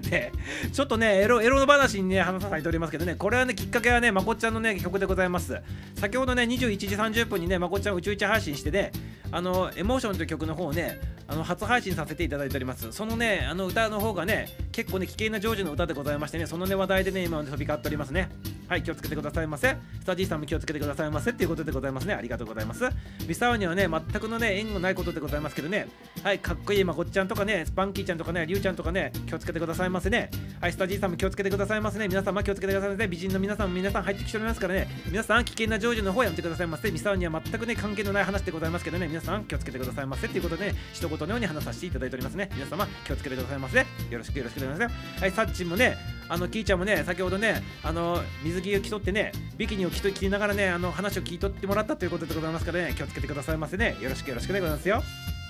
[0.00, 0.32] で、
[0.72, 5.60] ちょっとね、エロ、エロの話にね、話されておりますけどね、これはね、きっかけはね、まこっちゃんのね、曲でございます。
[5.96, 8.92] 先ほどね、21時30分にね、まこっちゃん宇宙一配信してね、
[9.30, 10.98] あの、エモーションという曲の方をね、
[11.30, 12.92] あの初配信させていただいております。
[12.92, 18.30] そのね、あの歌の方がね、結構ね、危険なジョージの歌でございましてね、そのね、話題でね、今飛び交っておりますね。
[18.68, 19.76] はい、気をつけてくださいませ。
[20.00, 22.12] スタジーさんも気をつけてくださいませっていうことでございますね。
[22.12, 22.84] ありがとうございます。
[23.26, 25.88] ミサオにはね、全くのね、縁がないことでございますけどね、
[26.22, 30.30] はい、かっこいいまこっちゃんとかね、スパンキーちゃんとかね、リュウちゃんとかね、気をつけてくださいませね。
[30.60, 32.08] はい、スタジーさんも気をつけてくださいませね。
[32.08, 33.08] 皆様気をつけてくださいませ。
[33.08, 36.90] 美人の皆さんも皆さん入ってきておりますからね、皆さん危険なジョージの方やめてくださいませ。
[36.90, 42.48] ミサオには全くね、関係のない話でございますけどね、皆さん気をつけてくださいませっていうことでね、一言のように話させていただいておりますね。
[42.54, 43.78] 皆様気をつけてくださいませ。
[43.78, 44.98] よろしくよろしくお願いしますよ。
[45.20, 45.96] はい、サッチもね、
[46.28, 53.96] あのキーちゃんもね、先ほどね、あの水着を着とってね、ビキニを着と着ながらね、あの話を聞いとってもらったということでございますからね、気をつけてくださいませね。
[54.00, 55.02] よろしくよろしくでございますよ。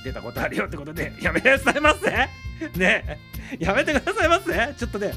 [0.04, 2.10] 出たことあるよってことでやめてくださいませ
[2.78, 3.18] ね
[3.58, 5.12] やめてくださいませちょっとね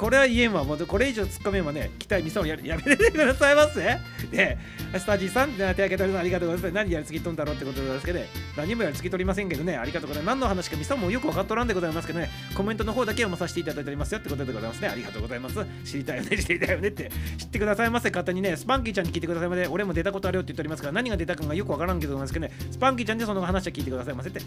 [0.00, 0.64] これは言えんわ。
[0.64, 1.90] もうこれ以上突っ込めんわね。
[1.98, 3.98] 期待ミサをややめてくださいませ。
[4.30, 4.56] で
[4.96, 6.84] スタジーさん手挙げてありがとうございます。
[6.84, 8.26] 何やりすぎとんだろうってことですけどね
[8.56, 9.76] 何もやりすぎとりませんけどね。
[9.76, 10.34] ありがとうございます。
[10.36, 12.30] 何の話かミサもよく分かっとらんでございますけどね。
[12.56, 14.88] コメントの方だけ読まさせていただいておりますよってことでございますね。
[14.88, 15.56] ありがとうございます。
[15.84, 16.38] 知りたいよね。
[16.38, 17.10] 知りたいよねって。
[17.36, 18.08] 知ってくださいませ。
[18.08, 19.66] 勝手にねスパンキーちゃんに聞いてくださいまで。
[19.66, 22.54] 俺も出たことあるよって言っておりますから何が出たかがよくわからんけどですけどね。
[22.70, 24.40] スパンキーちゃんでその話は聞いてくださいませって。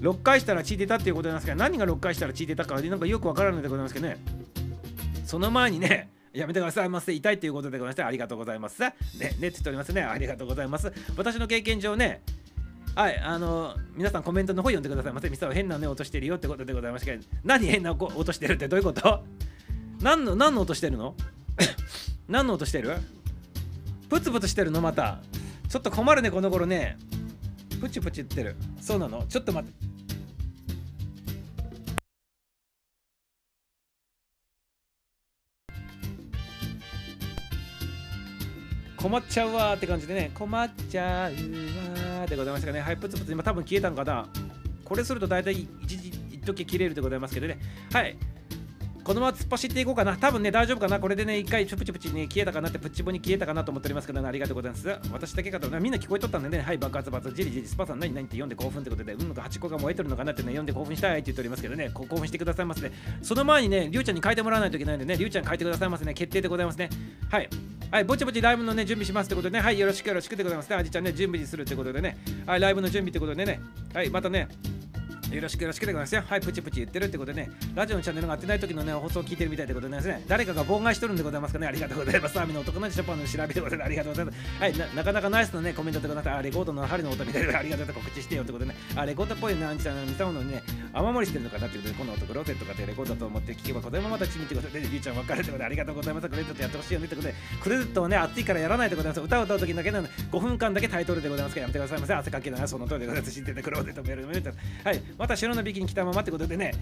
[0.00, 4.16] 6回したら血出たっていうことなんですけど何が6回したら血出たかなんかよくわからないでございますけどね。
[5.32, 12.20] その前にね やめてくださいませ痛いということでございましてありがとうございますねねって言っておりますねありがとうございます私の経験上ね
[12.94, 15.30] はい、あの皆さんコメントの方読んでくださいませ。
[15.30, 19.24] ミサは変なね落としてるよってことでございましたけど、何変な落としてるってどういうこと？
[20.02, 21.14] 何の何の音してるの？
[22.28, 22.98] 何の音してる？
[24.10, 24.82] プツプツしてるの？
[24.82, 25.22] また。
[25.70, 26.98] ちょっと困るね、この頃ね。
[27.80, 28.56] プチプチ言ってる。
[28.78, 29.24] そうなの？
[29.26, 29.91] ちょっと待って。
[39.02, 42.80] 困っちゃうわーって感じでね、困っちゃうわーでございましたかね。
[42.80, 44.28] はい、プツプツ今多分消えたんかな。
[44.84, 47.58] これすると大体一時、一時切れるでございますけどね。
[47.92, 48.16] はい。
[49.04, 50.16] このまま突っ走っていこうかな。
[50.16, 51.00] 多分ね、大丈夫かな。
[51.00, 54.88] これでね、一回チュプチュプチに消えたかなって、プッチボに消えたかなと思っておりますけど、ね、ありがとうございます。
[55.12, 62.92] 私だけかと、ね、みんな聞こえとったんでね、はい、爆発爆発、じりじり、スパさん何何って読んで興奮ってことで、うんのか8個が燃えてるのかなってね、読んで興奮したいって言っておりますけどね、興奮してくださいませね。
[63.22, 66.14] その前にね、りゅうちゃんに書いてもらわないといけないんでね、りゅうちゃん書いてくださいませね。
[66.14, 66.88] 決定でございますね。
[67.30, 67.48] はい。
[67.90, 70.76] はい、ぼちぼちライブのね、準備しますってことでね、はい、よろしくよろしくでございますね。
[70.76, 72.16] あじちゃんね、準備するってことでね、
[72.46, 73.60] はい、ライブの準備ってことでね、
[73.92, 74.48] はい、またね、
[75.32, 76.22] よろしくよろしくでございますよ。
[76.28, 82.38] はい、プチプチ言ってるってことでね、ラジオのチャンネルが合ってない時のね、放送を聞いてるみたいってことですね、誰かが妨害しとるんでございますかね、ありがとうございます。
[82.38, 83.86] アミの男のシャパンの調べでございます。
[83.86, 84.38] ありがとうございます。
[84.60, 86.36] はいな、なかなかナイスなね、コメントでございます。
[86.36, 96.28] あ、レコードの針の音みたいで、ありがとうと告知してよってことでね、あ、レコードっぽいね、アンチさんの見たものにね、雨漏りしてるのかなってことで、この音、クローゼットかってレコードだと思って聞けば、これもまたチミってことで、りゅうちゃん分かるってことで、ありがとうございます。
[96.28, 99.20] クレジットやってほしいよねってことで、クレジットをね、熱いからやらないでございます。
[99.20, 102.14] 歌を歌う時だけなので、5分間だけタイトルでございますから、やめてくださいませ。
[102.14, 103.32] 汗かきながらその通りでございます。
[103.34, 104.54] 知っててクローゼットメールメール
[104.84, 106.72] はい、また白のビキに来たままってことでね、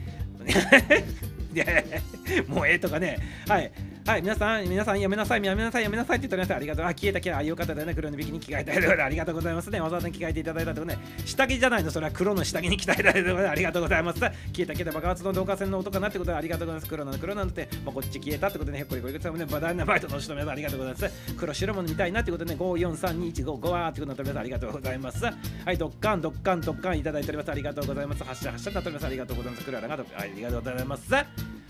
[2.49, 3.71] もうええとかね、はい、
[4.11, 6.57] はい、皆さん、皆さんやめなさい、やめなさい、やめなさいって言っておりました。
[6.57, 6.85] ありがとう。
[6.85, 7.39] あ、消えた、消えた。
[7.39, 7.95] あ、よかっただね。
[7.95, 9.81] 黒のビキに着替えたいと ありがとうございますね。
[9.81, 14.19] わざわざ着替えていただいたとね、下着じゃないの、それは黒の下着に着替えたいと ありがとうございます。
[14.19, 16.89] 消えた、消えた、爆発の導火線の音かなってことでありがとうございます。
[16.89, 21.35] 黒なの、黒なんて、まあ、こっち消えたってことでね、これこれこれね、バダイナバイトの人皆さんありがとうございます。
[21.37, 25.25] 黒白物見たいなってことでね、5432155わーってことで皆さんありがとうございます。
[25.25, 25.33] は
[25.73, 27.51] い、ドッカン、ドッカン、ドッカンいただいております。
[27.53, 28.25] ありがとうございます。
[28.25, 29.07] 発射、発射になっております。
[29.07, 29.65] ありがとうございます。
[29.65, 31.70] クララが、ありがとうございます。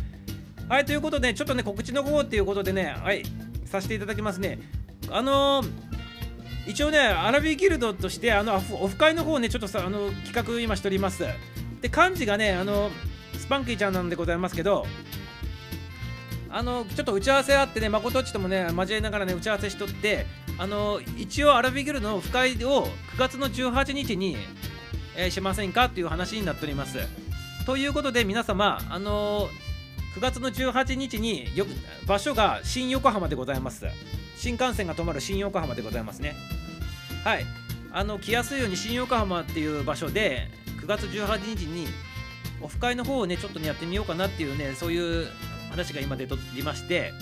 [0.71, 3.25] はい、ということで、ちょっとね、告知の方っていうことでね、はい、
[3.65, 4.61] させていただきますね。
[5.11, 5.71] あのー、
[6.69, 11.25] 一応ね、アラビーギルドとして、あの、オフ会の方ね、ちょっとさ、あの、企画今しております。
[11.81, 12.93] で、漢字がね、あの、
[13.37, 14.87] スパンキーちゃんなんでございますけど、
[16.49, 20.27] あの、ちょっと打ち合わせあってね、誠っちともね、交えながらね、打ち合わせしとって、
[20.57, 22.87] あの、一応アラビーギルドのオフ会を
[23.17, 24.37] 9月の18日に、
[25.17, 26.99] えー、しませんかっていう話になっております。
[27.67, 29.70] ということで、皆様、あのー
[30.15, 31.67] 9月の18日によ
[32.07, 33.87] 場所が新横浜でございます。
[34.37, 36.35] 新幹線が止まる新横浜でございますね。
[37.23, 37.47] はい。
[37.93, 40.49] あの来やすいように新横浜っていう場所で
[40.81, 41.87] 9月18日に
[42.61, 45.27] オフ会の方をねちょっとねやってみようかなっていうねそういう
[45.71, 47.13] 話が今出とりまして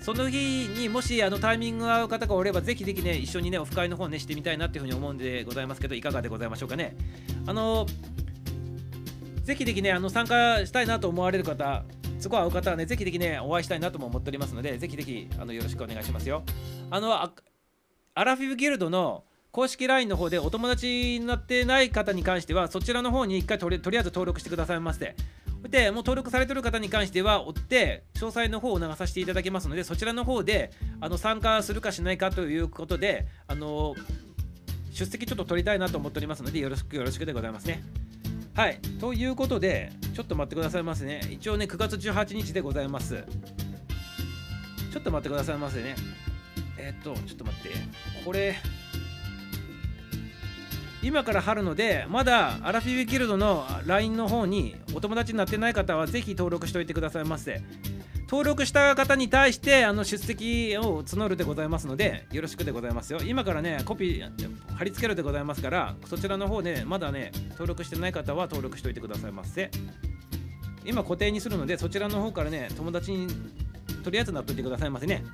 [0.00, 6.96] その日にもしあのタイミングが合う方がおればぜひぜひね一緒にねオフ会の方ねしてみたいなっていうふうに思うんでございますけどいかがでございましょうかね。
[7.46, 7.86] あの
[9.42, 11.84] ぜひぜひねあの参加したいなと思われる方
[12.18, 16.42] そこは会う方はね、ぜひぜひね、お会いしたいなとも思っておりますので、ぜひぜひあのよろしくお願いしますよ。
[16.90, 17.12] あの、
[18.14, 25.14] アラフィフギルドの公式 LINE の方でお友達になってない方に関しては、そちらの方に一回とりとりあえず登録してくださいまして。
[25.68, 30.70] で、もう登録されてる方に関しては、追って詳細の方を流させていただきますので、そちらの方で
[31.00, 33.94] あの参加するかしないかということで、あの
[34.92, 37.82] 出席ちょっと取りたいなと思っておりますので、よろしくよろしくでございますね。
[38.56, 41.20] はい、ということで、ちょっと待ってくださいませね。
[41.30, 43.22] 一応ね、9月18日でございます。
[44.90, 45.94] ちょっと待ってくださいませね。
[46.78, 47.68] えっと、ちょっと待って。
[48.24, 48.56] これ、
[51.02, 57.60] 今から貼るので、まだアラフィビギルドの LINE の方にお友達になってない方は、ぜひ登録しておいてくださいませ。
[58.28, 63.20] 登録した方に対してあの出席を募るでございますのでよろしくでございますよ。
[63.24, 69.70] 今からねコピー貼り付けるでございますからそちらの方ねまだね登録してない方は登録しておいてくださいませ。
[70.84, 73.28] 今固定にするのでそちらの方からね友達に
[74.04, 75.24] とりあえずなっといてくださいませね。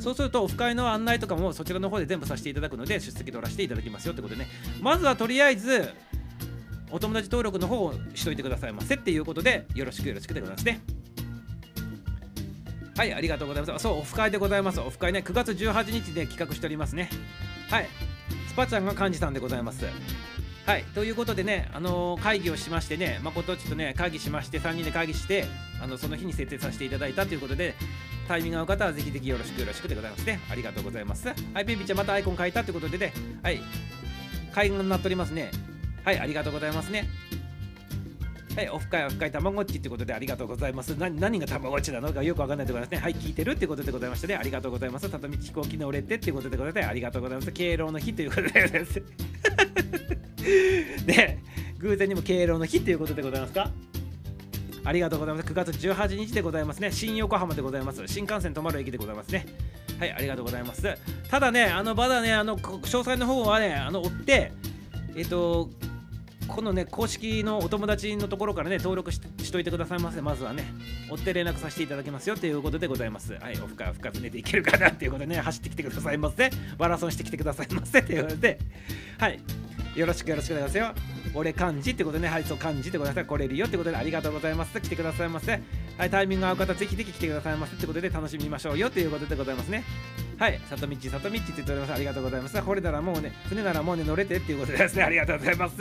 [0.00, 4.48] そうするとオフ会の案内とかもそちらの方で全部させていただくので出席取らせていただきますよってことでね。
[4.80, 5.90] まずはとりあえず
[6.90, 10.80] お友達登録の方をしといてくださいませっていうことでよろしくよろしくでございますね。
[12.98, 17.08] はいありがとうございますそうオフ会でございますオフ会ね9月18日で企画しておりますね
[17.70, 17.88] はい
[18.48, 19.84] スパちゃんが幹事さんでございます
[20.66, 25.46] はいということでね、あのー会議をしましてね、誠っちとね、会議しまして、3人で会議して、
[25.82, 27.74] あのその日に設定させていただいたということで、
[28.26, 30.40] タイミング合う方はぜひぜひよろしくよろしくでございますね。
[30.50, 31.26] ありがとうございます。
[31.26, 33.62] はい、ベイビーちゃんまたアイコン変えたということでね、はい、
[34.52, 35.52] 会議になっておりますね。
[36.04, 37.08] はい、ありがとうございますね。
[38.58, 40.88] はい、オフ会、オフ会、たまごっちってことでありがとうございます。
[40.98, 42.98] 何何がたまごっちなのかよくわかんないでございますね。
[42.98, 45.08] はい、聞いてるってことでございましてね、ありがとうございます。
[45.08, 47.52] 里道飛行機乗れてってことでございまして、ありがとうございます。
[47.52, 49.02] 敬老の日ということでございます。
[51.06, 51.38] で、
[51.78, 53.70] 偶然にも敬老の日ということでございますか？
[54.82, 55.48] ありがとうございます。
[55.48, 56.90] 9月18日でございますね。
[56.90, 58.02] 新横浜でございます。
[58.08, 59.46] 新幹線止まる駅でございますね。
[60.00, 60.82] はい、ありがとうございます。
[61.30, 64.52] ただね、あの、まだね、あの、詳細の方はね、あの、追って、
[65.14, 65.70] えっ、と、
[66.48, 70.20] このね、公式のお友達のところからね、登録ししといてくださいませ。
[70.20, 70.64] まずはね、
[71.10, 73.34] 追って連絡させていただきますよということでございます。
[73.34, 76.50] はい、オフ会、オフ会、寝ていけるかなっていうことでね、走ってきてくださいませ。
[76.78, 78.58] マラソンしてきてくださいませということで、
[79.18, 79.40] はい、
[79.94, 81.18] よろしくよろしくお願いしますよ。
[81.34, 84.80] 俺漢字ってことでね、はい、そう漢字ってことで来れるよってことでありがとうございます。
[84.80, 85.60] 来てくださいませ。
[85.98, 89.84] はい、タイミング合う方、ぜひぜひ来てくださいませってことで楽しみましょうよということでございますね。
[90.38, 91.92] はい、里道、里道って言っております。
[91.92, 92.62] ありがとうございます。
[92.62, 95.76] これならもうね、船ならもうね、乗れてっていうことですね、ありがとうございます。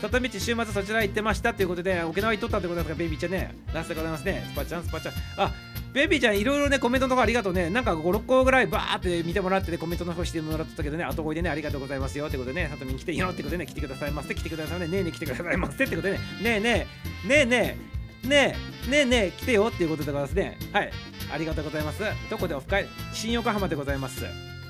[0.00, 4.46] 里道、週末そちら行ってましたということで、沖縄行っとったってことですが、ベイビーちゃんね、ラストでございますね。
[4.50, 5.14] スパちゃん、スパちゃん。
[5.36, 5.52] あ
[5.92, 7.68] ベビーちゃん、いろいろね、コメントのとこありがとうね。
[7.68, 16.86] なんか5、6個ぐらいバーって見てもらってね、コメントの方してもらってたけどね、後追いでね、ありがとうございますよってことでね、里見に来てよってことでね、来てくださいませ、来てくださいね、ねえねえ来てくださいませってことでね、ねえね
[17.24, 17.76] え、ねえね
[18.24, 18.56] え、ね
[18.86, 20.58] え、ねえねえ、来てよっていうことでございますね。
[20.72, 20.90] はい、
[21.32, 22.02] ありがとうございます。
[22.30, 22.86] どこでオフ会？
[23.12, 24.24] 新横浜でございます。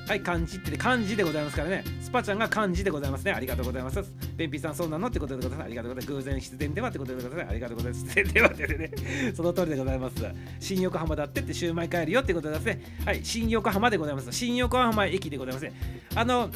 [0.06, 1.85] はい、漢字って漢字でございますからね。
[2.01, 3.32] スパちゃんが漢字でございますね。
[3.32, 4.02] ありがとうございます。
[4.36, 5.09] ベンピーさん、そうなの？
[5.09, 5.66] ってことでございます。
[5.66, 6.16] ありがとうございます。
[6.16, 7.51] 偶然必然ではってことでございます。
[7.51, 8.05] ありがとうございます。
[8.06, 8.90] 必然ではってね。
[9.35, 10.14] その通りでございます。
[10.60, 12.82] 新横浜だってって週前帰るよってことでですね。
[13.05, 14.32] はい、新横浜でございます。
[14.32, 15.72] 新横浜駅でございますね。
[16.14, 16.48] あの、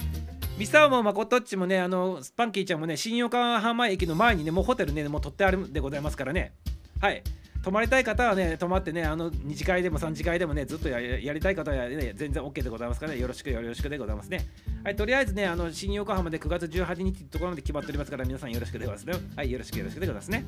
[0.59, 6.55] ミサオもまことっちもね、あの、スパンキーちゃんもね、新横浜駅の前にね、もうホテルね、もう取ってあるんでございますからね。
[7.01, 7.23] はい。
[7.63, 14.49] 泊まりたい方はね、泊まってね、あの2次会でも3次会でもね、ずっとやりたい方は、ね、全然 OK でございますからね、よろしくよろしくでございますね。
[14.83, 19.29] はい、とりあえずね、あの新横浜で9月18日ってところまで決まっておりますから、皆さんよろしくでございますね。
[19.37, 20.45] はい、よろしくよろしくでございますね。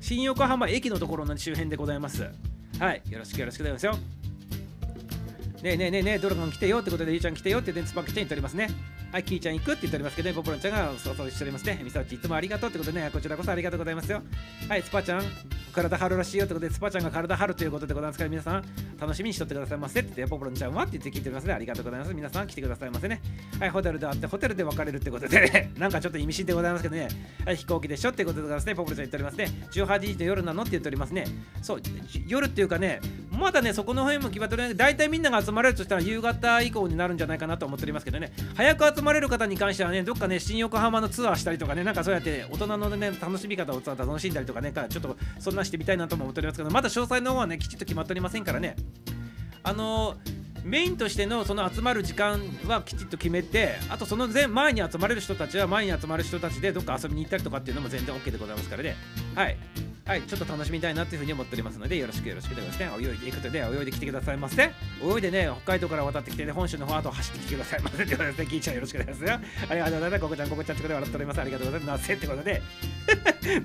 [0.00, 2.22] 新横浜駅のところの周辺でございます。
[2.78, 4.02] はい、よろしくよろしくでございますよ。
[5.62, 8.68] ねえねえねえねえ、ドラゴン来てよってことで、ゆうちゃん来てよって言って、スパックちゃん言っておりますね。
[9.10, 11.80] はい、キーちゃん行くって言っておりますけどね、ポポロンちゃんがそうそうしておりますね。
[11.82, 14.20] ミサオチいつもありがとうってことでね、こちらこそありがとうございますよ。
[14.68, 15.22] はい、スパちゃん、
[15.72, 18.64] 体張るらしいよってことで、スパちゃんが体張るということでございますから、皆さん、
[19.00, 21.54] 楽しみにしとってくださいませってって、ポポロンちゃんはって言って聞いておりますね。
[21.54, 22.12] ありがとうございます。
[22.12, 23.22] 皆さん来てくださいませね。
[23.58, 27.08] はい、ホテルで会って、ホテルで別れるってことで、ね、 なんかちょっと意味深でございますけどね、
[27.46, 28.74] はい、飛行機でしょってことでございますね。
[28.74, 29.46] ポポロちゃん言っておりますね。
[29.72, 31.24] 18時の夜なのって言っておりますね。
[31.62, 31.80] そう、
[32.26, 34.76] 夜っていうかね、まだね、そこの辺も決まっております。
[34.76, 48.76] 大体みんなが集まれるとしたら夕方以降になるんじゃないかなと思っておりますけどね、早く集まれる方に関してはね、どっかね、新横浜のツアーしたりとかね、なんかそうやって大人のね、楽しみ方を楽しんだりとかね、ちょっとそんなしてみたいなとも思っておりますけど、まだ詳細の方はね、きちっと決まっておりませんからね。
[49.62, 50.16] あの
[50.68, 58.94] メインとしてのその集まる時間はきちっと決めてあとその前前に集まれる人たちは前に集まる人たちでどっか遊びに行ったりとかっていうのも全然 OK でございますからね
[59.34, 59.56] はい
[60.08, 63.06] はい、ちょっと楽しみたいなというふうに思っておりますので、よろしくよろしくでございますね。
[63.10, 64.62] 泳いでいくとで、泳いできてくださいませ。
[65.02, 67.96] 泳いでね、北海道から渡ってきてね、本州の方後走ってきてくださいませ。
[67.98, 69.40] ということですね、キーちゃんよろしくお願いしますよ。
[69.68, 70.20] ありがとうございます。
[70.22, 71.40] ここちゃん、ここちゃんってことで笑っております。
[71.42, 72.00] ありがとうございます。
[72.00, 72.62] なせってことで、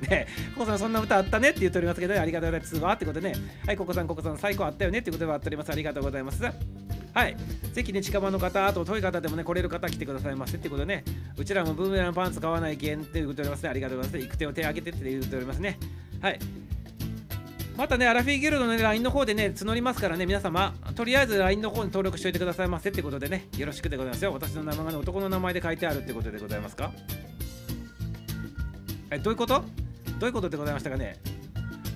[0.10, 2.76] ね、ココさん、そんな歌あったねって言っておりますけど、ありがとうございます。
[2.78, 3.36] ツアーってことでね、
[3.66, 5.72] はい、ココさん、ココさん、最高あったよねってことで笑っております。
[5.72, 6.44] ありがとうございます。
[7.14, 7.38] はい。
[7.74, 11.04] ぜひね、近場の方、あと遠い方でもね、来れる方来てくださいませってことでね、
[11.38, 13.70] うちらもブーメランパンツ買わないけんって言っておりますね。
[13.70, 14.24] ありがとうございます。
[14.26, 15.78] 行く手を手挙げてって言っておりますね。
[16.22, 16.40] はい。
[17.76, 24.32] またね、アラフィーギルドの、ね、LINE の方でね、募りますからね、皆様、とりあえず LINE の方に登録しておいてくださいませってことでね、よろしくでございますよ。
[24.34, 26.92] 私の名前がね、男の名前で書いてあるってことでございますか？
[29.10, 29.64] え、どういうこと？
[30.20, 31.20] どういうことでございましたかね？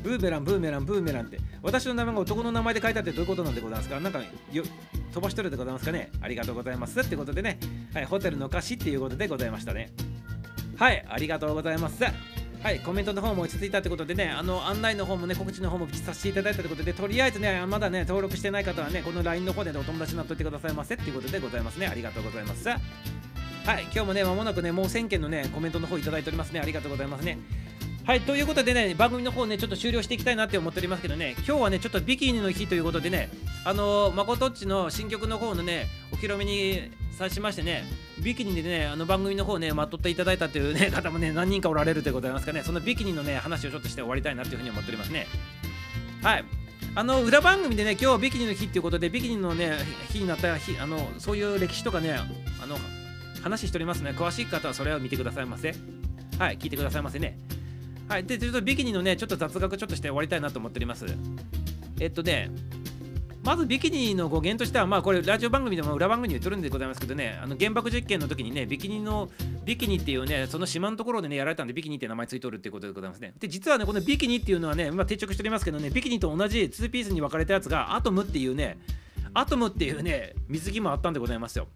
[0.04, 4.00] ブーメラン、ブーメラン、ブーメランって、私の名前が男の名前で書いてあってどういうことなんでございますか？
[4.00, 4.20] なんか
[4.52, 4.64] よ、
[5.14, 7.60] 飛ばしとるでございますかねありがとうございますってことでね、
[7.94, 9.92] はい、ホテルの歌詞っていうことでございましたね。
[10.78, 12.04] はい、ありがとうございます。
[12.62, 21.88] はい、コメントの方も落ち着いたということでね、あの案内の方もね、告知の方もさせていただいたということで、とりあえずね、まだね、登録してない方はね、この LINE の方で、ね、お友達になっておいてくださいませっていうことでございますね。
[21.88, 22.68] ありがとうございます。
[22.68, 22.78] は
[23.80, 26.60] い、今日もね、まもなくね、もう1000件のね、コメントの方いただいておりますね。
[26.60, 27.38] ありがとうございますね。
[28.08, 33.30] はい、ということでね、番組の方ね、ちょっと終了していきたいなって思っておりますけどね、今日はね、ちょっとビキニの日ということでね、
[33.66, 37.84] あのー、まことっちの新曲の方のね、オフ披露目にさしましてね
[38.20, 45.28] ビキニでねあの番組の方ねまとっていただいたというね 方もね何人かおられるということでございますかねそのビキニのね話をちょっとして終わりたいなというふうに思っておりますね。
[46.22, 46.46] はい
[46.94, 49.78] あの裏番組でね今日ビキニの日っていうことでビキニのね
[50.12, 52.78] 日になった日あのそういう歴史とかねあの
[53.44, 55.76] 話しておりますね詳しい方はそれを見てくださいませ。
[56.38, 57.40] はい聞いてくださいませね。
[58.08, 61.06] はいでちょっとビキニのねちょっと雑学ちょっとして終わりたいなと思っております
[62.00, 62.50] えっとね
[63.48, 69.30] まずビキニの語源としては、まあこれラジオ番組でも裏番組に言ってるんでございますけどね、あの原爆実験の時にね、ビキニの、
[69.64, 73.34] ビキニっていうね、その島のところでね、やられたんで、ビキニって名前ついとるっていうことでございますね。
[73.40, 78.78] で、実はね、このビキニっていうのはね、まあ、定着しておりますけどね、ビキニと同じ2ピースに分かれたやつが、アトムっていうね、
[79.34, 81.70] アトムっていうね、水着もあったんでございますよ。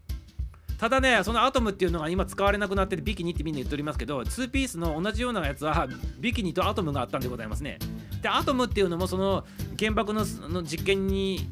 [0.81, 5.87] ただね、そのアトムっていうのが今使われなくなっててビキニってみんな言っておりますけど、2ピースの同じようなやつは
[6.19, 7.77] ビキニとアトムがあったんでございますね。
[8.23, 9.45] で、アトムっていうのもその
[9.77, 11.47] 原爆のの実験に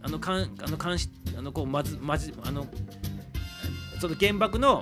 [0.00, 2.66] あのかんあの監視あのこうまずまじあの
[4.00, 4.80] その原爆の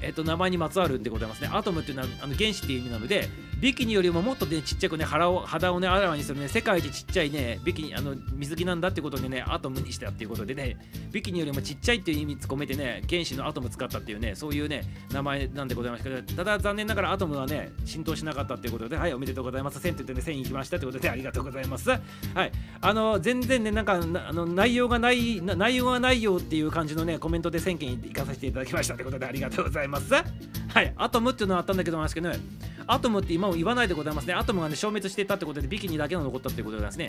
[0.00, 1.50] えっと、名前にまつわるんでございますね。
[1.52, 3.28] アトムっていうのはあの原子っていう意味なので、
[3.60, 10.76] ビキニよりももっとね、ちっちゃくね、肌を肌をね、あらわにするね、世界一ちっちゃいね、ビキニ、あの水着なんだってことでね、アトムにしたっていうことでね、
[11.10, 19.78] ビキニよりもちっちゃいっていう意味込めてね、原子のアトム使ったっていうね、そういうね、名前なんでございますけど、ただ残念ながらアトムはね、浸透しなかったっていうことで、はい、おめでとうございます。
[19.78, 21.88] 1000って言ってね、1000行きましたってことで、ありがとうございます。
[21.90, 22.52] はい、
[22.82, 30.12] あの、全然ね、なんか、あの内容がない、内容がないよっていう感じのね、コメントで1000件行かさせていただきましたってことで、ありがとうございます。
[30.12, 32.38] はい、アトムっていうのはあったんだけど、けどね、
[32.86, 34.34] アトムって今も言わないでございますね。
[34.34, 37.08] アトムがね、消滅していたってことで、ビキニだけが残ったってことですね。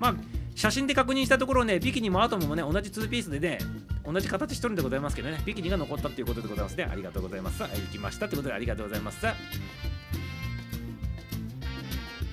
[0.00, 0.14] まあ、
[0.54, 3.58] 写真で確認したところね、ビキニもアトムもね、同じ2ピースでね、
[4.04, 6.88] 同じ形しとるんでございますけどね、ビキニが残ったっていうことでございますね。
[6.90, 7.62] ありがとうございます。
[7.62, 9.26] 行きましたってことで、ありがとうございます。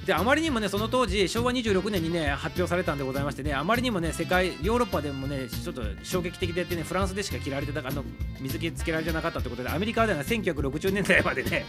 [0.10, 8.03] であまりにもねその当時昭和26年にね発表されたんでございましてねあまりにもね世界ヨーロッパでもねちょっと衝撃的でってねフランスでしか着られてたあの
[8.40, 11.64] 水着つけられてなかったってことでアメリカでは、ね、1960年代までね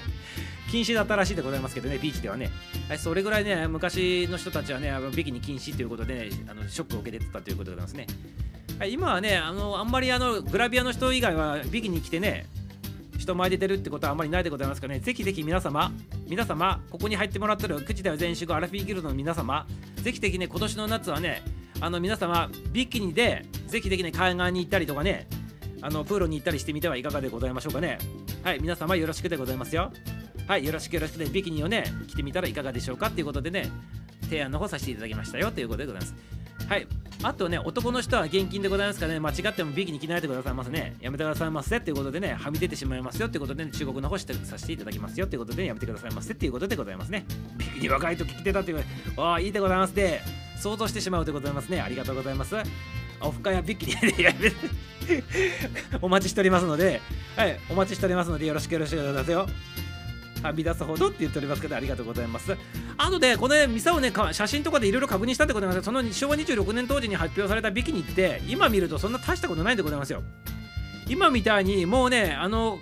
[0.70, 2.50] 禁止だったらしいでございますけどねビーチではね、
[2.98, 8.06] それぐらいね昔の人たちはねビキニ禁止ということで、ね、あのショックを受けてたということでございますね、
[8.78, 12.46] はい、今はねあのあんまりあのグラビアの人以外はビキニ着てね
[13.20, 15.92] 人前で出るってことはあんまりないでございますからね、ぜひぜひ皆様、
[16.26, 19.66] 皆様、ここに入ってもらってる9時台全集合アラフィーギルドの皆様、
[19.96, 21.42] ぜひぜひね、今年の夏はね、
[21.82, 25.28] あの皆様、ビキニで、ぜひぜひね、海岸に行ったりとかね、
[25.82, 27.98] あのプールに行ったりしてみてはいかがでございましょうかね。
[28.42, 29.92] はい、皆様よろしくでございますよ。
[30.50, 33.70] はい、よろしくよろしくで、ビキニをね、着てみたらいかがでしょうかっていうことでね、
[34.22, 36.14] 提案の方させていただきましたよということでございます。
[36.68, 36.88] はい。
[37.22, 40.96] あとね、男の人は現金でございますからね、間違ってもビキに着ないでくださいますね。
[41.00, 47.24] やめてくださいませっていうことでね、はみ出てしまいますよっていうことで、ね、中国の方してさせていただきますよっていうことで、ね、やめてくださいませっていうことでございますね。
[47.56, 48.84] ビキに若い時着てたっていう、
[49.18, 50.20] ああ、いいでございますで、
[50.58, 51.80] 想像してしまうでございますね。
[51.80, 52.56] ありがとうございます。
[53.20, 54.56] オフ会はビキニでやめて
[56.00, 57.00] お待ちしておりますので、
[57.36, 59.46] はい、お待ちしておりますので、よろしくよろしくお願いしますよ。
[60.42, 62.56] はみ出すほどって言っておりますけど、ありがとうございます。
[62.96, 70.22] あとで、この、ね、ミサをね、写真とかでいろいろ確認したってことなんですその昭和26年当時に発表されたビキニって、今見るとそんな大したことないんでございますよ。
[71.08, 72.78] 今みたいに、もうね、あの、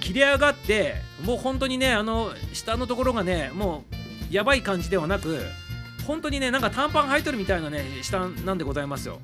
[0.00, 3.84] 切れ上がって、もう本当にね、あの、下のところがね、も
[4.30, 5.40] う、やばい感じではなく、
[6.06, 9.20] 本当にね、なんか短パン履いとるみたいなね、下なんでございますよ。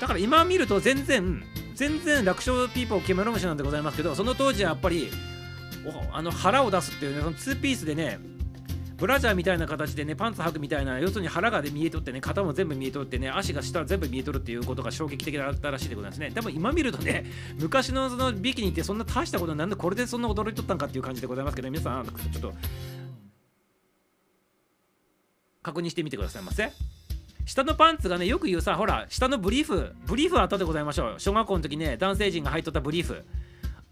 [0.00, 1.42] だから今見ると全然、
[1.74, 5.10] 全然楽勝ピーポーケメロムシなんでございますけど、その当時はやっぱり、
[6.12, 8.18] あの腹を出すっていうねその2ピースでね
[8.96, 16.30] ブラジャーみたいな形でねパンツ履くみたいな要するに腹がで見えとってね肩も全部見えとってね足が下全部見えとるっていうことが衝撃的だったらしいでございますね。
[16.30, 17.24] でも今見るとね
[17.58, 22.54] 昔のそのビキニってそんな大したことなんでこれでそんな驚いとったんかっていう感じでございますけど皆さんちょっと
[25.62, 26.70] 確認してみてくださいませ。
[27.46, 31.20] 下のパンツがねよく言うさほら下のブリーフブリーフあったでございましょう。
[31.20, 33.24] 小学校の時ね男性陣が履いとったブリーフ。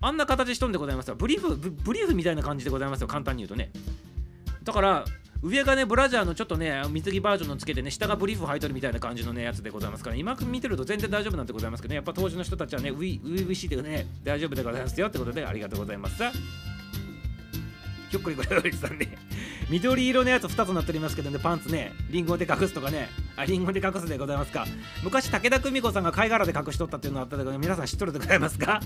[0.02, 1.14] あんな形しとんでございますよ。
[1.14, 3.06] ブリーフブ、リーフみたいな感じでございますよ。
[3.06, 3.70] 簡単に言うとね。
[4.64, 5.04] だから、
[5.42, 16.22] 上がね、ブラジャーのちょっとね、水着バージョンのつけてね、下がブリーフ履いてるみたいな感じのね、やつでございますから、今見てると全然大丈夫なんでございますけどね、やっぱ当時の人たちはね、ウィウィウィシーでね、大丈夫でございますよってことで、ありがとうございます。
[18.12, 19.08] ひょっこりこれさんね
[19.70, 21.92] 緑色のやつ2つになっておりますけどねパンツね。
[22.10, 23.08] リンゴで隠すとかね。
[23.36, 24.66] あリンゴで隠すでございますか。
[25.02, 28.80] 昔武田久美子さんが貝殻で隠しとったっていうのがあったけど皆さん知っとるでございますか。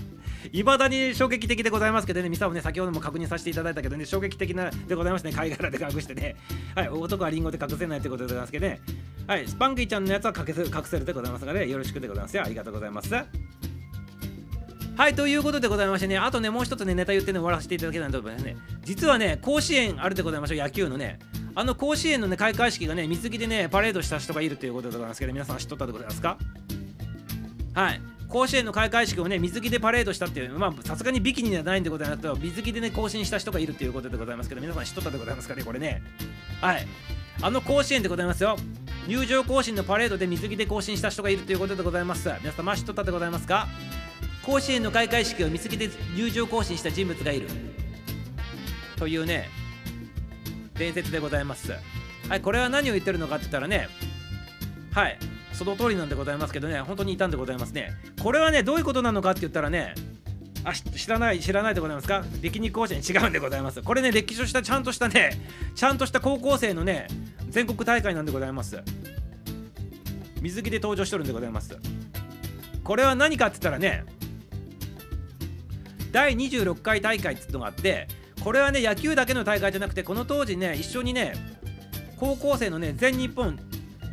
[0.53, 6.37] いまだに衝撃的でございますけどねミサをね先ほども確認させていただいたけどね衝撃的なでございますね貝殻で隠してね。
[6.73, 8.79] はい男はリンゴで隠せないってことでございますけどね。
[9.27, 12.37] はいスパンキーちゃんのやつは隠せ隠せるでございますがねよろしくでございます。
[12.37, 13.13] よありがとうございます。
[14.97, 18.57] はい、ということでございましてね、あとね、もう一つね、ネタ言ってね、終わらせていただけないと思いますね。
[18.83, 21.19] 実はね、甲子園あるでございましょう、野球のね。
[21.53, 26.37] あの甲子園のね、開会式がね、水着でね、パレードした人がいるということでございますけど、皆さん知っとったでございますか？
[27.75, 28.01] はい。
[28.27, 36.01] 甲子園の開会式をね水着でパレードしたっていうまあさすがにビキニではないんでございますけど水着でね更新した人がいるということでございますけど皆さん知っとったでございますかねこれね
[36.59, 36.85] はい
[37.41, 38.57] あの甲子園でございますよ
[39.07, 43.69] 入場行進のパレードで水着で更新した人がいるということでございます皆様知っとったでございますか？
[44.47, 47.49] 甲子園の開会式を水着で入場行進した人物がいる。
[48.95, 49.49] というね
[50.75, 51.73] 伝説でございます。
[52.29, 53.89] はいこれは何を言ってるのかって言ったらね
[54.93, 55.19] はい
[55.51, 57.91] その通りなんでございますけどね本当にいたんでございますね。
[58.23, 59.93] これはねどういうことなのかって言ったらね
[60.63, 62.23] あ知らない知らないでございますか？
[62.41, 63.81] 歴日甲子園違うんでございます。
[63.81, 65.31] これね歴史としたちゃんとしたね
[65.75, 67.07] ちゃんとした高校生のね
[67.49, 68.81] 全国大会なんでございます。
[70.41, 71.77] 水着で登場しとるんでございます。
[72.85, 74.05] これは何かって言ったらね
[76.11, 78.07] 第26回大会っていうのがあって
[78.43, 81.33] これはね野球だけの大会じゃなくてこの当時ね一緒にね
[82.17, 83.59] 高校生のね全日本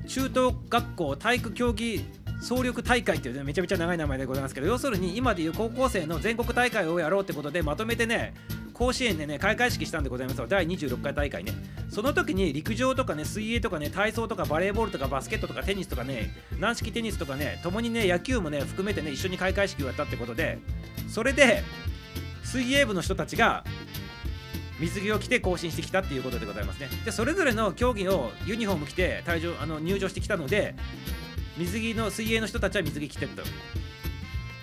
[0.07, 2.05] 中等学校体育競技
[2.41, 8.35] 総力大会っていうねめちゃめちゃ長い名前でございますけど要するに今でいう高校生の全国大会をやろうってことでまとめてね
[8.75, 11.53] 甲子園でね開会式したんでございます第26回大会ね。
[11.89, 20.59] その時に陸上とかね水泳とかね体操とかバレーボールとかバスケットとかテニスとかね軟式テニスとかね共にね野球もね含めてね一緒に開会式をやったってことで
[21.09, 21.63] それで
[22.43, 23.65] 水泳部の人たちが
[24.81, 26.89] 水着を着て更新してきたっていうことでございますね。
[27.05, 30.75] でそれぞれの競技をユニフォーム着て退場あの入場してきたので
[31.57, 33.43] 水着の水泳の人たちは水着着てると。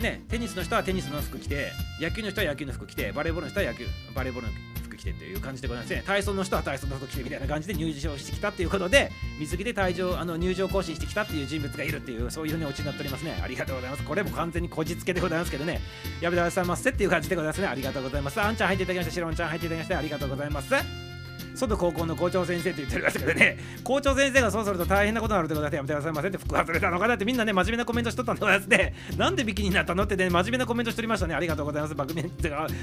[0.02, 4.53] ねテニスの人はテニスの服着て野球の人は野球の服着てバレーボールの人は野球バレーボールの
[4.84, 6.03] 服着てっていう感じでございますね。
[6.06, 13.40] 体操の人は体操の服着てみたいな感じで入場してきたっていうことで水着で退場あの入場更新してきたっていう人物がいるっていうそういうねオチになっておりますね。
[13.44, 14.03] ありがとうございます。
[14.03, 15.82] これも完全にこじつけでございますけどね。
[16.22, 17.68] やめてくださいませっていう感じでございますね。
[17.68, 18.41] ありがとうございます。
[18.41, 21.11] あんちゃん入っていただきましてしろんちゃん入っていただきましてありがとうございます。
[21.56, 28.95] 外高校の校長先生って言ってるんですけどね校長先生がそうすると大変なことになるってことでやめてくださいませって服外れたのかなってみんなね真面目なコメントしとったんでございますね。
[29.18, 31.36] なんでビキニになったのってね真面目なコメントしとりましたね。
[31.36, 31.95] ありがとうございます。
[31.95, 32.32] バクメン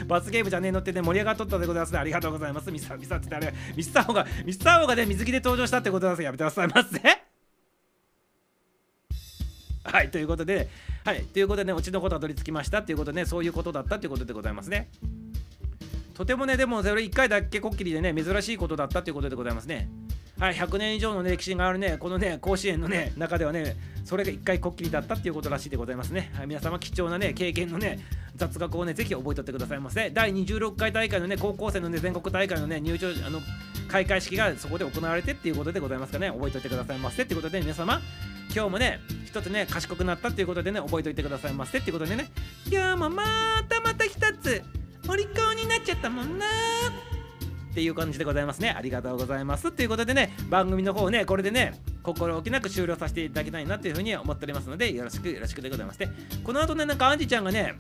[0.06, 2.70] 罰ゲームじゃねえのってね盛り上がっとったでございますねありがとうございます。
[2.70, 7.00] ミスターミスターってあれミスターホがミスターホがね水着で登場したってことなんですやめてくださいませ
[9.84, 10.68] はいということで
[11.04, 14.88] はいということでねオチのことは取り付きましたっていうことでねそういうことだったっていうことでございますね。
[16.18, 19.88] とてもね、でもそれ1回だけこっきりでね、珍しいことだったということでございますね。
[20.40, 26.32] はい、100年以上の、ね、歴史があるね、このね、甲子園のね、中ではね、それが1回こっきりだったっていうことらしいでございますね。
[26.34, 28.00] はい、皆様、貴重なね、経験のね、
[28.34, 30.10] 雑学をね、ぜひ覚えておってくださいませ。
[30.10, 33.40] 第26回大会のね、高校生のね、全国大会のね、入場、あの、
[33.86, 38.00] 開会式がそこで行われてっていうことでございますかね、覚えておいてくださいませっていうことで、皆様、
[38.52, 42.30] 今日もね、一つね、賢くなったっていうことでね、覚えておいてくださいませっていうことでね、
[42.68, 43.24] 今日もま
[43.68, 44.64] たまた一つ、
[45.08, 48.74] お利口になっちゃったもんなっていう感じでございますね。
[48.76, 49.72] ありがとうございます。
[49.72, 56.10] ということでね、番組の方ね、これでね、心置きなく終了させていただきたいなというふうに思っておりますので、よろしくよろしくでございますね。
[56.44, 57.74] この後ね、なんかアンジちゃんがね、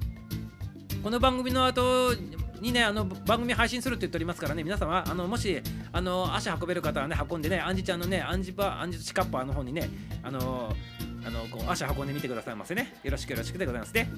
[1.02, 2.14] この番組の後
[2.60, 5.60] にね、あの番組配信するって言っておりますからね、皆様、あのもし
[5.92, 9.90] あの足運べる方はね、運んでね、アンジちゃんのね、アンジパ、アンジシカッパーの方にね、
[10.22, 10.74] あの
[11.26, 12.94] あのこう足運んでみてくださいませね。
[13.02, 14.10] よろしくよろしくでございますね。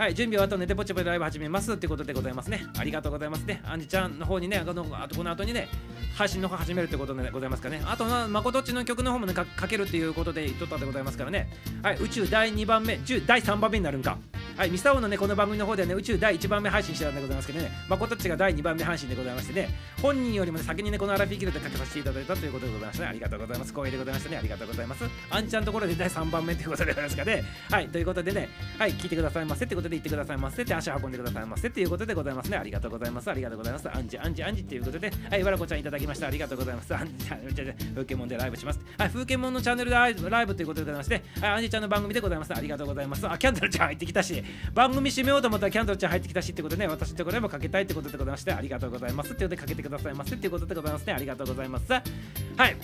[0.00, 2.64] はい、準備終わったので、ポチポチライブ始めますってことでございますね。
[2.78, 3.60] ありがとうございますね。
[3.66, 5.68] アンジちゃんの方にね、あのあとこの後にね、
[6.16, 7.82] 配信の方始めるってことでございますかね。
[7.84, 11.50] あと、まことっちの曲の方もねか、かけるっていうことで言っとったでございますからね。
[11.82, 14.16] はい、宇宙第2番目、10第3番目になるんか。
[14.60, 19.70] はい、ミサオのね、この番組の方ではね、宇宙第1番目配信してたんでございますけどね、まことちが第2番目配信でございましてね、
[20.02, 23.08] 本人よりもね、先にね、このアラフィーキルでかけさせていただいたということでございましたね。
[23.08, 23.72] ありがとうございます。
[23.72, 24.36] 光栄でございましたね。
[24.36, 25.04] ありがとうございます。
[25.30, 27.44] アンちゃんのところで第3番目ということでございますかね。
[27.70, 32.58] はい、ということでね、はい、聞いてくださいませってことで言ってくださいませって足運んでくださいませっていうことでございますね。
[32.58, 33.30] ありがとうございます。
[33.30, 33.88] ありがとうございます。
[33.88, 36.26] アンジ、アンジ、アンジっていうことで、はい、わらこちゃんいただきました。
[36.26, 36.94] ありがとうございます。
[36.94, 38.80] アンジ、じゃじゃ風景モンでライブします。
[38.98, 40.14] はい、風景モンのチャンネルでライ
[40.46, 42.52] ブということでございまして、はい、アンジちゃんの番組でございます。
[42.54, 43.26] ありがとうございます。
[43.26, 51.12] あ、キャンドルちゃん入ってきたし、番組締めようと思ったらキャンドルちゃん入ってきたしってことでね、私のところでもかけたいってことでございまして、ありがとうございますってことでかけてくださいませっていうことでございますね。
[51.12, 51.92] ありがとうございます。
[51.92, 52.76] はい。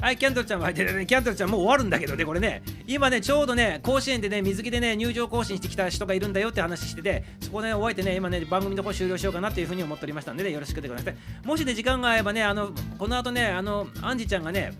[0.00, 1.06] はい、キャンドルちゃんも入ってるね。
[1.06, 2.62] キャンドルちゃんもう終わるんだけどね、これね。
[2.86, 11.46] 今ね、ちょうどね、甲子園でね、水着でね、入場行進してきた人がいるんだよって話してて、そこね、終えてね、今ね、番組の方終了しようかなっていうふうに思っておりましたんでね、よろしくでございます。
[11.46, 14.72] もしね、時間が合えばね、あの、この後ね、あの、アンジちゃんがね、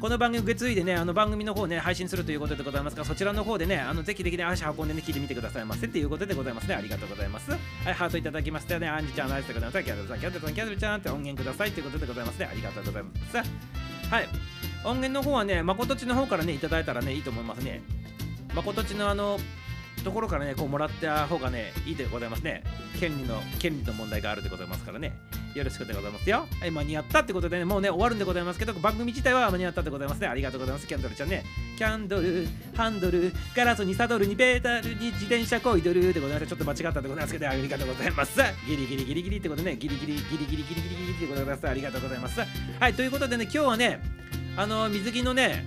[0.00, 6.74] この番組受け継いでね、あの番組の方ね、配信するということでございますから、そちらの方でね、あのぜひぜひね、足運んでね、聞いてみてくださいませっていうことでございますね。
[6.74, 7.50] ありがとうございます。
[7.50, 7.58] は
[7.90, 8.88] い、ハートいただきましたね。
[8.88, 9.84] アンジちゃん、ナイスでござい。
[9.84, 12.48] キャドルさん、キャドルさん、キャドルちゃんって音源くださいということでございますね。
[12.50, 13.36] ありがとうございます。
[14.10, 14.28] はい。
[14.84, 17.82] 音源の方はね、まことちの方からね、いただいたらね、いいと思いますね。
[18.54, 19.38] まことちのあの、
[20.02, 22.62] ところからね、こうもらった方がね、いいでございますね。
[22.98, 25.12] 権利の、権利の問題があるでございますからね。
[25.54, 26.46] よろしくでございますよ。
[26.60, 30.28] はい、間に合ったってことでね、もうね、終わるんでございますけど、番組自体は間に合ったでございますね。
[30.28, 31.44] ありがとうございます、キャンドルちゃんね。
[31.76, 32.46] キャンドル、
[32.76, 36.46] ハンドル、ガラスにサドルにペータルに自転車こいどるでございます。
[36.46, 38.38] ちょっと間違ったでございますけど、ありがとうございます。
[38.66, 41.68] ギリギリギリギリってことね、ギリギリギリギリギリギリギリってことでございます。
[41.68, 42.40] ありがとうございます。
[42.78, 44.00] はい、ということでね、今日はね、
[44.56, 45.64] あの、水着のね、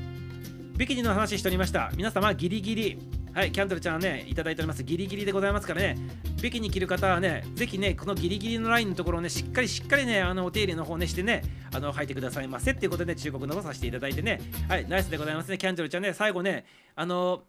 [0.78, 1.92] ビキニの話しておりました。
[1.96, 3.23] 皆様、ギリギリ。
[3.34, 4.84] はい、キャンドルちゃんはね、いただいております。
[4.84, 5.98] ギリギリでございますからね、
[6.40, 11.42] ビキニ着る方はね、ぜひね、このギリギリのラインのところをね、しっかりしっかりね、あのお手入れの方ねしてね、
[11.74, 14.40] あの履いてくださいませっていうことで、忠告の方させていただいてね、
[14.70, 16.64] はい、ナイスでございますね、キャンドルちゃんね、最後ね、
[16.96, 17.42] あの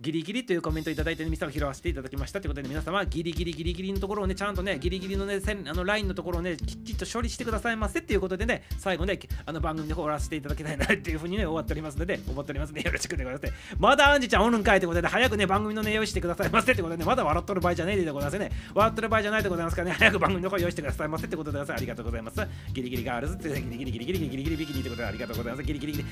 [0.00, 13.54] ギリギリというコメントいただいて、ね、皆様拾わせていただきましたということで、皆様、ギリギリギリギリのところをね、ちゃんとね、ギリギリのね、線あのラインのところをね、きっちりと処理してくださいませっていうことでね、最後ね、あの番組で終わらせていただきたいなっていうふうにね、終わっておりますので、思っておりますので、よろしくお願いします。
[13.76, 18.52] まだアンジちゃんおるんかいということで、早くね、番組のね、用意してくださいませってことでね、まだ笑っとる場合じゃねえでございますね。
[18.76, 21.76] 笑っとる場合じゃないでございますからね、早く番組の方用意してくださいませってことでございます。
[21.76, 22.40] ありがとうございます。
[22.72, 25.64] ギリギリガールズって、ギリギリギリギリギリギリギリビキニってことでありがとうございます。
[25.64, 26.04] ギリギリギリ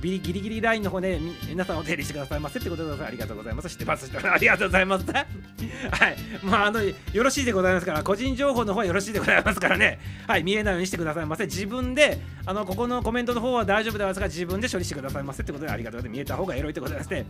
[0.00, 1.18] ギリギリギリラインの方ね、
[1.48, 3.04] 皆さんお手入れしてくださいませってことでございます。
[3.06, 3.70] ありがとうございます。
[3.70, 4.10] 知ってます。
[4.12, 5.06] ありがとうございます。
[5.12, 5.26] はい。
[6.42, 9.98] まあ、あの、よろしいでございますから、個人情報の方はよろしいでございますからね。
[10.26, 10.44] はい。
[10.44, 11.44] 見えないようにしてくださいませ。
[11.44, 16.16] 自分で、あの、ここのコメントの方は大丈夫でございますが、自分で処理してくださいませってことでありがとうございます。
[16.16, 17.26] 見えた方がエロいってことですね。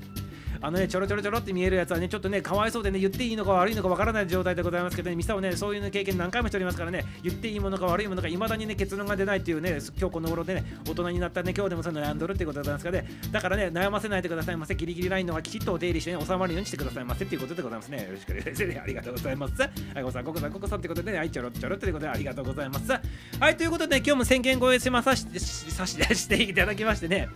[0.62, 18.02] あのね、ちょろちょろちょろって見えるやつはね、ちょっとね、かわいそうでね、言っていいのか悪いのかわからない状態でございますけどね、ミサはね、そういう、経験何回もしておりますからね、言っていいものか悪いものか、いまだにね、結論が出ないっていうね、今日この頃でね、大人になったね、今日でもその悩んどるってことでございますからね、だからね、悩ませないでくださいませ、ギリギリラインのはきちっとお手入れしてね、収まるようにしてくださいませっていうことでございますね。
[18.04, 18.80] よろしくお願いします。
[18.80, 19.62] ありがとうございます。
[19.62, 19.68] は
[20.00, 22.90] い、ごさん、ここさん、ここさんってことでね、はい、ちょろちょろってことでありがとうございます。
[22.90, 27.28] はい、ということで、ね、今日も宣言ごしまさしさし していただきましてね、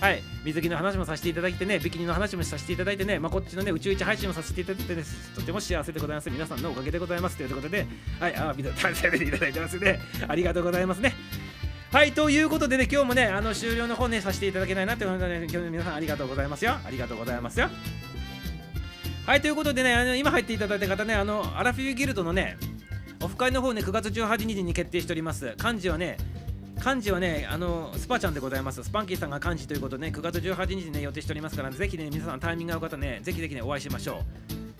[0.00, 5.02] はい、水着の話もさせていただいてね、ビキニの話もさせていただいてね、まあ、こっちのね、宇宙一配信もさせていただいてね、
[5.34, 6.30] とても幸せでございます。
[6.30, 7.36] 皆さんのおかげでございます。
[7.36, 7.86] ということで、
[8.20, 10.00] はい、あ、みんな食べていただいてますね。
[10.28, 11.14] ありがとうございますね。
[11.92, 16.72] はい、ということでね、今日もね、あの終了の方ね、させていただけないなということで、ね、今日皆さんありがとうございますよ。
[16.84, 17.70] ありがとうございますよ。
[19.24, 22.58] はい、ということでね、あの今入っていただいた方ね、あの、アラフィフギルドのね、
[23.22, 25.54] オフ会の方ね、9月18日に決定しております。
[25.56, 26.18] 漢字はね、
[26.80, 28.82] 漢字はね、あのスパちゃんでございます。
[28.84, 34.22] スパンキーさんが漢字ということでね、9月18日にね、予定しておりますから、ぜひね、皆さんタイミング合う方ね、ぜひぜひね、お会いしましょ
[34.52, 34.75] う。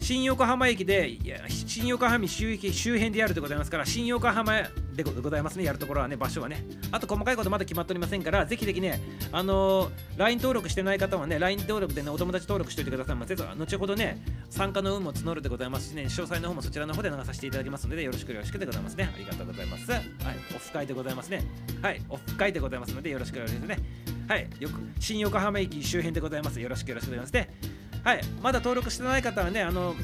[0.00, 4.62] 新横浜駅で、いや新横浜周周辺でやるでございますから、新横浜
[4.94, 6.64] でございますね、やるところはね、場所はね。
[6.90, 9.00] あと細かいことまだ決まっておりませんから、ぜひぜひね、
[9.32, 13.34] あのー、LINE 登録してない方はね、LINE 登録でね、お友達登録しておいてくださいませ。
[13.34, 19.10] 後ほどね、参加の有無を募るでございますしね、詳細の方もそちらの方で流させていただきますので、よろしくよろしくでございますね。
[19.14, 19.90] ありがとうございます。
[19.90, 20.02] はい、
[20.54, 21.44] オフ会でございますね。
[21.82, 23.78] はい、オフ会でございますので、よろしくよろしくね。
[24.26, 26.60] はい、よく新横浜駅周辺でございます。
[26.60, 27.87] よろしくよろしくでございますね。
[28.04, 29.94] はい、まだ登録してない方はね、あの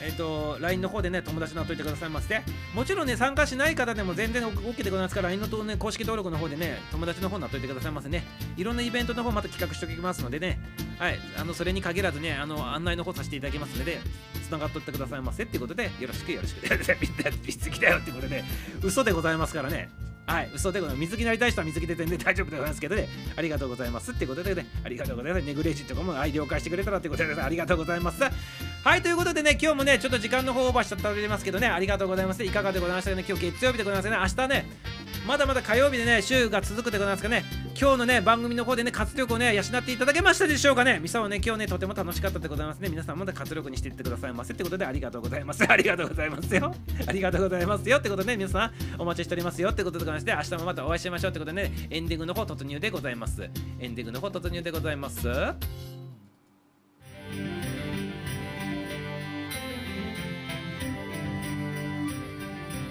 [0.00, 2.40] えっ、ー、と、LINE の方でね、友達になっといてくださいませ。
[2.74, 8.24] もちろんね、参加しない方でも全然 OK でございますから、LINE の、ね、公式登録の方でね、友達の方になっといてくださいませね。
[8.56, 10.60] いろんなイベントの方また企画しておきますのでね、
[10.98, 13.98] はい、あの、それに限らずね、あの、案内の方させていただきますので、
[14.46, 16.62] つながっとってくださいませっていうことで、よろしくよろしく。
[17.02, 18.44] みんな、水着だよってことで、
[18.82, 20.07] 嘘でございますからね。
[20.28, 21.00] はい、嘘でございます。
[21.00, 25.46] 水着になりたい人は水着で全然大丈夫でございますけどね、ありがとうございますってことでね、ありがとうございます。
[25.46, 28.20] ネグレージとかも愛了解してくれたらってことで、ありがとうございます。
[28.84, 32.42] はい、ということでね、今日もね、ちょっと時間の方オーバーしちゃっておりますけどね、ありがとうございます。
[32.42, 34.66] いかがでございましたかね、今日月曜日でございますね、明日ね、
[35.26, 37.44] まだまだ火曜日でね、週が続くでございますかね、
[37.78, 45.64] 今日のね、番組の方でね、活力をね、養っていただけましたでしょうかね、ミサはね、今日ね、とても楽しかったでございますね、皆さんまだ活力にしていってくださいませってことで、ありがとうございます。
[45.68, 46.74] ありがとうございますよ。
[47.06, 53.42] ありがとうございますよってことで、ね、皆さんお待ちしておりますよってことでございまして、明日もまたお会いしましょうってことでね、エンディングの方突入でございます。
[53.80, 55.28] エンディングの方突入でございます。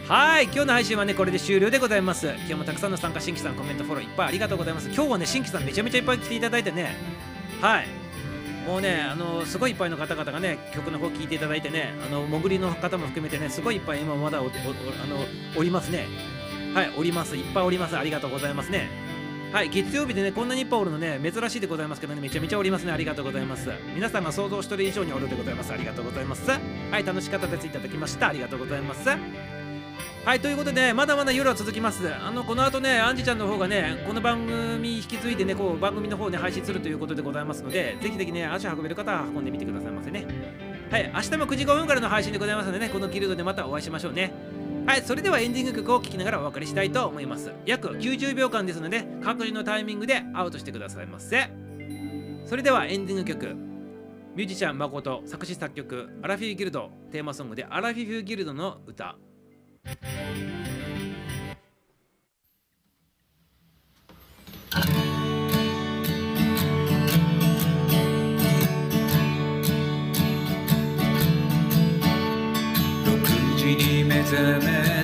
[0.08, 2.28] はい、今日の配信はね、これで終了でございます。
[2.28, 4.88] 今日もたくさんの参加、新規さん、コメント、フォローいっぱいありがとうございます。
[4.88, 6.96] 今日はね、新規さんめちゃめちゃいっぱい来ていただいてね、
[7.60, 7.88] はい。
[8.66, 14.54] もうね、あのすごいいっぱいの方々がね、曲の方聴いていただいてね、あの潜りの方も含めてね、すごいいっぱい今まだおあの
[15.58, 16.08] おりますね。
[16.74, 17.36] はい、おります。
[17.36, 17.98] いっぱいおります。
[17.98, 18.90] ありがとうございますね。
[19.52, 22.94] はい、月曜日でね、こんなにいっぱいおるのね、珍しいでございますけどね、めちゃめちゃおりますね。
[22.94, 23.70] ありがとうございます。
[23.94, 25.74] 皆さんが想像してる以上におるでございます。
[25.74, 26.50] ありがとうございます。
[26.50, 26.58] は
[26.98, 28.30] い、楽しかったですいただきました。
[28.30, 29.10] ありがとうございます。
[30.28, 32.14] はいということでまだまだ夜は続きます。
[32.14, 40.28] あのこの後ねアンジちゃんの方がねこの番組引き継いでねこう番組の方ね配信するということでございますのでぜひぜひね足を運べる方は運んでみてくださいませね。
[40.92, 44.34] はい明日も9時5分からの配信でございますのでねこのギルドでまたお会いしましょうね。
[44.86, 47.54] はいそれではエンディング曲を聴きながらお別れしたいと思います。
[47.66, 51.50] 約90秒間ですので各自のタイミングでアウトしてくださいませ。
[52.46, 53.56] それではエンディング曲。
[54.36, 59.16] ミュージシャン誠作詞作曲アラフィフギルドテーマソングでアラフィフギルドの歌。
[59.88, 59.96] 6
[73.58, 74.97] 時に目覚め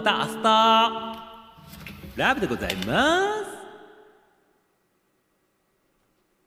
[0.00, 1.30] また明日。
[2.16, 3.49] ラブでございます。